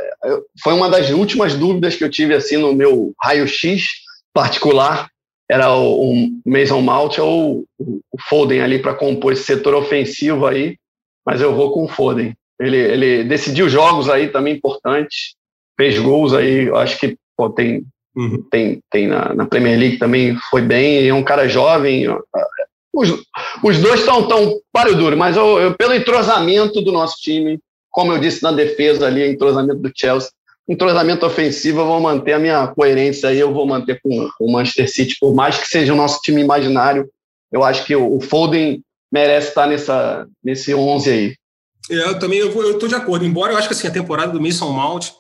Foi 0.64 0.74
uma 0.74 0.90
das 0.90 1.10
últimas 1.10 1.56
dúvidas 1.56 1.96
que 1.96 2.04
eu 2.04 2.10
tive 2.10 2.34
assim 2.34 2.58
no 2.58 2.74
meu 2.74 3.14
raio-x 3.22 3.86
particular. 4.34 5.10
Era 5.50 5.76
o, 5.76 6.12
o 6.12 6.42
Mason 6.46 6.82
Mount 6.82 7.20
ou 7.20 7.66
o 7.80 8.22
Foden 8.28 8.62
ali 8.62 8.80
para 8.80 8.96
compor 8.96 9.34
esse 9.34 9.44
setor 9.44 9.76
ofensivo 9.76 10.46
aí. 10.46 10.78
Mas 11.26 11.42
eu 11.42 11.56
vou 11.56 11.72
com 11.72 11.86
o 11.86 11.88
Foden. 11.88 12.36
Ele, 12.60 12.78
ele 12.78 13.24
decidiu 13.24 13.70
jogos 13.70 14.10
aí 14.10 14.30
também 14.30 14.56
importantes, 14.56 15.36
fez 15.78 16.00
gols 16.00 16.34
aí. 16.34 16.66
Eu 16.66 16.78
acho 16.78 17.00
que 17.00 17.18
pô, 17.36 17.50
tem 17.50 17.86
Uhum. 18.16 18.44
Tem, 18.50 18.80
tem 18.90 19.08
na, 19.08 19.34
na, 19.34 19.46
Premier 19.46 19.78
League 19.78 19.98
também 19.98 20.38
foi 20.50 20.62
bem, 20.62 21.08
é 21.08 21.14
um 21.14 21.24
cara 21.24 21.48
jovem. 21.48 22.08
Os, 22.94 23.10
os 23.62 23.78
dois 23.80 24.00
estão 24.00 24.28
tão 24.28 24.58
páreo 24.72 24.96
duro, 24.96 25.18
mas 25.18 25.36
eu, 25.36 25.60
eu, 25.60 25.76
pelo 25.76 25.94
entrosamento 25.94 26.82
do 26.82 26.94
nosso 26.94 27.18
time, 27.20 27.60
como 27.92 28.14
eu 28.14 28.20
disse 28.20 28.42
na 28.42 28.54
defesa 28.54 29.08
ali, 29.08 29.28
entrosamento 29.28 29.80
do 29.80 29.92
Chelsea, 29.94 30.30
entrosamento 30.68 31.26
ofensivo, 31.26 31.82
eu 31.82 31.86
vou 31.86 32.00
manter 32.00 32.34
a 32.34 32.40
minha 32.40 32.68
coerência 32.68 33.30
aí, 33.30 33.40
eu 33.40 33.54
vou 33.54 33.68
manter 33.68 34.00
com, 34.02 34.30
com 34.38 34.46
o 34.46 34.52
Manchester 34.52 34.90
City, 34.90 35.18
por 35.20 35.36
mais 35.36 35.58
que 35.58 35.68
seja 35.68 35.94
o 35.94 35.98
nosso 35.98 36.20
time 36.22 36.42
imaginário, 36.42 37.10
eu 37.52 37.64
acho 37.64 37.86
que 37.86 37.96
o, 37.96 38.16
o 38.16 38.22
Foden 38.22 38.82
merece 39.12 39.50
estar 39.50 39.68
nessa, 39.68 40.26
nesse 40.44 40.74
11 40.74 41.10
aí. 41.10 41.36
É, 41.90 42.10
eu 42.10 42.20
também 42.20 42.40
eu 42.40 42.72
estou 42.72 42.90
de 42.90 42.96
acordo, 42.96 43.26
embora 43.26 43.54
eu 43.54 43.58
acho 43.58 43.68
que 43.68 43.74
assim, 43.74 43.88
a 43.88 43.92
temporada 43.92 44.32
do 44.32 44.42
Mason 44.42 44.72
Mount 44.72 45.12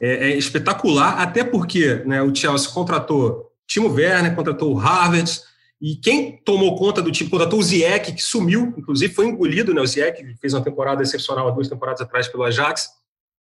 é, 0.00 0.30
é 0.30 0.36
espetacular, 0.36 1.20
até 1.20 1.42
porque 1.42 2.02
né, 2.06 2.22
o 2.22 2.34
Chelsea 2.34 2.70
contratou 2.70 3.50
Timo 3.66 3.88
Werner, 3.88 4.34
contratou 4.34 4.72
o 4.72 4.76
Harvard, 4.76 5.40
e 5.80 5.96
quem 5.96 6.36
tomou 6.38 6.76
conta 6.76 7.02
do 7.02 7.12
time, 7.12 7.28
contratou 7.28 7.58
o 7.58 7.62
Ziyech, 7.62 8.12
que 8.12 8.22
sumiu, 8.22 8.72
inclusive 8.76 9.12
foi 9.12 9.26
engolido, 9.26 9.74
né, 9.74 9.80
o 9.80 9.86
Ziyech 9.86 10.36
fez 10.40 10.54
uma 10.54 10.62
temporada 10.62 11.02
excepcional 11.02 11.48
há 11.48 11.50
duas 11.50 11.68
temporadas 11.68 12.00
atrás 12.00 12.28
pelo 12.28 12.44
Ajax, 12.44 12.88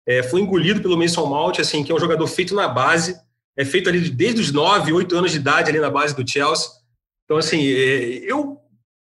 é, 0.06 0.22
foi 0.22 0.40
engolido 0.40 0.80
pelo 0.80 0.96
Mason 0.98 1.26
Mount, 1.26 1.58
assim, 1.60 1.82
que 1.82 1.92
é 1.92 1.94
um 1.94 2.00
jogador 2.00 2.26
feito 2.26 2.54
na 2.54 2.68
base, 2.68 3.18
é 3.56 3.64
feito 3.64 3.88
ali 3.88 4.10
desde 4.10 4.40
os 4.40 4.52
9, 4.52 4.92
8 4.92 5.16
anos 5.16 5.30
de 5.30 5.38
idade 5.38 5.70
ali 5.70 5.78
na 5.78 5.90
base 5.90 6.14
do 6.14 6.28
Chelsea. 6.28 6.68
Então, 7.24 7.36
assim, 7.36 7.66
é, 7.66 8.30
eu 8.30 8.58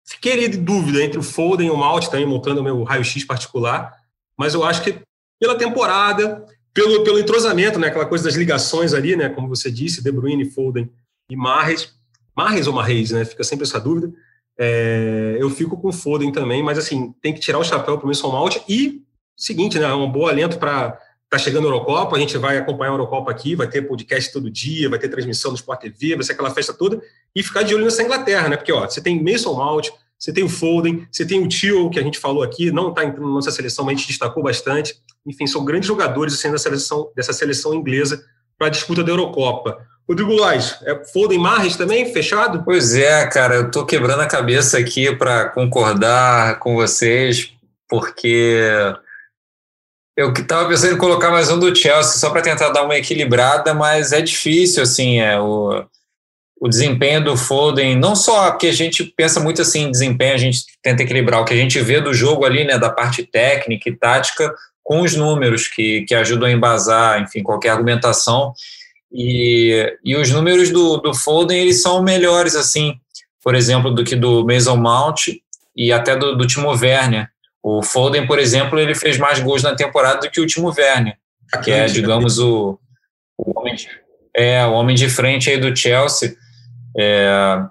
fiquei 0.07 0.47
de 0.47 0.57
dúvida 0.57 1.03
entre 1.03 1.17
o 1.17 1.23
Foden 1.23 1.67
e 1.67 1.71
o 1.71 1.77
Mount, 1.77 2.05
também 2.05 2.25
montando 2.25 2.61
o 2.61 2.63
meu 2.63 2.83
raio-x 2.83 3.25
particular, 3.25 3.91
mas 4.37 4.53
eu 4.53 4.63
acho 4.63 4.83
que 4.83 4.99
pela 5.39 5.57
temporada, 5.57 6.45
pelo, 6.75 7.03
pelo 7.05 7.17
entrosamento, 7.17 7.79
né, 7.79 7.87
aquela 7.87 8.05
coisa 8.05 8.25
das 8.25 8.35
ligações 8.35 8.93
ali, 8.93 9.15
né, 9.15 9.29
como 9.29 9.47
você 9.47 9.71
disse, 9.71 10.03
De 10.03 10.11
Bruyne, 10.11 10.51
Foden 10.51 10.91
e 11.31 11.35
Marres, 11.35 11.95
Marres 12.35 12.67
ou 12.67 12.73
Marreis, 12.73 13.11
né, 13.11 13.23
fica 13.23 13.43
sempre 13.43 13.63
essa 13.63 13.79
dúvida, 13.79 14.13
é, 14.59 15.37
eu 15.39 15.49
fico 15.49 15.77
com 15.77 15.91
Foden 15.91 16.31
também, 16.31 16.61
mas 16.61 16.77
assim, 16.77 17.13
tem 17.21 17.33
que 17.33 17.39
tirar 17.39 17.59
o 17.59 17.63
chapéu 17.63 17.97
para 17.97 18.05
o 18.05 18.07
Mason 18.07 18.29
Mount. 18.29 18.57
E, 18.69 19.01
seguinte, 19.35 19.79
né, 19.79 19.91
um 19.93 20.11
bom 20.11 20.27
alento 20.27 20.59
para 20.59 20.99
Está 21.25 21.39
chegando 21.39 21.65
a 21.65 21.67
Eurocopa, 21.67 22.15
a 22.15 22.19
gente 22.19 22.37
vai 22.37 22.57
acompanhar 22.57 22.91
a 22.91 22.93
Eurocopa 22.93 23.31
aqui, 23.31 23.55
vai 23.55 23.67
ter 23.67 23.81
podcast 23.81 24.31
todo 24.31 24.49
dia, 24.49 24.87
vai 24.87 24.99
ter 24.99 25.09
transmissão 25.09 25.51
no 25.51 25.57
Sport 25.57 25.81
TV, 25.81 26.15
vai 26.15 26.23
ser 26.23 26.33
aquela 26.33 26.51
festa 26.51 26.71
toda, 26.71 27.01
e 27.35 27.41
ficar 27.41 27.63
de 27.63 27.73
olho 27.73 27.83
nessa 27.83 28.03
Inglaterra, 28.03 28.47
né? 28.47 28.55
Porque 28.55 28.71
ó, 28.71 28.87
você 28.87 29.01
tem 29.01 29.21
Mason 29.21 29.53
Mount, 29.53 29.89
você 30.17 30.33
tem 30.33 30.43
o 30.43 30.49
Foden, 30.49 31.07
você 31.11 31.25
tem 31.25 31.43
o 31.43 31.47
Tio, 31.47 31.89
que 31.89 31.99
a 31.99 32.03
gente 32.03 32.19
falou 32.19 32.41
aqui, 32.41 32.71
não 32.71 32.89
está 32.89 33.03
entrando 33.03 33.27
na 33.27 33.33
nossa 33.33 33.51
seleção, 33.51 33.85
mas 33.85 33.95
a 33.95 33.97
gente 33.97 34.07
destacou 34.07 34.41
bastante. 34.41 34.95
Enfim, 35.25 35.45
são 35.45 35.63
grandes 35.65 35.87
jogadores 35.87 36.33
assim, 36.33 36.51
dessa, 36.51 36.63
seleção, 36.63 37.11
dessa 37.15 37.33
seleção 37.33 37.73
inglesa 37.73 38.23
para 38.57 38.67
a 38.67 38.71
disputa 38.71 39.03
da 39.03 39.11
Eurocopa. 39.11 39.85
Rodrigo 40.07 40.31
Lois, 40.31 40.77
é 40.83 41.03
Foden 41.05 41.39
Marres 41.39 41.75
também, 41.75 42.11
fechado? 42.13 42.63
Pois 42.63 42.95
é, 42.95 43.25
cara, 43.27 43.55
eu 43.55 43.67
estou 43.67 43.85
quebrando 43.85 44.21
a 44.21 44.27
cabeça 44.27 44.77
aqui 44.77 45.13
para 45.15 45.49
concordar 45.49 46.59
com 46.59 46.75
vocês, 46.75 47.51
porque 47.89 48.61
eu 50.15 50.31
estava 50.31 50.69
pensando 50.69 50.93
em 50.93 50.97
colocar 50.97 51.31
mais 51.31 51.49
um 51.49 51.59
do 51.59 51.75
Chelsea, 51.75 52.19
só 52.19 52.29
para 52.29 52.41
tentar 52.41 52.69
dar 52.69 52.83
uma 52.83 52.95
equilibrada, 52.95 53.73
mas 53.73 54.13
é 54.13 54.21
difícil, 54.21 54.83
assim, 54.83 55.19
é, 55.19 55.39
o, 55.39 55.83
o 56.59 56.69
desempenho 56.69 57.23
do 57.23 57.35
Foden, 57.35 57.95
não 57.97 58.15
só 58.15 58.51
porque 58.51 58.67
a 58.67 58.73
gente 58.73 59.03
pensa 59.03 59.39
muito 59.39 59.61
assim 59.61 59.83
em 59.83 59.91
desempenho, 59.91 60.33
a 60.33 60.37
gente 60.37 60.63
tenta 60.81 61.03
equilibrar 61.03 61.41
o 61.41 61.45
que 61.45 61.53
a 61.53 61.57
gente 61.57 61.79
vê 61.81 61.99
do 61.99 62.13
jogo 62.13 62.45
ali, 62.45 62.63
né, 62.63 62.77
da 62.77 62.89
parte 62.89 63.23
técnica 63.23 63.89
e 63.89 63.95
tática, 63.95 64.53
com 64.83 65.01
os 65.01 65.15
números 65.15 65.67
que, 65.67 66.03
que 66.03 66.15
ajudam 66.15 66.47
a 66.47 66.51
embasar, 66.51 67.21
enfim, 67.21 67.43
qualquer 67.43 67.69
argumentação. 67.69 68.53
E, 69.11 69.97
e 70.03 70.15
os 70.15 70.29
números 70.29 70.69
do, 70.69 70.97
do 70.97 71.13
Foden, 71.13 71.59
eles 71.59 71.81
são 71.81 72.03
melhores, 72.03 72.55
assim, 72.55 72.99
por 73.43 73.55
exemplo, 73.55 73.91
do 73.91 74.03
que 74.03 74.15
do 74.15 74.45
Mason 74.45 74.75
Mount 74.75 75.27
e 75.75 75.91
até 75.91 76.15
do, 76.15 76.35
do 76.35 76.45
Timo 76.47 76.69
Werner. 76.69 77.29
O 77.63 77.81
Foden, 77.81 78.27
por 78.27 78.37
exemplo, 78.37 78.79
ele 78.79 78.93
fez 78.93 79.17
mais 79.17 79.39
gols 79.39 79.63
na 79.63 79.75
temporada 79.75 80.21
do 80.21 80.29
que 80.29 80.39
o 80.39 80.45
Timo 80.45 80.73
Werner, 80.75 81.17
que 81.63 81.71
é, 81.71 81.85
digamos, 81.85 82.37
o, 82.37 82.79
o, 83.37 83.59
homem, 83.59 83.75
de, 83.75 83.89
é, 84.35 84.63
o 84.65 84.73
homem 84.73 84.95
de 84.95 85.09
frente 85.09 85.49
aí 85.49 85.57
do 85.57 85.75
Chelsea. 85.75 86.35
É, 86.97 87.65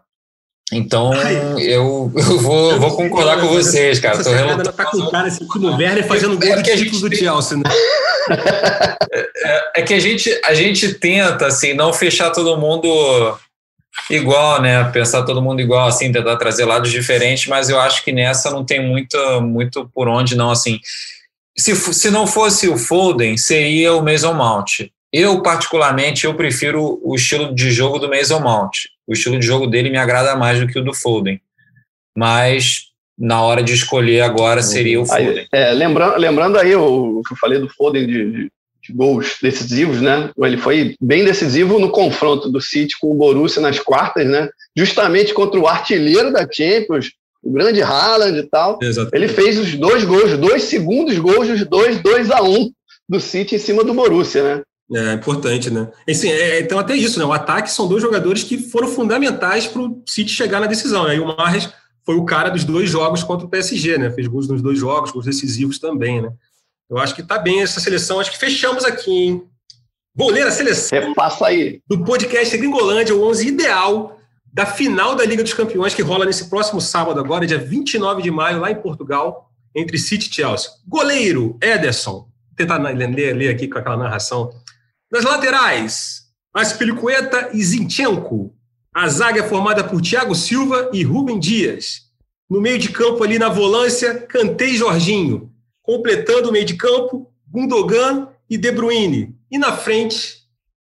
então, 0.73 1.13
eu, 1.59 2.11
eu 2.15 2.39
vou, 2.39 2.79
vou 2.79 2.97
concordar 2.97 3.41
com 3.41 3.49
vocês, 3.49 4.01
cara. 4.01 4.19
Essa 4.19 4.57
Tô 4.57 4.73
tá 4.73 4.85
com 4.85 5.11
cara 5.11 5.29
esse 5.29 5.47
Timo 5.47 5.77
Werner 5.77 6.07
fazendo 6.07 6.39
gol 6.39 6.49
é 6.49 6.57
do 6.57 6.63
título 6.63 7.09
do 7.09 7.17
Chelsea, 7.17 7.59
né? 7.59 7.65
É, 9.13 9.81
é, 9.81 9.83
que 9.83 9.93
a 9.93 10.01
gente, 10.01 10.41
a 10.45 10.55
gente 10.55 10.95
tenta, 10.95 11.47
assim, 11.47 11.75
não 11.75 11.93
fechar 11.93 12.31
todo 12.31 12.57
mundo 12.57 13.39
igual, 14.11 14.63
né? 14.63 14.83
Pensar 14.85 15.23
todo 15.25 15.43
mundo 15.43 15.61
igual, 15.61 15.87
assim, 15.87 16.11
tentar 16.11 16.37
trazer 16.37 16.65
lados 16.65 16.91
diferentes, 16.91 17.47
mas 17.47 17.69
eu 17.69 17.79
acho 17.79 18.03
que 18.03 18.13
nessa 18.13 18.51
não 18.51 18.65
tem 18.65 18.85
muito, 18.85 19.17
muito 19.43 19.89
por 19.95 20.09
onde, 20.09 20.35
não, 20.35 20.51
assim. 20.51 20.81
Se, 21.57 21.77
se 21.77 22.11
não 22.11 22.27
fosse 22.27 22.67
o 22.67 22.79
Foden, 22.79 23.37
seria 23.37 23.95
o 23.95 24.03
Mason 24.03 24.33
Mount. 24.33 24.89
Eu, 25.13 25.43
particularmente, 25.43 26.25
eu 26.25 26.35
prefiro 26.35 26.99
o 27.05 27.15
estilo 27.15 27.55
de 27.55 27.71
jogo 27.71 27.99
do 27.99 28.09
Mason 28.09 28.41
Mount. 28.41 28.87
O 29.07 29.13
estilo 29.13 29.39
de 29.39 29.47
jogo 29.47 29.67
dele 29.67 29.91
me 29.91 29.99
agrada 29.99 30.37
mais 30.37 30.61
do 30.61 30.67
que 30.67 30.79
o 30.79 30.85
do 30.85 30.95
Foden. 30.95 31.41
Mas, 32.17 32.91
na 33.19 33.43
hora 33.43 33.63
de 33.63 33.75
escolher 33.75 34.23
agora, 34.23 34.63
seria 34.63 35.01
o 35.01 35.07
Foden. 35.07 35.47
É, 35.53 35.73
lembrando, 35.73 36.19
lembrando 36.19 36.59
aí 36.59 36.75
o 36.75 37.23
que 37.27 37.35
eu 37.35 37.39
falei 37.39 37.59
do 37.59 37.69
Foden 37.69 38.07
de, 38.07 38.31
de 38.31 38.53
de 38.87 38.93
gols 38.93 39.39
decisivos, 39.41 40.01
né? 40.01 40.31
Ele 40.39 40.59
foi 40.59 40.95
bem 41.01 41.25
decisivo 41.25 41.79
no 41.79 41.91
confronto 41.91 42.51
do 42.51 42.61
City 42.61 42.99
com 43.01 43.13
o 43.13 43.15
Borussia 43.15 43.63
nas 43.63 43.79
quartas, 43.79 44.27
né? 44.27 44.49
Justamente 44.77 45.33
contra 45.33 45.59
o 45.59 45.67
artilheiro 45.67 46.31
da 46.31 46.47
Champions, 46.51 47.13
o 47.43 47.51
grande 47.51 47.83
Haaland 47.83 48.39
e 48.39 48.43
tal. 48.43 48.79
Exatamente. 48.83 49.17
Ele 49.17 49.29
fez 49.29 49.59
os 49.59 49.75
dois 49.75 50.05
gols, 50.05 50.37
dois 50.37 50.65
segundos 50.65 51.19
gols 51.19 51.49
dos 51.49 51.65
dois, 51.65 52.01
2 52.01 52.31
a 52.31 52.43
1 52.43 52.55
um 52.55 52.71
do 53.09 53.21
City 53.21 53.57
em 53.57 53.59
cima 53.59 53.83
do 53.83 53.95
Borussia, 53.95 54.43
né? 54.43 54.63
É 54.93 55.15
importante, 55.15 55.71
né? 55.71 55.89
Assim, 56.09 56.29
é, 56.29 56.61
então, 56.61 56.79
até 56.79 56.95
isso, 56.95 57.19
né? 57.19 57.25
O 57.25 57.33
ataque 57.33 57.71
são 57.71 57.89
dois 57.89 58.03
jogadores 58.03 58.43
que 58.43 58.59
foram 58.59 58.89
fundamentais 58.89 59.67
para 59.67 59.81
o 59.81 60.03
City 60.07 60.31
chegar 60.31 60.61
na 60.61 60.67
decisão. 60.67 61.07
Aí 61.07 61.19
o 61.19 61.37
Marres 61.37 61.71
foi 62.05 62.17
o 62.17 62.25
cara 62.25 62.51
dos 62.51 62.65
dois 62.65 62.91
jogos 62.91 63.23
contra 63.23 63.47
o 63.47 63.49
PSG, 63.49 63.97
né? 63.97 64.11
Fez 64.11 64.27
gols 64.27 64.47
nos 64.47 64.61
dois 64.61 64.79
jogos, 64.79 65.11
gols 65.11 65.25
decisivos 65.25 65.79
também, 65.79 66.21
né? 66.21 66.31
Eu 66.91 66.99
acho 66.99 67.15
que 67.15 67.23
está 67.23 67.39
bem 67.39 67.63
essa 67.63 67.81
seleção. 67.81 68.21
Acho 68.21 68.31
que 68.31 68.39
fechamos 68.39 68.85
aqui, 68.85 69.11
hein? 69.11 69.43
Vou 70.15 70.31
ler 70.31 70.47
a 70.47 70.51
seleção 70.51 71.01
Repassa 71.01 71.47
aí. 71.47 71.81
do 71.89 72.05
podcast 72.05 72.57
Gringolândia, 72.57 73.17
o 73.17 73.27
11 73.27 73.49
ideal 73.49 74.19
da 74.53 74.65
final 74.65 75.17
da 75.17 75.25
Liga 75.25 75.43
dos 75.43 75.55
Campeões, 75.55 75.95
que 75.95 76.03
rola 76.03 76.25
nesse 76.25 76.49
próximo 76.49 76.81
sábado 76.81 77.19
agora, 77.19 77.45
dia 77.45 77.59
29 77.59 78.23
de 78.23 78.31
maio, 78.31 78.61
lá 78.61 78.71
em 78.71 78.77
Portugal, 78.77 79.51
entre 79.75 79.99
City 79.99 80.31
e 80.31 80.33
Chelsea. 80.33 80.71
Goleiro, 80.87 81.59
Ederson. 81.61 82.13
Vou 82.13 82.57
tentar 82.57 82.77
ler, 82.79 83.35
ler 83.35 83.49
aqui 83.49 83.67
com 83.67 83.79
aquela 83.79 83.97
narração. 83.97 84.53
Nas 85.15 85.23
laterais, 85.23 86.23
Aspilicueta 86.53 87.51
e 87.55 87.63
Zinchenko. 87.63 88.53
A 88.93 89.09
zaga 89.09 89.45
é 89.45 89.49
formada 89.49 89.85
por 89.85 90.03
Thiago 90.03 90.35
Silva 90.35 90.91
e 90.93 91.05
Rubem 91.05 91.39
Dias. 91.39 92.01
No 92.51 92.61
meio 92.61 92.81
de 92.81 92.89
campo 92.89 93.23
ali 93.23 93.39
na 93.39 93.49
volância, 93.49 94.19
Cantei 94.23 94.77
Jorginho 94.77 95.53
completando 95.81 96.49
o 96.49 96.53
meio 96.53 96.65
de 96.65 96.75
campo, 96.75 97.31
Gundogan 97.47 98.27
e 98.51 98.59
De 98.59 98.73
Bruyne. 98.73 99.37
E 99.49 99.57
na 99.57 99.77
frente, 99.77 100.39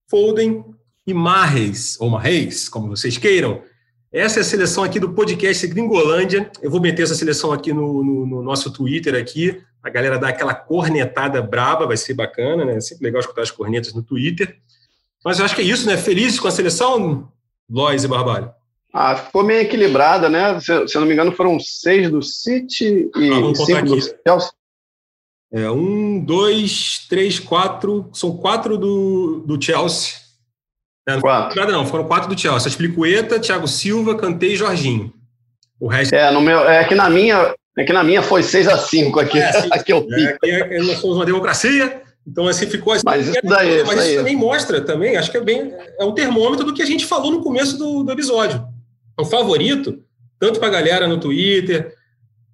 Foden 0.08 0.64
e 1.08 1.12
Marres, 1.12 2.00
ou 2.00 2.08
Marreis, 2.08 2.70
como 2.70 2.88
vocês 2.88 3.18
queiram. 3.18 3.64
Essa 4.12 4.40
é 4.40 4.42
a 4.42 4.46
seleção 4.46 4.84
aqui 4.84 5.00
do 5.00 5.12
podcast 5.14 5.66
Gringolândia. 5.66 6.52
Eu 6.62 6.70
vou 6.70 6.80
meter 6.80 7.02
essa 7.02 7.16
seleção 7.16 7.52
aqui 7.52 7.74
no, 7.74 8.04
no, 8.04 8.28
no 8.28 8.44
nosso 8.44 8.72
Twitter 8.72 9.16
aqui. 9.16 9.60
A 9.84 9.90
galera 9.90 10.18
dá 10.18 10.30
aquela 10.30 10.54
cornetada 10.54 11.42
braba, 11.42 11.88
vai 11.88 11.98
ser 11.98 12.14
bacana, 12.14 12.66
né? 12.66 12.76
É 12.76 12.82
sempre 12.82 13.06
legal 13.06 13.22
escutar 13.22 13.42
as 13.42 13.52
cornetas 13.52 13.94
no 13.94 14.04
Twitter. 14.04 14.58
Mas 15.24 15.40
eu 15.40 15.46
acho 15.46 15.56
que 15.56 15.62
é 15.62 15.66
isso, 15.66 15.86
né? 15.86 15.98
Felizes 15.98 16.40
com 16.40 16.48
a 16.48 16.52
seleção, 16.52 17.32
Lois 17.70 18.04
e 18.04 18.08
Barbalho? 18.08 18.52
Ah, 18.94 19.16
ficou 19.16 19.44
meio 19.44 19.62
equilibrada, 19.62 20.30
né? 20.30 20.60
Se, 20.60 20.88
se 20.88 20.98
eu 20.98 21.02
não 21.02 21.08
me 21.08 21.14
engano, 21.14 21.32
foram 21.32 21.60
seis 21.60 22.10
do 22.10 22.22
City 22.22 23.10
e 23.16 23.30
ah, 23.32 23.56
cinco 23.56 23.86
do 23.86 24.02
Chelsea. 24.02 24.52
É, 25.52 25.70
um, 25.70 26.20
dois, 26.20 27.06
três, 27.10 27.40
quatro. 27.40 28.10
São 28.14 28.38
quatro 28.38 28.78
do, 28.78 29.44
do 29.46 29.62
Chelsea. 29.62 30.14
É, 31.08 31.20
quatro. 31.20 31.72
Não, 31.72 31.86
foram 31.86 32.06
quatro 32.06 32.34
do 32.34 32.40
Chelsea. 32.40 32.70
Explicueta, 32.70 33.40
Thiago 33.40 33.68
Silva, 33.68 34.16
Cantei 34.16 34.54
e 34.54 34.56
Jorginho. 34.56 35.14
O 35.80 35.88
resto. 35.88 36.14
É, 36.14 36.30
no 36.32 36.42
meu, 36.42 36.60
é 36.68 36.84
que 36.84 36.94
na 36.94 37.10
minha. 37.10 37.56
É 37.80 37.86
que 37.86 37.94
na 37.94 38.04
minha 38.04 38.22
foi 38.22 38.44
6 38.44 38.68
a 38.68 38.78
5 38.78 39.20
aqui, 39.22 39.40
é, 39.40 39.50
assim, 39.50 39.70
aqui 39.72 39.94
eu 39.94 40.06
é, 40.44 40.76
é, 40.76 40.80
nós 40.80 40.98
somos 40.98 41.16
uma 41.16 41.26
democracia, 41.26 42.02
então 42.28 42.46
assim 42.46 42.68
ficou 42.68 42.92
assim. 42.92 43.04
Mas 43.06 43.30
isso 43.30 43.40
daí, 43.42 43.86
mas 43.86 44.00
isso, 44.00 44.08
isso 44.08 44.18
também 44.18 44.36
mostra 44.36 44.82
também, 44.82 45.16
acho 45.16 45.32
que 45.32 45.38
é 45.38 45.42
bem 45.42 45.74
é 45.98 46.04
um 46.04 46.12
termômetro 46.12 46.66
do 46.66 46.74
que 46.74 46.82
a 46.82 46.86
gente 46.86 47.06
falou 47.06 47.32
no 47.32 47.42
começo 47.42 47.78
do, 47.78 48.04
do 48.04 48.12
episódio. 48.12 48.68
O 49.18 49.24
favorito, 49.24 50.04
tanto 50.38 50.60
para 50.60 50.68
a 50.68 50.72
galera 50.72 51.08
no 51.08 51.22
Twitter, 51.22 51.96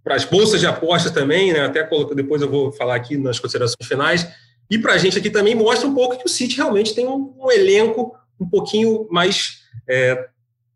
para 0.04 0.14
as 0.14 0.24
bolsas 0.24 0.60
de 0.60 0.68
apostas 0.68 1.12
também, 1.12 1.52
né? 1.52 1.62
até 1.62 1.90
depois 2.14 2.44
eu 2.44 2.50
vou 2.50 2.72
falar 2.72 2.94
aqui 2.94 3.18
nas 3.18 3.40
considerações 3.40 3.88
finais, 3.88 4.28
e 4.70 4.78
para 4.78 4.94
a 4.94 4.98
gente 5.00 5.18
aqui 5.18 5.32
também 5.32 5.56
mostra 5.56 5.88
um 5.88 5.96
pouco 5.96 6.20
que 6.20 6.26
o 6.28 6.30
City 6.30 6.58
realmente 6.58 6.94
tem 6.94 7.08
um, 7.08 7.34
um 7.40 7.52
elenco 7.52 8.16
um 8.40 8.48
pouquinho 8.48 9.08
mais 9.10 9.64
é, 9.90 10.28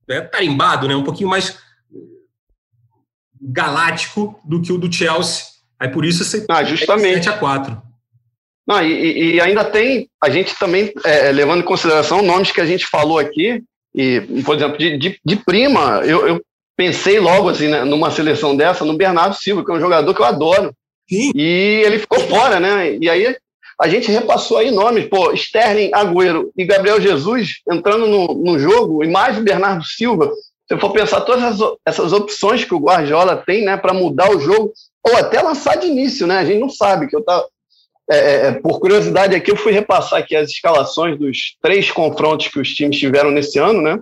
é, 0.09 0.21
tarimbado, 0.21 0.87
né? 0.87 0.95
um 0.95 1.03
pouquinho 1.03 1.29
mais 1.29 1.55
galáctico 3.41 4.39
do 4.43 4.61
que 4.61 4.71
o 4.71 4.77
do 4.77 4.91
Chelsea. 4.91 5.45
Aí 5.79 5.87
por 5.89 6.05
isso 6.05 6.23
você 6.23 6.45
ah, 6.49 6.63
justamente. 6.63 7.25
7 7.25 7.29
a 7.29 7.37
4. 7.37 7.81
Não, 8.67 8.83
e, 8.83 9.35
e, 9.35 9.41
ainda 9.41 9.65
tem, 9.65 10.07
a 10.23 10.29
gente 10.29 10.55
também, 10.59 10.93
é, 11.03 11.31
levando 11.31 11.61
em 11.61 11.65
consideração 11.65 12.21
nomes 12.21 12.51
que 12.51 12.61
a 12.61 12.65
gente 12.65 12.85
falou 12.85 13.17
aqui, 13.17 13.63
e, 13.95 14.21
por 14.45 14.55
exemplo, 14.55 14.77
de, 14.77 14.95
de, 14.97 15.19
de 15.25 15.35
prima, 15.37 16.01
eu, 16.05 16.27
eu 16.27 16.41
pensei 16.77 17.19
logo 17.19 17.49
assim, 17.49 17.67
né, 17.67 17.83
numa 17.83 18.11
seleção 18.11 18.55
dessa, 18.55 18.85
no 18.85 18.95
Bernardo 18.95 19.35
Silva, 19.35 19.65
que 19.65 19.71
é 19.71 19.73
um 19.73 19.79
jogador 19.79 20.13
que 20.13 20.21
eu 20.21 20.25
adoro. 20.25 20.71
Sim. 21.09 21.31
E 21.33 21.81
ele 21.83 21.97
ficou 21.97 22.19
fora, 22.19 22.59
né? 22.59 22.95
E 23.01 23.09
aí 23.09 23.35
a 23.81 23.87
gente 23.87 24.11
repassou 24.11 24.57
aí 24.57 24.69
nomes, 24.69 25.07
pô, 25.07 25.33
Sterling, 25.33 25.89
Agüero 25.93 26.51
e 26.55 26.63
Gabriel 26.63 27.01
Jesus 27.01 27.61
entrando 27.71 28.05
no, 28.05 28.27
no 28.35 28.59
jogo, 28.59 29.03
e 29.03 29.07
mais 29.07 29.37
o 29.37 29.41
Bernardo 29.41 29.83
Silva. 29.83 30.31
Se 30.71 30.77
for 30.77 30.91
pensar 30.91 31.21
todas 31.21 31.43
essas, 31.43 31.71
essas 31.85 32.13
opções 32.13 32.63
que 32.63 32.73
o 32.73 32.79
Guardiola 32.79 33.37
tem, 33.37 33.63
né, 33.63 33.75
para 33.75 33.93
mudar 33.93 34.29
o 34.29 34.39
jogo, 34.39 34.71
ou 35.03 35.17
até 35.17 35.41
lançar 35.41 35.77
de 35.77 35.87
início, 35.87 36.27
né? 36.27 36.37
A 36.37 36.45
gente 36.45 36.59
não 36.59 36.69
sabe, 36.69 37.07
que 37.07 37.15
eu 37.15 37.23
tava, 37.23 37.47
é, 38.09 38.17
é, 38.17 38.45
é, 38.47 38.51
por 38.53 38.79
curiosidade 38.79 39.35
aqui, 39.35 39.51
eu 39.51 39.55
fui 39.55 39.71
repassar 39.71 40.19
aqui 40.19 40.35
as 40.35 40.49
escalações 40.49 41.17
dos 41.17 41.55
três 41.61 41.91
confrontos 41.91 42.47
que 42.47 42.59
os 42.59 42.73
times 42.73 42.97
tiveram 42.97 43.31
nesse 43.31 43.57
ano, 43.57 43.81
né? 43.81 43.99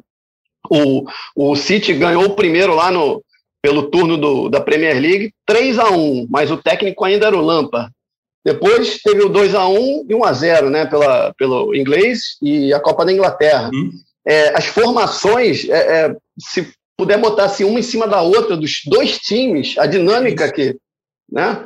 O, 0.69 1.05
o 1.35 1.55
City 1.55 1.93
ganhou 1.93 2.25
o 2.25 2.35
primeiro 2.35 2.75
lá 2.75 2.91
no, 2.91 3.23
pelo 3.61 3.89
turno 3.89 4.17
do, 4.17 4.49
da 4.49 4.61
Premier 4.61 4.99
League, 4.99 5.33
3 5.45 5.79
a 5.79 5.91
1 5.91 6.27
mas 6.29 6.51
o 6.51 6.57
técnico 6.57 7.03
ainda 7.03 7.27
era 7.27 7.37
o 7.37 7.41
Lampard. 7.41 7.91
Depois 8.45 9.01
teve 9.01 9.21
o 9.23 9.29
2 9.29 9.55
a 9.55 9.67
1 9.67 10.05
e 10.09 10.15
1 10.15 10.23
a 10.23 10.33
0 10.33 10.69
né, 10.69 10.85
pela, 10.85 11.33
pelo 11.37 11.75
inglês 11.75 12.37
e 12.41 12.73
a 12.73 12.79
Copa 12.79 13.05
da 13.05 13.11
Inglaterra. 13.11 13.69
Uhum. 13.73 13.91
É, 14.27 14.57
as 14.57 14.65
formações, 14.65 15.67
é, 15.69 16.05
é, 16.05 16.15
se 16.37 16.67
puder 16.97 17.17
botar 17.17 17.45
assim, 17.45 17.63
uma 17.63 17.79
em 17.79 17.83
cima 17.83 18.07
da 18.07 18.21
outra, 18.21 18.57
dos 18.57 18.81
dois 18.85 19.17
times, 19.19 19.77
a 19.77 19.85
dinâmica 19.85 20.51
que. 20.51 20.75
Né, 21.29 21.61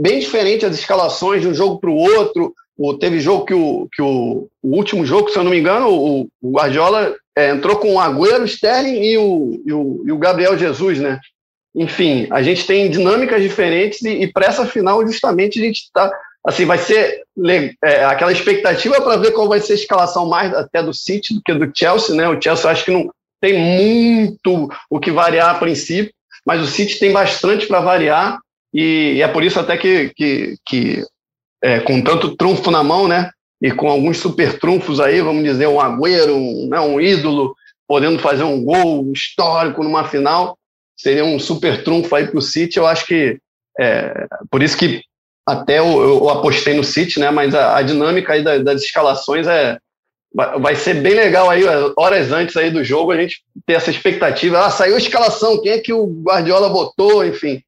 bem 0.00 0.20
diferente 0.20 0.64
as 0.64 0.74
escalações 0.74 1.42
de 1.42 1.48
um 1.48 1.54
jogo 1.54 1.78
para 1.78 1.90
o 1.90 1.96
outro. 1.96 2.54
O, 2.78 2.94
teve 2.94 3.20
jogo 3.20 3.44
que, 3.44 3.52
o, 3.52 3.86
que 3.92 4.00
o, 4.00 4.48
o, 4.62 4.76
último 4.76 5.04
jogo, 5.04 5.28
se 5.28 5.38
eu 5.38 5.44
não 5.44 5.50
me 5.50 5.58
engano, 5.58 5.90
o, 5.90 6.28
o 6.40 6.50
Guardiola 6.50 7.14
é, 7.36 7.50
entrou 7.50 7.76
com 7.76 7.94
o 7.94 8.00
Agüero, 8.00 8.42
o 8.42 8.46
Sterling 8.46 9.02
e 9.02 9.18
o, 9.18 9.62
e 9.66 9.72
o, 9.72 10.02
e 10.06 10.12
o 10.12 10.18
Gabriel 10.18 10.56
Jesus, 10.56 10.98
né? 10.98 11.20
enfim, 11.74 12.26
a 12.30 12.42
gente 12.42 12.66
tem 12.66 12.90
dinâmicas 12.90 13.42
diferentes 13.42 14.02
e, 14.02 14.10
e 14.22 14.32
para 14.32 14.46
essa 14.46 14.66
final, 14.66 15.04
justamente, 15.06 15.58
a 15.58 15.64
gente 15.64 15.78
está. 15.78 16.10
Assim, 16.44 16.64
vai 16.64 16.78
ser 16.78 17.22
é, 17.84 18.04
aquela 18.04 18.32
expectativa 18.32 19.00
para 19.00 19.16
ver 19.16 19.30
qual 19.30 19.48
vai 19.48 19.60
ser 19.60 19.74
a 19.74 19.76
escalação 19.76 20.28
mais 20.28 20.52
até 20.52 20.82
do 20.82 20.92
City 20.92 21.34
do 21.34 21.42
que 21.42 21.54
do 21.54 21.70
Chelsea, 21.74 22.14
né? 22.16 22.28
O 22.28 22.40
Chelsea 22.40 22.70
acho 22.70 22.84
que 22.84 22.90
não 22.90 23.10
tem 23.40 23.58
muito 23.58 24.68
o 24.90 24.98
que 24.98 25.10
variar 25.10 25.50
a 25.50 25.58
princípio, 25.58 26.12
mas 26.44 26.60
o 26.60 26.66
City 26.66 26.98
tem 26.98 27.12
bastante 27.12 27.66
para 27.66 27.80
variar 27.80 28.38
e, 28.74 29.14
e, 29.16 29.22
é 29.22 29.28
por 29.28 29.44
isso 29.44 29.60
até 29.60 29.76
que, 29.76 30.12
que, 30.16 30.56
que 30.66 31.04
é, 31.62 31.80
com 31.80 32.02
tanto 32.02 32.36
trunfo 32.36 32.70
na 32.70 32.82
mão, 32.82 33.06
né? 33.06 33.30
E 33.60 33.70
com 33.70 33.88
alguns 33.88 34.18
super 34.18 34.58
trunfos 34.58 34.98
aí, 34.98 35.20
vamos 35.20 35.44
dizer, 35.44 35.68
um 35.68 35.80
Agüero, 35.80 36.34
um, 36.34 36.68
né, 36.68 36.80
um 36.80 37.00
ídolo, 37.00 37.54
podendo 37.86 38.18
fazer 38.18 38.42
um 38.42 38.64
gol 38.64 39.12
histórico 39.12 39.84
numa 39.84 40.04
final, 40.08 40.58
seria 40.96 41.24
um 41.24 41.38
super 41.38 41.84
trunfo 41.84 42.14
aí 42.16 42.26
para 42.26 42.38
o 42.38 42.42
City. 42.42 42.78
Eu 42.78 42.86
acho 42.86 43.06
que 43.06 43.38
é, 43.78 44.26
por 44.50 44.62
isso 44.62 44.76
que 44.76 45.02
até 45.52 45.78
eu, 45.78 46.00
eu, 46.00 46.28
apostei 46.28 46.74
no 46.74 46.84
City, 46.84 47.20
né? 47.20 47.30
Mas 47.30 47.54
a, 47.54 47.76
a 47.76 47.82
dinâmica 47.82 48.32
aí 48.32 48.42
das, 48.42 48.64
das 48.64 48.82
escalações 48.82 49.46
é 49.46 49.78
vai, 50.34 50.74
ser 50.74 50.94
bem 50.94 51.14
legal 51.14 51.50
aí 51.50 51.62
horas 51.96 52.32
antes 52.32 52.56
aí 52.56 52.70
do 52.70 52.82
jogo 52.82 53.12
a 53.12 53.16
gente 53.16 53.42
ter 53.66 53.74
essa 53.74 53.90
expectativa. 53.90 54.64
Ah, 54.64 54.70
saiu 54.70 54.94
a 54.94 54.98
escalação, 54.98 55.60
quem 55.60 55.72
é 55.72 55.78
que 55.78 55.92
o 55.92 56.06
Guardiola 56.06 56.68
botou, 56.68 57.24
enfim. 57.24 57.60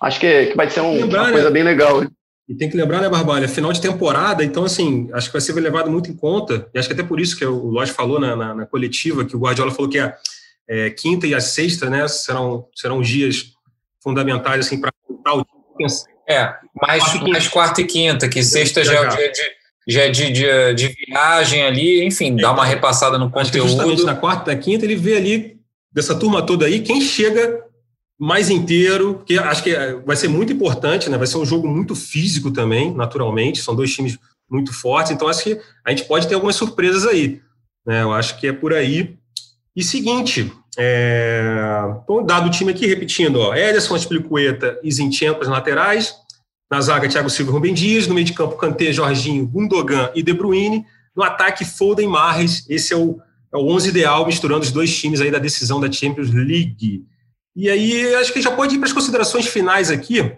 Acho 0.00 0.20
que, 0.20 0.46
que 0.46 0.56
vai 0.56 0.68
ser 0.70 0.80
um, 0.80 0.92
lembrar, 0.92 1.22
uma 1.22 1.32
coisa 1.32 1.48
né? 1.48 1.52
bem 1.52 1.62
legal. 1.62 2.04
E 2.48 2.54
tem 2.54 2.70
que 2.70 2.76
lembrar, 2.76 3.00
né, 3.00 3.08
Barbalha, 3.10 3.46
final 3.46 3.72
de 3.72 3.80
temporada, 3.80 4.42
então, 4.42 4.64
assim, 4.64 5.10
acho 5.12 5.26
que 5.26 5.34
vai 5.34 5.40
ser 5.40 5.52
levado 5.54 5.90
muito 5.90 6.10
em 6.10 6.16
conta, 6.16 6.66
e 6.72 6.78
acho 6.78 6.88
que 6.88 6.94
até 6.94 7.02
por 7.02 7.20
isso 7.20 7.36
que 7.36 7.44
o 7.44 7.66
Lodge 7.66 7.92
falou 7.92 8.18
na, 8.18 8.34
na, 8.34 8.54
na 8.54 8.66
coletiva, 8.66 9.22
que 9.22 9.36
o 9.36 9.38
Guardiola 9.38 9.70
falou 9.70 9.90
que 9.90 9.98
é 9.98 10.14
é, 10.68 10.90
quinta 10.90 11.26
e 11.26 11.34
a 11.34 11.40
sexta, 11.40 11.88
né, 11.88 12.06
serão, 12.06 12.68
serão 12.74 13.00
dias 13.00 13.54
fundamentais 14.02 14.66
assim, 14.66 14.78
para 14.78 14.92
o 15.08 15.14
É, 16.28 16.54
mais 16.80 17.02
quarta, 17.02 17.28
mais 17.28 17.48
quarta 17.48 17.80
e 17.80 17.84
quinta, 17.84 18.28
que 18.28 18.42
sexta 18.42 18.84
já 18.84 18.94
é 18.94 19.00
o 19.00 19.08
dia 19.08 19.32
de, 19.32 19.40
já 19.88 20.02
é 20.02 20.10
de, 20.10 20.30
de, 20.30 20.74
de 20.74 20.88
viagem 21.06 21.62
ali, 21.62 22.04
enfim, 22.04 22.34
é, 22.38 22.42
dá 22.42 22.52
uma 22.52 22.66
repassada 22.66 23.18
no 23.18 23.30
conteúdo. 23.30 23.68
justamente 23.68 24.04
na 24.04 24.14
quarta 24.14 24.52
e 24.52 24.54
na 24.54 24.60
quinta 24.60 24.84
ele 24.84 24.96
vê 24.96 25.16
ali, 25.16 25.56
dessa 25.90 26.14
turma 26.14 26.42
toda 26.42 26.66
aí, 26.66 26.80
quem 26.80 27.00
chega 27.00 27.64
mais 28.18 28.50
inteiro, 28.50 29.22
que 29.24 29.38
acho 29.38 29.62
que 29.62 29.74
vai 30.04 30.16
ser 30.16 30.28
muito 30.28 30.52
importante, 30.52 31.08
né? 31.08 31.16
Vai 31.16 31.26
ser 31.26 31.38
um 31.38 31.46
jogo 31.46 31.68
muito 31.68 31.94
físico 31.94 32.50
também, 32.50 32.92
naturalmente. 32.92 33.62
São 33.62 33.76
dois 33.76 33.94
times 33.94 34.18
muito 34.50 34.72
fortes, 34.72 35.12
então 35.12 35.28
acho 35.28 35.44
que 35.44 35.60
a 35.86 35.90
gente 35.90 36.04
pode 36.04 36.26
ter 36.26 36.34
algumas 36.34 36.56
surpresas 36.56 37.06
aí. 37.06 37.40
Né? 37.86 38.02
Eu 38.02 38.12
acho 38.12 38.38
que 38.40 38.48
é 38.48 38.52
por 38.52 38.74
aí. 38.74 39.16
E 39.78 39.84
seguinte, 39.84 40.52
é, 40.76 41.40
então, 42.02 42.26
dado 42.26 42.48
o 42.48 42.50
time 42.50 42.72
aqui, 42.72 42.84
repetindo, 42.84 43.36
ó, 43.36 43.54
Ederson, 43.54 43.94
Aspilicueta 43.94 44.76
e 44.82 44.90
Zinchenko 44.90 45.38
nas 45.38 45.46
laterais, 45.46 46.16
na 46.68 46.80
zaga, 46.80 47.08
Thiago 47.08 47.30
Silva 47.30 47.52
e 47.52 47.54
Rubem 47.54 47.72
Dias, 47.72 48.08
no 48.08 48.14
meio 48.14 48.26
de 48.26 48.32
campo, 48.32 48.56
Kanté, 48.56 48.92
Jorginho, 48.92 49.46
Gundogan 49.46 50.10
e 50.16 50.20
De 50.20 50.32
Bruyne, 50.32 50.84
no 51.14 51.22
ataque, 51.22 51.64
Foden, 51.64 52.08
Marres, 52.08 52.68
esse 52.68 52.92
é 52.92 52.96
o, 52.96 53.20
é 53.54 53.56
o 53.56 53.68
11 53.68 53.90
ideal, 53.90 54.26
misturando 54.26 54.64
os 54.64 54.72
dois 54.72 54.98
times 54.98 55.20
aí 55.20 55.30
da 55.30 55.38
decisão 55.38 55.78
da 55.78 55.92
Champions 55.92 56.34
League. 56.34 57.06
E 57.54 57.70
aí, 57.70 58.16
acho 58.16 58.32
que 58.32 58.42
já 58.42 58.50
pode 58.50 58.74
ir 58.74 58.78
para 58.78 58.88
as 58.88 58.92
considerações 58.92 59.46
finais 59.46 59.92
aqui, 59.92 60.36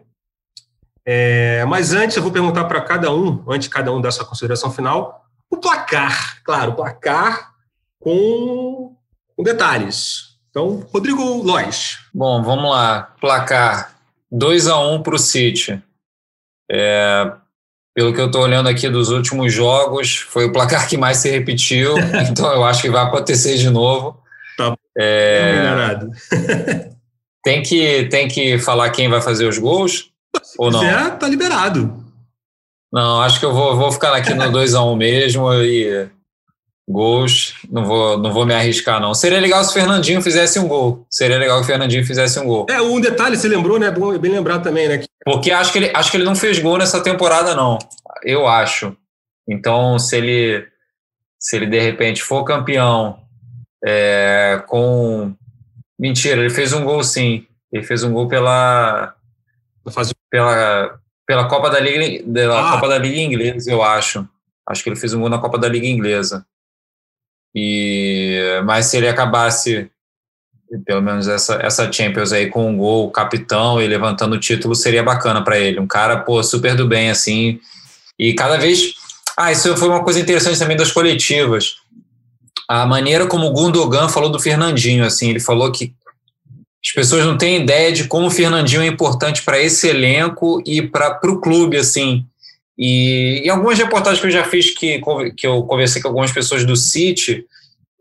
é, 1.03 1.65
mas 1.65 1.95
antes 1.95 2.15
eu 2.15 2.23
vou 2.23 2.31
perguntar 2.31 2.67
para 2.67 2.83
cada 2.83 3.11
um, 3.11 3.43
antes 3.49 3.69
de 3.69 3.75
cada 3.75 3.91
um 3.91 4.03
dar 4.03 4.11
sua 4.11 4.27
consideração 4.27 4.71
final, 4.71 5.25
o 5.51 5.57
placar, 5.57 6.43
claro, 6.45 6.73
o 6.73 6.77
placar 6.77 7.55
com 7.99 9.00
com 9.41 9.43
detalhes. 9.43 10.37
Então, 10.51 10.87
Rodrigo 10.93 11.23
Lois. 11.43 11.99
Bom, 12.13 12.43
vamos 12.43 12.71
lá. 12.71 13.15
Placar 13.21 13.97
2 14.31 14.69
a 14.69 14.79
1 14.79 15.03
para 15.03 15.15
o 15.15 15.19
City. 15.19 15.83
É, 16.71 17.33
pelo 17.95 18.13
que 18.13 18.21
eu 18.21 18.27
estou 18.27 18.43
olhando 18.43 18.69
aqui 18.69 18.89
dos 18.89 19.09
últimos 19.09 19.53
jogos, 19.53 20.17
foi 20.17 20.45
o 20.45 20.53
placar 20.53 20.89
que 20.89 20.97
mais 20.97 21.17
se 21.19 21.31
repetiu, 21.31 21.97
então 22.29 22.53
eu 22.53 22.63
acho 22.63 22.83
que 22.83 22.91
vai 22.91 23.03
acontecer 23.03 23.57
de 23.57 23.71
novo. 23.71 24.21
Tá 24.57 24.77
é, 24.99 25.99
tem, 27.43 27.63
que, 27.63 28.05
tem 28.09 28.29
que 28.29 28.59
falar 28.59 28.91
quem 28.91 29.09
vai 29.09 29.21
fazer 29.21 29.47
os 29.47 29.59
gols? 29.59 30.11
Se 30.43 30.55
ou 30.59 30.71
não? 30.71 30.81
quiser, 30.81 31.19
tá 31.19 31.27
liberado. 31.27 32.05
Não, 32.93 33.21
acho 33.23 33.41
que 33.41 33.47
eu 33.47 33.55
vou, 33.55 33.77
vou 33.77 33.91
ficar 33.91 34.15
aqui 34.15 34.35
no 34.35 34.45
2x1 34.45 34.97
mesmo 34.97 35.53
e 35.55 36.11
Gols, 36.91 37.55
não 37.71 37.85
vou, 37.85 38.19
não 38.19 38.33
vou 38.33 38.45
me 38.45 38.53
arriscar, 38.53 39.01
não. 39.01 39.15
Seria 39.15 39.39
legal 39.39 39.63
se 39.63 39.71
o 39.71 39.75
Fernandinho 39.75 40.21
fizesse 40.21 40.59
um 40.59 40.67
gol. 40.67 41.07
Seria 41.09 41.39
legal 41.39 41.59
que 41.59 41.65
o 41.65 41.67
Fernandinho 41.67 42.05
fizesse 42.05 42.39
um 42.41 42.47
gol. 42.47 42.67
É, 42.69 42.83
um 42.83 43.01
detalhe, 43.01 43.37
você 43.37 43.47
lembrou, 43.47 43.79
né? 43.79 43.91
Bom, 43.91 44.17
bem 44.19 44.33
lembrar 44.33 44.59
também, 44.59 44.89
né? 44.89 45.05
Porque 45.25 45.53
acho 45.53 45.73
que, 45.73 45.79
ele, 45.79 45.91
acho 45.95 46.11
que 46.11 46.17
ele 46.17 46.25
não 46.25 46.35
fez 46.35 46.59
gol 46.59 46.79
nessa 46.79 47.01
temporada, 47.01 47.55
não. 47.55 47.79
Eu 48.25 48.49
acho. 48.49 48.97
Então, 49.49 49.99
se 49.99 50.17
ele, 50.17 50.67
se 51.39 51.57
ele 51.57 51.67
de 51.67 51.79
repente 51.79 52.23
for 52.23 52.45
campeão 52.45 53.21
é, 53.85 54.63
com. 54.67 55.33
Mentira, 55.99 56.41
ele 56.41 56.51
fez 56.51 56.73
um 56.73 56.85
gol 56.85 57.05
sim. 57.05 57.47
Ele 57.73 57.85
fez 57.85 58.03
um 58.03 58.13
gol 58.13 58.27
pela. 58.27 59.15
Pela, 60.31 60.99
pela 61.27 61.49
Copa 61.49 61.71
da 61.71 61.81
Liga, 61.81 62.25
pela 62.33 62.69
ah. 62.69 62.73
Copa 62.73 62.89
da 62.89 62.99
Liga 62.99 63.19
Inglesa, 63.19 63.71
eu 63.71 63.83
acho. 63.83 64.29
Acho 64.69 64.83
que 64.83 64.89
ele 64.89 64.97
fez 64.97 65.15
um 65.15 65.21
gol 65.21 65.29
na 65.29 65.39
Copa 65.39 65.59
da 65.59 65.69
Liga 65.69 65.87
Inglesa. 65.87 66.47
E, 67.55 68.61
mas 68.65 68.87
se 68.87 68.97
ele 68.97 69.09
acabasse, 69.09 69.91
pelo 70.85 71.03
menos 71.03 71.27
essa, 71.27 71.55
essa 71.63 71.91
Champions 71.91 72.33
aí, 72.33 72.49
com 72.49 72.71
um 72.71 72.77
gol, 72.77 73.11
capitão 73.11 73.81
e 73.81 73.87
levantando 73.87 74.37
o 74.37 74.41
título, 74.41 74.75
seria 74.75 75.03
bacana 75.03 75.43
para 75.43 75.59
ele. 75.59 75.81
Um 75.81 75.87
cara, 75.87 76.19
pô, 76.19 76.43
super 76.43 76.75
do 76.75 76.87
bem, 76.87 77.11
assim. 77.11 77.59
E 78.19 78.35
cada 78.35 78.57
vez. 78.57 78.93
Ah, 79.37 79.51
isso 79.51 79.77
foi 79.77 79.89
uma 79.89 80.05
coisa 80.05 80.21
interessante 80.21 80.59
também 80.59 80.77
das 80.77 80.93
coletivas. 80.93 81.77
A 82.69 82.87
maneira 82.87 83.27
como 83.27 83.47
o 83.47 83.53
Gundogan 83.53 84.09
falou 84.09 84.31
do 84.31 84.39
Fernandinho, 84.39 85.05
assim, 85.05 85.31
ele 85.31 85.41
falou 85.41 85.73
que 85.73 85.93
as 86.85 86.93
pessoas 86.93 87.25
não 87.25 87.37
têm 87.37 87.63
ideia 87.63 87.93
de 87.93 88.05
como 88.05 88.27
o 88.27 88.31
Fernandinho 88.31 88.83
é 88.83 88.87
importante 88.87 89.43
para 89.43 89.61
esse 89.61 89.89
elenco 89.89 90.63
e 90.65 90.81
para 90.81 91.19
o 91.25 91.41
clube, 91.41 91.77
assim. 91.77 92.25
E 92.81 93.43
em 93.45 93.51
algumas 93.51 93.79
reportagens 93.79 94.19
que 94.21 94.27
eu 94.27 94.31
já 94.31 94.43
fiz, 94.43 94.71
que, 94.71 95.03
que 95.37 95.47
eu 95.47 95.63
conversei 95.65 96.01
com 96.01 96.09
algumas 96.09 96.33
pessoas 96.33 96.65
do 96.65 96.75
City, 96.75 97.45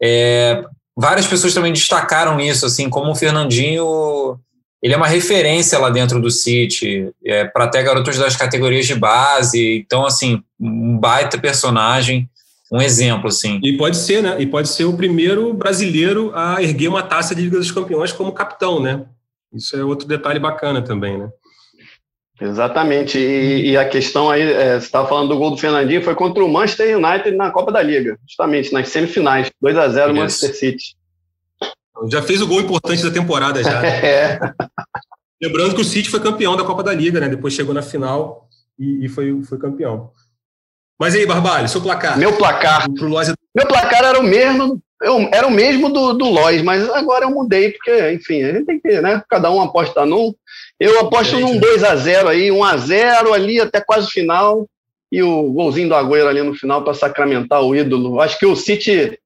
é, 0.01 0.63
várias 0.95 1.27
pessoas 1.27 1.53
também 1.53 1.73
destacaram 1.73 2.39
isso, 2.39 2.65
assim, 2.65 2.89
como 2.89 3.11
o 3.11 3.15
Fernandinho 3.15 4.39
ele 4.81 4.93
é 4.93 4.97
uma 4.97 5.07
referência 5.07 5.77
lá 5.77 5.89
dentro 5.89 6.21
do 6.21 6.31
City, 6.31 7.11
é, 7.25 7.43
para 7.43 7.65
até 7.65 7.83
garotos 7.83 8.17
das 8.17 8.37
categorias 8.37 8.87
de 8.87 8.95
base, 8.95 9.79
então, 9.79 10.05
assim, 10.05 10.41
um 10.57 10.97
baita 10.97 11.37
personagem, 11.37 12.29
um 12.71 12.81
exemplo, 12.81 13.27
assim. 13.27 13.59
E 13.61 13.75
pode 13.75 13.97
ser, 13.97 14.23
né? 14.23 14.37
E 14.39 14.45
pode 14.45 14.69
ser 14.69 14.85
o 14.85 14.95
primeiro 14.95 15.53
brasileiro 15.53 16.31
a 16.33 16.63
erguer 16.63 16.87
uma 16.87 17.03
taça 17.03 17.35
de 17.35 17.41
Liga 17.41 17.57
dos 17.57 17.71
Campeões 17.71 18.13
como 18.13 18.31
capitão, 18.31 18.81
né? 18.81 19.03
Isso 19.53 19.75
é 19.75 19.83
outro 19.83 20.07
detalhe 20.07 20.39
bacana 20.39 20.81
também, 20.81 21.17
né? 21.17 21.29
Exatamente. 22.39 23.17
E, 23.17 23.71
e, 23.71 23.77
a 23.77 23.87
questão 23.87 24.29
aí, 24.29 24.41
é, 24.41 24.79
você 24.79 24.85
estava 24.85 25.07
falando 25.07 25.29
do 25.29 25.37
gol 25.37 25.51
do 25.51 25.57
Fernandinho, 25.57 26.03
foi 26.03 26.15
contra 26.15 26.43
o 26.43 26.47
Manchester 26.47 26.97
United 26.97 27.35
na 27.35 27.51
Copa 27.51 27.71
da 27.71 27.81
Liga, 27.81 28.17
justamente, 28.27 28.71
nas 28.71 28.89
semifinais. 28.89 29.49
2 29.61 29.77
a 29.77 29.89
0 29.89 30.15
Manchester 30.15 30.55
City. 30.55 30.95
Já 32.09 32.21
fez 32.21 32.41
o 32.41 32.47
gol 32.47 32.61
importante 32.61 33.03
da 33.03 33.11
temporada 33.11 33.61
já. 33.63 33.81
É. 33.85 34.39
Lembrando 35.41 35.73
que 35.73 35.81
o 35.81 35.85
City 35.85 36.09
foi 36.09 36.19
campeão 36.19 36.55
da 36.55 36.65
Copa 36.65 36.83
da 36.83 36.93
Liga, 36.93 37.19
né? 37.19 37.29
Depois 37.29 37.53
chegou 37.53 37.73
na 37.73 37.81
final 37.81 38.47
e, 38.77 39.05
e 39.05 39.09
foi, 39.09 39.41
foi 39.43 39.57
campeão. 39.57 40.11
Mas 40.99 41.15
aí, 41.15 41.25
Barbalho, 41.25 41.69
seu 41.69 41.81
placar? 41.81 42.17
Meu 42.17 42.35
placar. 42.35 42.89
Pro 42.91 43.07
Lois... 43.07 43.33
Meu 43.55 43.65
placar 43.65 44.03
era 44.03 44.19
o 44.19 44.23
mesmo, 44.23 44.81
eu, 45.01 45.29
era 45.31 45.47
o 45.47 45.51
mesmo 45.51 45.89
do, 45.89 46.13
do 46.13 46.25
Lois, 46.25 46.61
mas 46.61 46.89
agora 46.89 47.23
eu 47.23 47.31
mudei, 47.31 47.71
porque, 47.71 48.11
enfim, 48.11 48.43
a 48.43 48.51
gente 48.51 48.65
tem 48.65 48.79
que, 48.79 48.99
né? 48.99 49.23
Cada 49.29 49.49
um 49.49 49.61
aposta 49.61 50.05
num. 50.05 50.33
Eu 50.79 50.99
aposto 50.99 51.39
num 51.39 51.59
2x0 51.59 52.27
aí, 52.27 52.49
1x0 52.49 53.33
ali 53.33 53.59
até 53.59 53.81
quase 53.81 54.07
o 54.07 54.11
final, 54.11 54.67
e 55.11 55.21
o 55.21 55.51
golzinho 55.51 55.89
do 55.89 55.95
Agüero 55.95 56.27
ali 56.27 56.41
no 56.41 56.55
final 56.55 56.83
para 56.83 56.93
sacramentar 56.93 57.61
o 57.61 57.75
ídolo. 57.75 58.21
Acho 58.21 58.37
que 58.37 58.45
o 58.45 58.55
City 58.55 59.19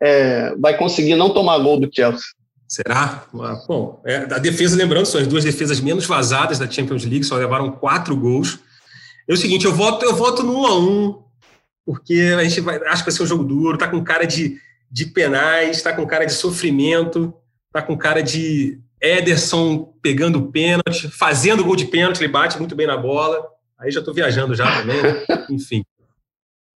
é, 0.00 0.54
vai 0.56 0.76
conseguir 0.76 1.16
não 1.16 1.30
tomar 1.30 1.58
gol 1.58 1.80
do 1.80 1.90
Chelsea. 1.92 2.26
Será? 2.68 3.26
Ah, 3.34 3.62
bom, 3.66 4.00
é, 4.06 4.16
a 4.16 4.38
defesa, 4.38 4.76
lembrando, 4.76 5.06
são 5.06 5.20
as 5.20 5.26
duas 5.26 5.44
defesas 5.44 5.80
menos 5.80 6.06
vazadas 6.06 6.58
da 6.58 6.70
Champions 6.70 7.04
League, 7.04 7.24
só 7.24 7.36
levaram 7.36 7.70
quatro 7.72 8.16
gols. 8.16 8.58
É 9.28 9.32
o 9.32 9.36
seguinte, 9.36 9.64
eu 9.64 9.72
voto, 9.72 10.04
eu 10.04 10.14
voto 10.14 10.42
no 10.42 10.60
1 10.60 10.66
a 10.66 10.78
1 10.78 11.22
porque 11.84 12.34
a 12.38 12.44
gente 12.44 12.60
vai, 12.60 12.76
acho 12.76 13.04
que 13.04 13.10
vai 13.10 13.16
ser 13.16 13.22
um 13.22 13.26
jogo 13.26 13.44
duro, 13.44 13.76
tá 13.76 13.88
com 13.88 14.02
cara 14.02 14.24
de, 14.24 14.56
de 14.90 15.06
penais, 15.06 15.82
tá 15.82 15.92
com 15.92 16.06
cara 16.06 16.24
de 16.24 16.32
sofrimento, 16.32 17.34
tá 17.72 17.82
com 17.82 17.96
cara 17.96 18.22
de 18.22 18.80
Ederson 19.02 19.92
pegando 20.00 20.50
pênalti, 20.50 21.08
fazendo 21.08 21.64
gol 21.64 21.74
de 21.74 21.86
pênalti, 21.86 22.20
ele 22.20 22.32
bate 22.32 22.58
muito 22.58 22.76
bem 22.76 22.86
na 22.86 22.96
bola. 22.96 23.44
Aí 23.78 23.90
já 23.90 23.98
estou 23.98 24.14
viajando 24.14 24.54
já 24.54 24.80
também, 24.80 25.02
né? 25.02 25.24
enfim. 25.50 25.84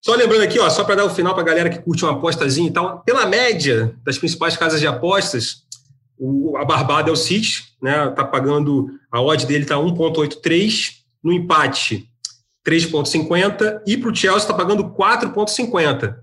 Só 0.05 0.15
lembrando 0.15 0.43
aqui, 0.43 0.59
ó, 0.59 0.69
só 0.69 0.85
para 0.85 0.97
dar 0.97 1.05
o 1.05 1.15
final 1.15 1.35
para 1.35 1.43
a 1.43 1.47
galera 1.47 1.71
que 1.71 1.79
curte 1.79 2.05
uma 2.05 2.13
apostazinha 2.13 2.69
e 2.69 2.73
tal, 2.73 3.01
pela 3.01 3.27
média 3.27 3.97
das 4.05 4.19
principais 4.19 4.57
casas 4.57 4.81
de 4.81 4.87
apostas, 4.87 5.65
o, 6.19 6.57
a 6.57 6.65
Barbada 6.65 7.11
é 7.11 7.13
o 7.13 7.17
City, 7.17 7.65
né? 7.81 8.09
Tá 8.11 8.25
pagando, 8.25 8.89
a 9.11 9.21
odd 9.21 9.47
dele 9.47 9.65
tá 9.65 9.77
1.83, 9.77 10.93
no 11.23 11.33
empate 11.33 12.09
3,50 12.67 13.83
e 13.87 13.97
para 13.97 14.11
o 14.11 14.15
Chelsea 14.15 14.39
está 14.39 14.55
pagando 14.55 14.85
4,50. 14.91 16.17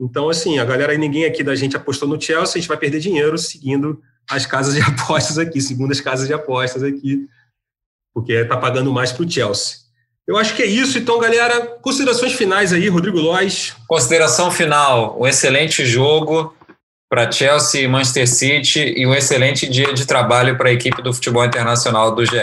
Então, 0.00 0.28
assim, 0.28 0.58
a 0.58 0.64
galera 0.64 0.96
ninguém 0.96 1.24
aqui 1.24 1.42
da 1.42 1.54
gente 1.54 1.76
apostou 1.76 2.08
no 2.08 2.20
Chelsea, 2.20 2.56
a 2.56 2.58
gente 2.58 2.68
vai 2.68 2.76
perder 2.76 3.00
dinheiro 3.00 3.36
seguindo 3.38 4.00
as 4.28 4.46
casas 4.46 4.74
de 4.74 4.80
apostas 4.88 5.38
aqui, 5.38 5.60
segundo 5.60 5.92
as 5.92 6.00
casas 6.00 6.26
de 6.26 6.34
apostas 6.34 6.82
aqui, 6.82 7.28
porque 8.14 8.32
está 8.32 8.56
pagando 8.56 8.92
mais 8.92 9.12
para 9.12 9.24
o 9.24 9.30
Chelsea. 9.30 9.88
Eu 10.26 10.36
acho 10.36 10.54
que 10.54 10.62
é 10.62 10.66
isso. 10.66 10.98
Então, 10.98 11.18
galera, 11.18 11.66
considerações 11.80 12.34
finais 12.34 12.72
aí, 12.72 12.88
Rodrigo 12.88 13.18
Lois. 13.18 13.74
Consideração 13.86 14.50
final: 14.50 15.18
um 15.18 15.26
excelente 15.26 15.86
jogo 15.86 16.54
para 17.08 17.32
Chelsea 17.32 17.82
e 17.82 17.88
Manchester 17.88 18.28
City 18.28 18.92
e 18.94 19.06
um 19.06 19.14
excelente 19.14 19.66
dia 19.66 19.94
de 19.94 20.06
trabalho 20.06 20.58
para 20.58 20.68
a 20.68 20.72
equipe 20.72 21.00
do 21.00 21.14
futebol 21.14 21.44
internacional 21.44 22.14
do 22.14 22.26
GE. 22.26 22.36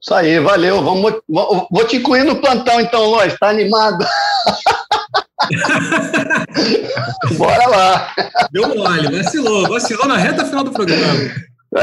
Isso 0.00 0.12
aí, 0.12 0.40
valeu. 0.40 0.82
Vamos, 0.82 1.20
vou, 1.28 1.84
te 1.86 1.96
incluir 1.96 2.24
no 2.24 2.40
plantão 2.40 2.80
então, 2.80 3.04
Lois. 3.04 3.38
Tá 3.38 3.48
animado? 3.48 4.04
Bora 7.36 7.66
lá. 7.68 8.12
Deu 8.50 8.74
mole, 8.74 9.16
vacilou, 9.16 9.68
vacilou 9.68 10.06
na 10.06 10.16
reta 10.16 10.44
final 10.44 10.64
do 10.64 10.70
programa. 10.70 11.30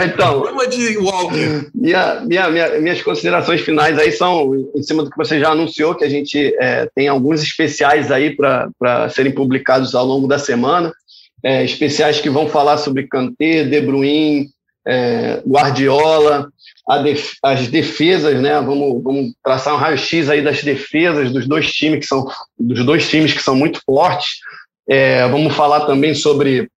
Então, 0.04 0.44
de 0.70 0.98
minha, 1.74 2.20
minha, 2.20 2.50
minha, 2.50 2.80
minhas 2.80 3.02
considerações 3.02 3.62
finais 3.62 3.98
aí 3.98 4.12
são 4.12 4.54
em 4.76 4.84
cima 4.84 5.02
do 5.02 5.10
que 5.10 5.16
você 5.16 5.40
já 5.40 5.52
anunciou, 5.52 5.96
que 5.96 6.04
a 6.04 6.10
gente 6.10 6.54
é, 6.60 6.90
tem 6.94 7.08
alguns 7.08 7.42
especiais 7.42 8.12
aí 8.12 8.36
para 8.36 9.10
serem 9.10 9.32
publicados 9.32 9.96
ao 9.96 10.06
longo 10.06 10.28
da 10.28 10.38
semana. 10.38 10.94
É, 11.44 11.64
especiais 11.64 12.20
que 12.20 12.30
vão 12.30 12.50
falar 12.50 12.78
sobre 12.78 13.08
Kanté, 13.08 13.64
De 13.64 13.80
Bruyne, 13.80 14.50
é, 14.86 15.42
Guardiola, 15.48 16.50
def 16.96 17.34
as 17.44 17.68
defesas, 17.68 18.42
né? 18.42 18.62
Vamos, 18.62 19.04
vamos 19.04 19.34
traçar 19.44 19.74
um 19.74 19.78
raio-x 19.78 20.30
aí 20.30 20.42
das 20.42 20.64
defesas 20.64 21.32
dos 21.32 21.46
dois 21.46 21.72
times 21.72 22.00
que 22.00 22.06
são 22.06 22.26
dos 22.58 22.86
dois 22.86 23.10
times 23.10 23.34
que 23.34 23.44
são 23.44 23.56
muito 23.56 23.82
fortes. 23.86 24.40
É, 24.88 25.28
vamos 25.28 25.54
falar 25.54 25.86
também 25.86 26.16
sobre 26.16 26.70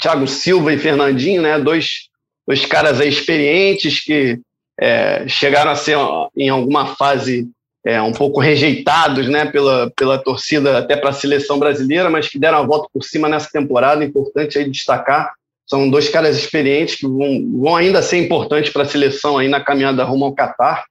Thiago 0.00 0.26
Silva 0.26 0.72
e 0.72 0.78
Fernandinho, 0.78 1.42
né? 1.42 1.58
Dois, 1.58 2.08
dois 2.46 2.64
caras 2.64 3.00
aí 3.00 3.08
experientes 3.08 4.00
que 4.00 4.40
é, 4.80 5.28
chegaram 5.28 5.70
a 5.70 5.76
ser 5.76 5.98
em 6.36 6.48
alguma 6.48 6.94
fase 6.96 7.46
é, 7.84 8.00
um 8.00 8.12
pouco 8.12 8.40
rejeitados 8.40 9.28
né, 9.28 9.44
pela, 9.44 9.92
pela 9.94 10.16
torcida 10.16 10.78
até 10.78 10.96
para 10.96 11.10
a 11.10 11.12
seleção 11.12 11.58
brasileira, 11.58 12.08
mas 12.08 12.28
que 12.28 12.38
deram 12.38 12.58
a 12.58 12.66
volta 12.66 12.88
por 12.90 13.04
cima 13.04 13.28
nessa 13.28 13.50
temporada. 13.52 14.02
Importante 14.02 14.58
aí 14.58 14.70
destacar 14.70 15.32
são 15.66 15.88
dois 15.88 16.08
caras 16.08 16.36
experientes 16.36 16.96
que 16.96 17.06
vão, 17.06 17.60
vão 17.60 17.76
ainda 17.76 18.02
ser 18.02 18.18
importantes 18.18 18.72
para 18.72 18.82
a 18.82 18.88
seleção 18.88 19.38
aí 19.38 19.48
na 19.48 19.60
caminhada 19.60 20.04
rumo 20.04 20.26
ao 20.26 20.34
Catar. 20.34 20.84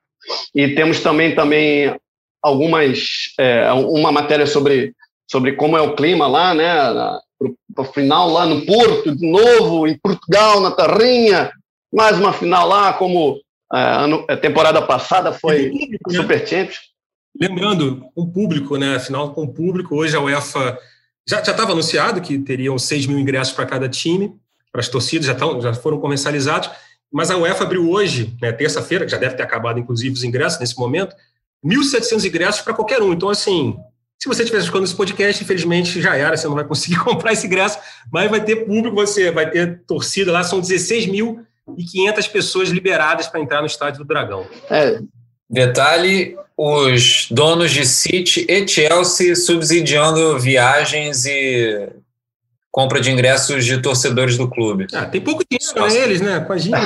E 0.55 0.69
temos 0.69 0.99
também, 1.01 1.36
também 1.36 1.95
algumas 2.41 3.34
é, 3.39 3.71
uma 3.71 4.11
matéria 4.11 4.45
sobre, 4.45 4.93
sobre 5.30 5.53
como 5.53 5.78
é 5.78 5.82
o 5.82 5.95
clima 5.95 6.28
lá, 6.28 6.53
né? 6.53 6.74
Para 7.76 7.84
o 7.84 7.93
final 7.93 8.30
lá 8.30 8.45
no 8.45 8.65
Porto, 8.65 9.15
de 9.15 9.30
novo, 9.30 9.88
em 9.88 9.97
Portugal, 9.97 10.59
na 10.59 10.71
Terrinha, 10.71 11.51
mais 11.93 12.17
uma 12.17 12.34
final 12.34 12.67
lá, 12.67 12.93
como 12.93 13.39
é, 13.74 14.34
a 14.34 14.38
temporada 14.38 14.82
passada 14.82 15.32
foi 15.34 15.69
público, 15.69 16.11
né? 16.11 16.17
Super 16.17 16.47
Champions. 16.47 16.80
Lembrando, 17.39 18.05
com 18.15 18.30
público, 18.30 18.78
né? 18.78 18.95
Afinal, 18.95 19.34
com 19.34 19.47
público, 19.47 19.95
hoje 19.95 20.15
a 20.15 20.21
UEFA 20.21 20.78
já 21.28 21.39
estava 21.39 21.71
anunciado 21.71 22.21
que 22.21 22.38
teriam 22.38 22.78
6 22.78 23.07
mil 23.07 23.19
ingressos 23.19 23.53
para 23.53 23.65
cada 23.65 23.89
time 23.89 24.34
para 24.74 24.82
as 24.82 24.89
torcidas, 24.89 25.28
já, 25.28 25.34
estão, 25.34 25.61
já 25.61 25.71
foram 25.71 25.99
comercializados, 25.99 26.67
mas 27.11 27.30
a 27.30 27.38
UEFA 27.38 27.63
abriu 27.63 27.91
hoje, 27.91 28.36
né, 28.41 28.51
terça-feira, 28.51 29.05
que 29.05 29.11
já 29.11 29.19
deve 29.19 29.36
ter 29.36 29.43
acabado, 29.43 29.80
inclusive, 29.80 30.15
os 30.15 30.24
ingressos 30.24 30.59
nesse 30.59 30.76
momento, 30.80 31.15
1.700 31.63 32.26
ingressos 32.26 32.61
para 32.61 32.74
qualquer 32.74 32.99
um. 32.99 33.13
Então, 33.13 33.30
assim, 33.30 33.78
se 34.19 34.28
você 34.28 34.41
estiver 34.41 34.59
escutando 34.59 34.86
esse 34.86 34.95
podcast, 34.95 35.43
infelizmente 35.43 36.01
já 36.01 36.15
era, 36.15 36.36
você 36.36 36.47
não 36.47 36.55
vai 36.55 36.63
conseguir 36.63 36.97
comprar 37.05 37.34
esse 37.34 37.45
ingresso, 37.45 37.78
mas 38.11 38.32
vai 38.32 38.43
ter 38.43 38.65
público, 38.65 38.95
você 38.95 39.30
vai 39.30 39.47
ter 39.47 39.84
torcida 39.86 40.32
lá, 40.32 40.43
são 40.43 40.59
16.500 40.59 42.32
pessoas 42.32 42.69
liberadas 42.69 43.28
para 43.28 43.39
entrar 43.39 43.61
no 43.61 43.67
estádio 43.67 43.99
do 43.99 44.07
Dragão. 44.07 44.47
É. 44.71 44.99
Detalhe: 45.47 46.36
os 46.57 47.28
donos 47.30 47.69
de 47.69 47.86
City 47.86 48.43
e 48.49 48.67
Chelsea 48.67 49.36
subsidiando 49.36 50.39
viagens 50.39 51.26
e 51.28 51.89
compra 52.74 52.99
de 52.99 53.11
ingressos 53.11 53.63
de 53.63 53.80
torcedores 53.80 54.36
do 54.36 54.49
clube. 54.49 54.88
Ah, 54.91 55.05
tem 55.05 55.21
pouco 55.21 55.43
dinheiro 55.47 55.74
para 55.76 55.93
eles, 55.93 56.19
né? 56.19 56.43
Imagina, 56.43 56.80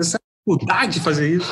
essa 0.00 0.18
dificuldade 0.44 0.94
de 0.94 1.00
fazer 1.00 1.28
isso. 1.28 1.48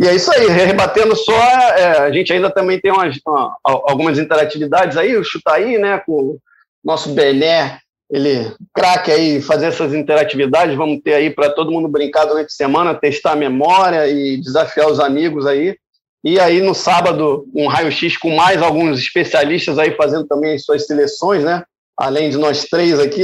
E 0.00 0.08
é 0.08 0.12
isso 0.12 0.32
aí, 0.32 0.48
rebatendo 0.48 1.14
só, 1.14 1.32
é, 1.32 1.98
a 2.00 2.10
gente 2.10 2.32
ainda 2.32 2.50
também 2.50 2.80
tem 2.80 2.90
umas, 2.90 3.16
uma, 3.24 3.56
algumas 3.62 4.18
interatividades 4.18 4.96
aí, 4.96 5.16
o 5.16 5.22
Chutaí, 5.22 5.78
né, 5.78 6.02
com 6.04 6.12
o 6.12 6.38
nosso 6.84 7.10
Bené, 7.10 7.78
ele 8.10 8.52
craque 8.74 9.12
aí, 9.12 9.40
fazer 9.40 9.66
essas 9.66 9.94
interatividades, 9.94 10.76
vamos 10.76 11.00
ter 11.04 11.14
aí 11.14 11.30
para 11.30 11.50
todo 11.50 11.70
mundo 11.70 11.86
brincar 11.86 12.24
durante 12.24 12.46
a 12.46 12.50
semana, 12.50 12.94
testar 12.94 13.32
a 13.32 13.36
memória 13.36 14.08
e 14.08 14.38
desafiar 14.38 14.90
os 14.90 14.98
amigos 14.98 15.46
aí. 15.46 15.76
E 16.24 16.40
aí 16.40 16.60
no 16.60 16.74
sábado, 16.74 17.46
um 17.54 17.68
raio-x 17.68 18.16
com 18.16 18.34
mais 18.34 18.60
alguns 18.60 18.98
especialistas 18.98 19.78
aí 19.78 19.94
fazendo 19.96 20.26
também 20.26 20.54
as 20.54 20.64
suas 20.64 20.84
seleções, 20.84 21.44
né? 21.44 21.62
Além 21.96 22.30
de 22.30 22.36
nós 22.36 22.64
três 22.64 22.98
aqui. 22.98 23.22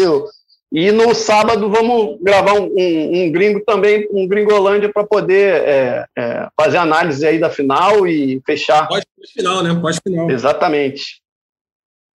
E 0.71 0.91
no 0.91 1.15
sábado 1.15 1.69
vamos 1.69 2.19
gravar 2.23 2.55
um, 2.55 2.65
um, 2.65 3.25
um 3.25 3.33
gringo 3.33 3.61
também, 3.61 4.09
um 4.11 4.27
gringolândia, 4.27 4.91
para 4.91 5.05
poder 5.05 5.63
é, 5.63 6.07
é, 6.17 6.49
fazer 6.59 6.79
análise 6.79 7.27
aí 7.27 7.39
da 7.39 7.51
final 7.51 8.07
e 8.07 8.41
fechar. 8.47 8.89
Pode 8.89 9.05
final, 9.35 9.63
né? 9.63 9.79
Pode 9.79 10.01
final. 10.03 10.31
Exatamente. 10.31 11.21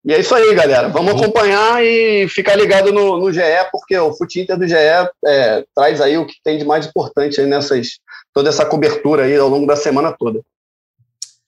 E 0.05 0.13
é 0.13 0.19
isso 0.19 0.33
aí, 0.35 0.53
galera. 0.53 0.87
Vamos 0.87 1.15
acompanhar 1.15 1.83
e 1.83 2.29
ficar 2.29 2.55
ligado 2.55 2.93
no, 2.93 3.17
no 3.17 3.33
GE, 3.33 3.41
porque 3.71 3.97
o 3.97 4.13
Fute 4.13 4.39
Inter 4.39 4.57
do 4.57 4.67
GE 4.67 4.75
é, 4.75 5.65
traz 5.75 5.99
aí 5.99 6.17
o 6.17 6.27
que 6.27 6.35
tem 6.43 6.57
de 6.57 6.63
mais 6.63 6.85
importante 6.85 7.41
aí 7.41 7.47
nessas 7.47 7.97
toda 8.31 8.49
essa 8.49 8.65
cobertura 8.65 9.23
aí 9.23 9.35
ao 9.35 9.49
longo 9.49 9.65
da 9.65 9.75
semana 9.75 10.15
toda. 10.17 10.41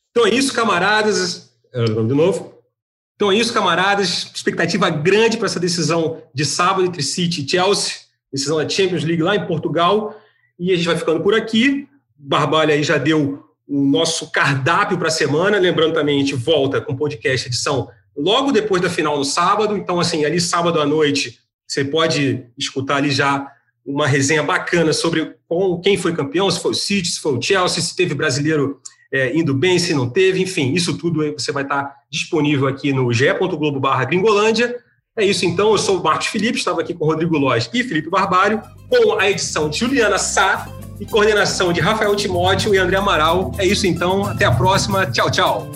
Então 0.09 0.25
é 0.25 0.31
isso, 0.31 0.53
camaradas. 0.53 1.51
De 1.71 2.15
novo, 2.15 2.56
então 3.17 3.31
é 3.31 3.35
isso, 3.35 3.51
camaradas. 3.51 4.31
Expectativa 4.33 4.91
grande 4.91 5.37
para 5.37 5.47
essa 5.47 5.59
decisão 5.59 6.21
de 6.33 6.45
sábado 6.45 6.85
entre 6.85 7.01
City 7.01 7.43
e 7.43 7.49
Chelsea, 7.49 7.95
decisão 8.31 8.57
da 8.57 8.69
Champions 8.69 9.03
League 9.03 9.23
lá 9.23 9.35
em 9.35 9.47
Portugal. 9.47 10.15
E 10.59 10.71
a 10.71 10.75
gente 10.75 10.85
vai 10.85 10.95
ficando 10.95 11.19
por 11.21 11.33
aqui. 11.33 11.87
Barbalha 12.15 12.75
aí 12.75 12.83
já 12.83 12.99
deu 12.99 13.43
o 13.67 13.83
nosso 13.83 14.31
cardápio 14.31 14.99
para 14.99 15.07
a 15.07 15.11
semana. 15.11 15.57
Lembrando 15.57 15.95
também, 15.95 16.17
a 16.17 16.19
gente 16.19 16.35
volta 16.35 16.79
com 16.79 16.95
podcast 16.95 17.47
edição 17.47 17.89
logo 18.15 18.51
depois 18.51 18.83
da 18.83 18.89
final 18.89 19.17
no 19.17 19.25
sábado. 19.25 19.75
Então, 19.75 19.99
assim, 19.99 20.23
ali 20.23 20.39
sábado 20.39 20.79
à 20.79 20.85
noite, 20.85 21.39
você 21.67 21.83
pode 21.83 22.45
escutar 22.55 22.97
ali 22.97 23.09
já 23.09 23.51
uma 23.83 24.05
resenha 24.05 24.43
bacana 24.43 24.93
sobre 24.93 25.35
quem 25.83 25.97
foi 25.97 26.13
campeão, 26.13 26.51
se 26.51 26.59
foi 26.59 26.71
o 26.71 26.75
City, 26.75 27.07
se 27.07 27.19
foi 27.19 27.35
o 27.35 27.41
Chelsea, 27.41 27.81
se 27.81 27.95
teve 27.95 28.13
brasileiro 28.13 28.79
é, 29.11 29.35
indo 29.35 29.55
bem, 29.55 29.79
se 29.79 29.93
não 29.93 30.07
teve, 30.07 30.41
enfim, 30.41 30.73
isso 30.73 30.97
tudo 30.97 31.33
você 31.33 31.51
vai 31.51 31.63
estar 31.63 31.95
disponível 32.11 32.67
aqui 32.67 32.93
no 32.93 33.11
ge.globo 33.11 33.79
barra 33.79 34.05
gringolândia. 34.05 34.77
É 35.15 35.25
isso 35.25 35.45
então, 35.45 35.71
eu 35.71 35.77
sou 35.77 35.99
o 35.99 36.03
Marcos 36.03 36.27
Felipe, 36.27 36.59
estava 36.59 36.81
aqui 36.81 36.93
com 36.93 37.05
Rodrigo 37.05 37.37
Loz 37.37 37.69
e 37.73 37.83
Felipe 37.83 38.09
Barbário, 38.09 38.61
com 38.87 39.19
a 39.19 39.29
edição 39.29 39.67
de 39.67 39.79
Juliana 39.79 40.19
Sá 40.19 40.67
e 40.99 41.05
coordenação 41.05 41.73
de 41.73 41.81
Rafael 41.81 42.15
Timóteo 42.15 42.73
e 42.73 42.77
André 42.77 42.97
Amaral. 42.97 43.51
É 43.57 43.65
isso 43.65 43.87
então, 43.87 44.25
até 44.25 44.45
a 44.45 44.51
próxima. 44.51 45.07
Tchau, 45.07 45.31
tchau. 45.31 45.71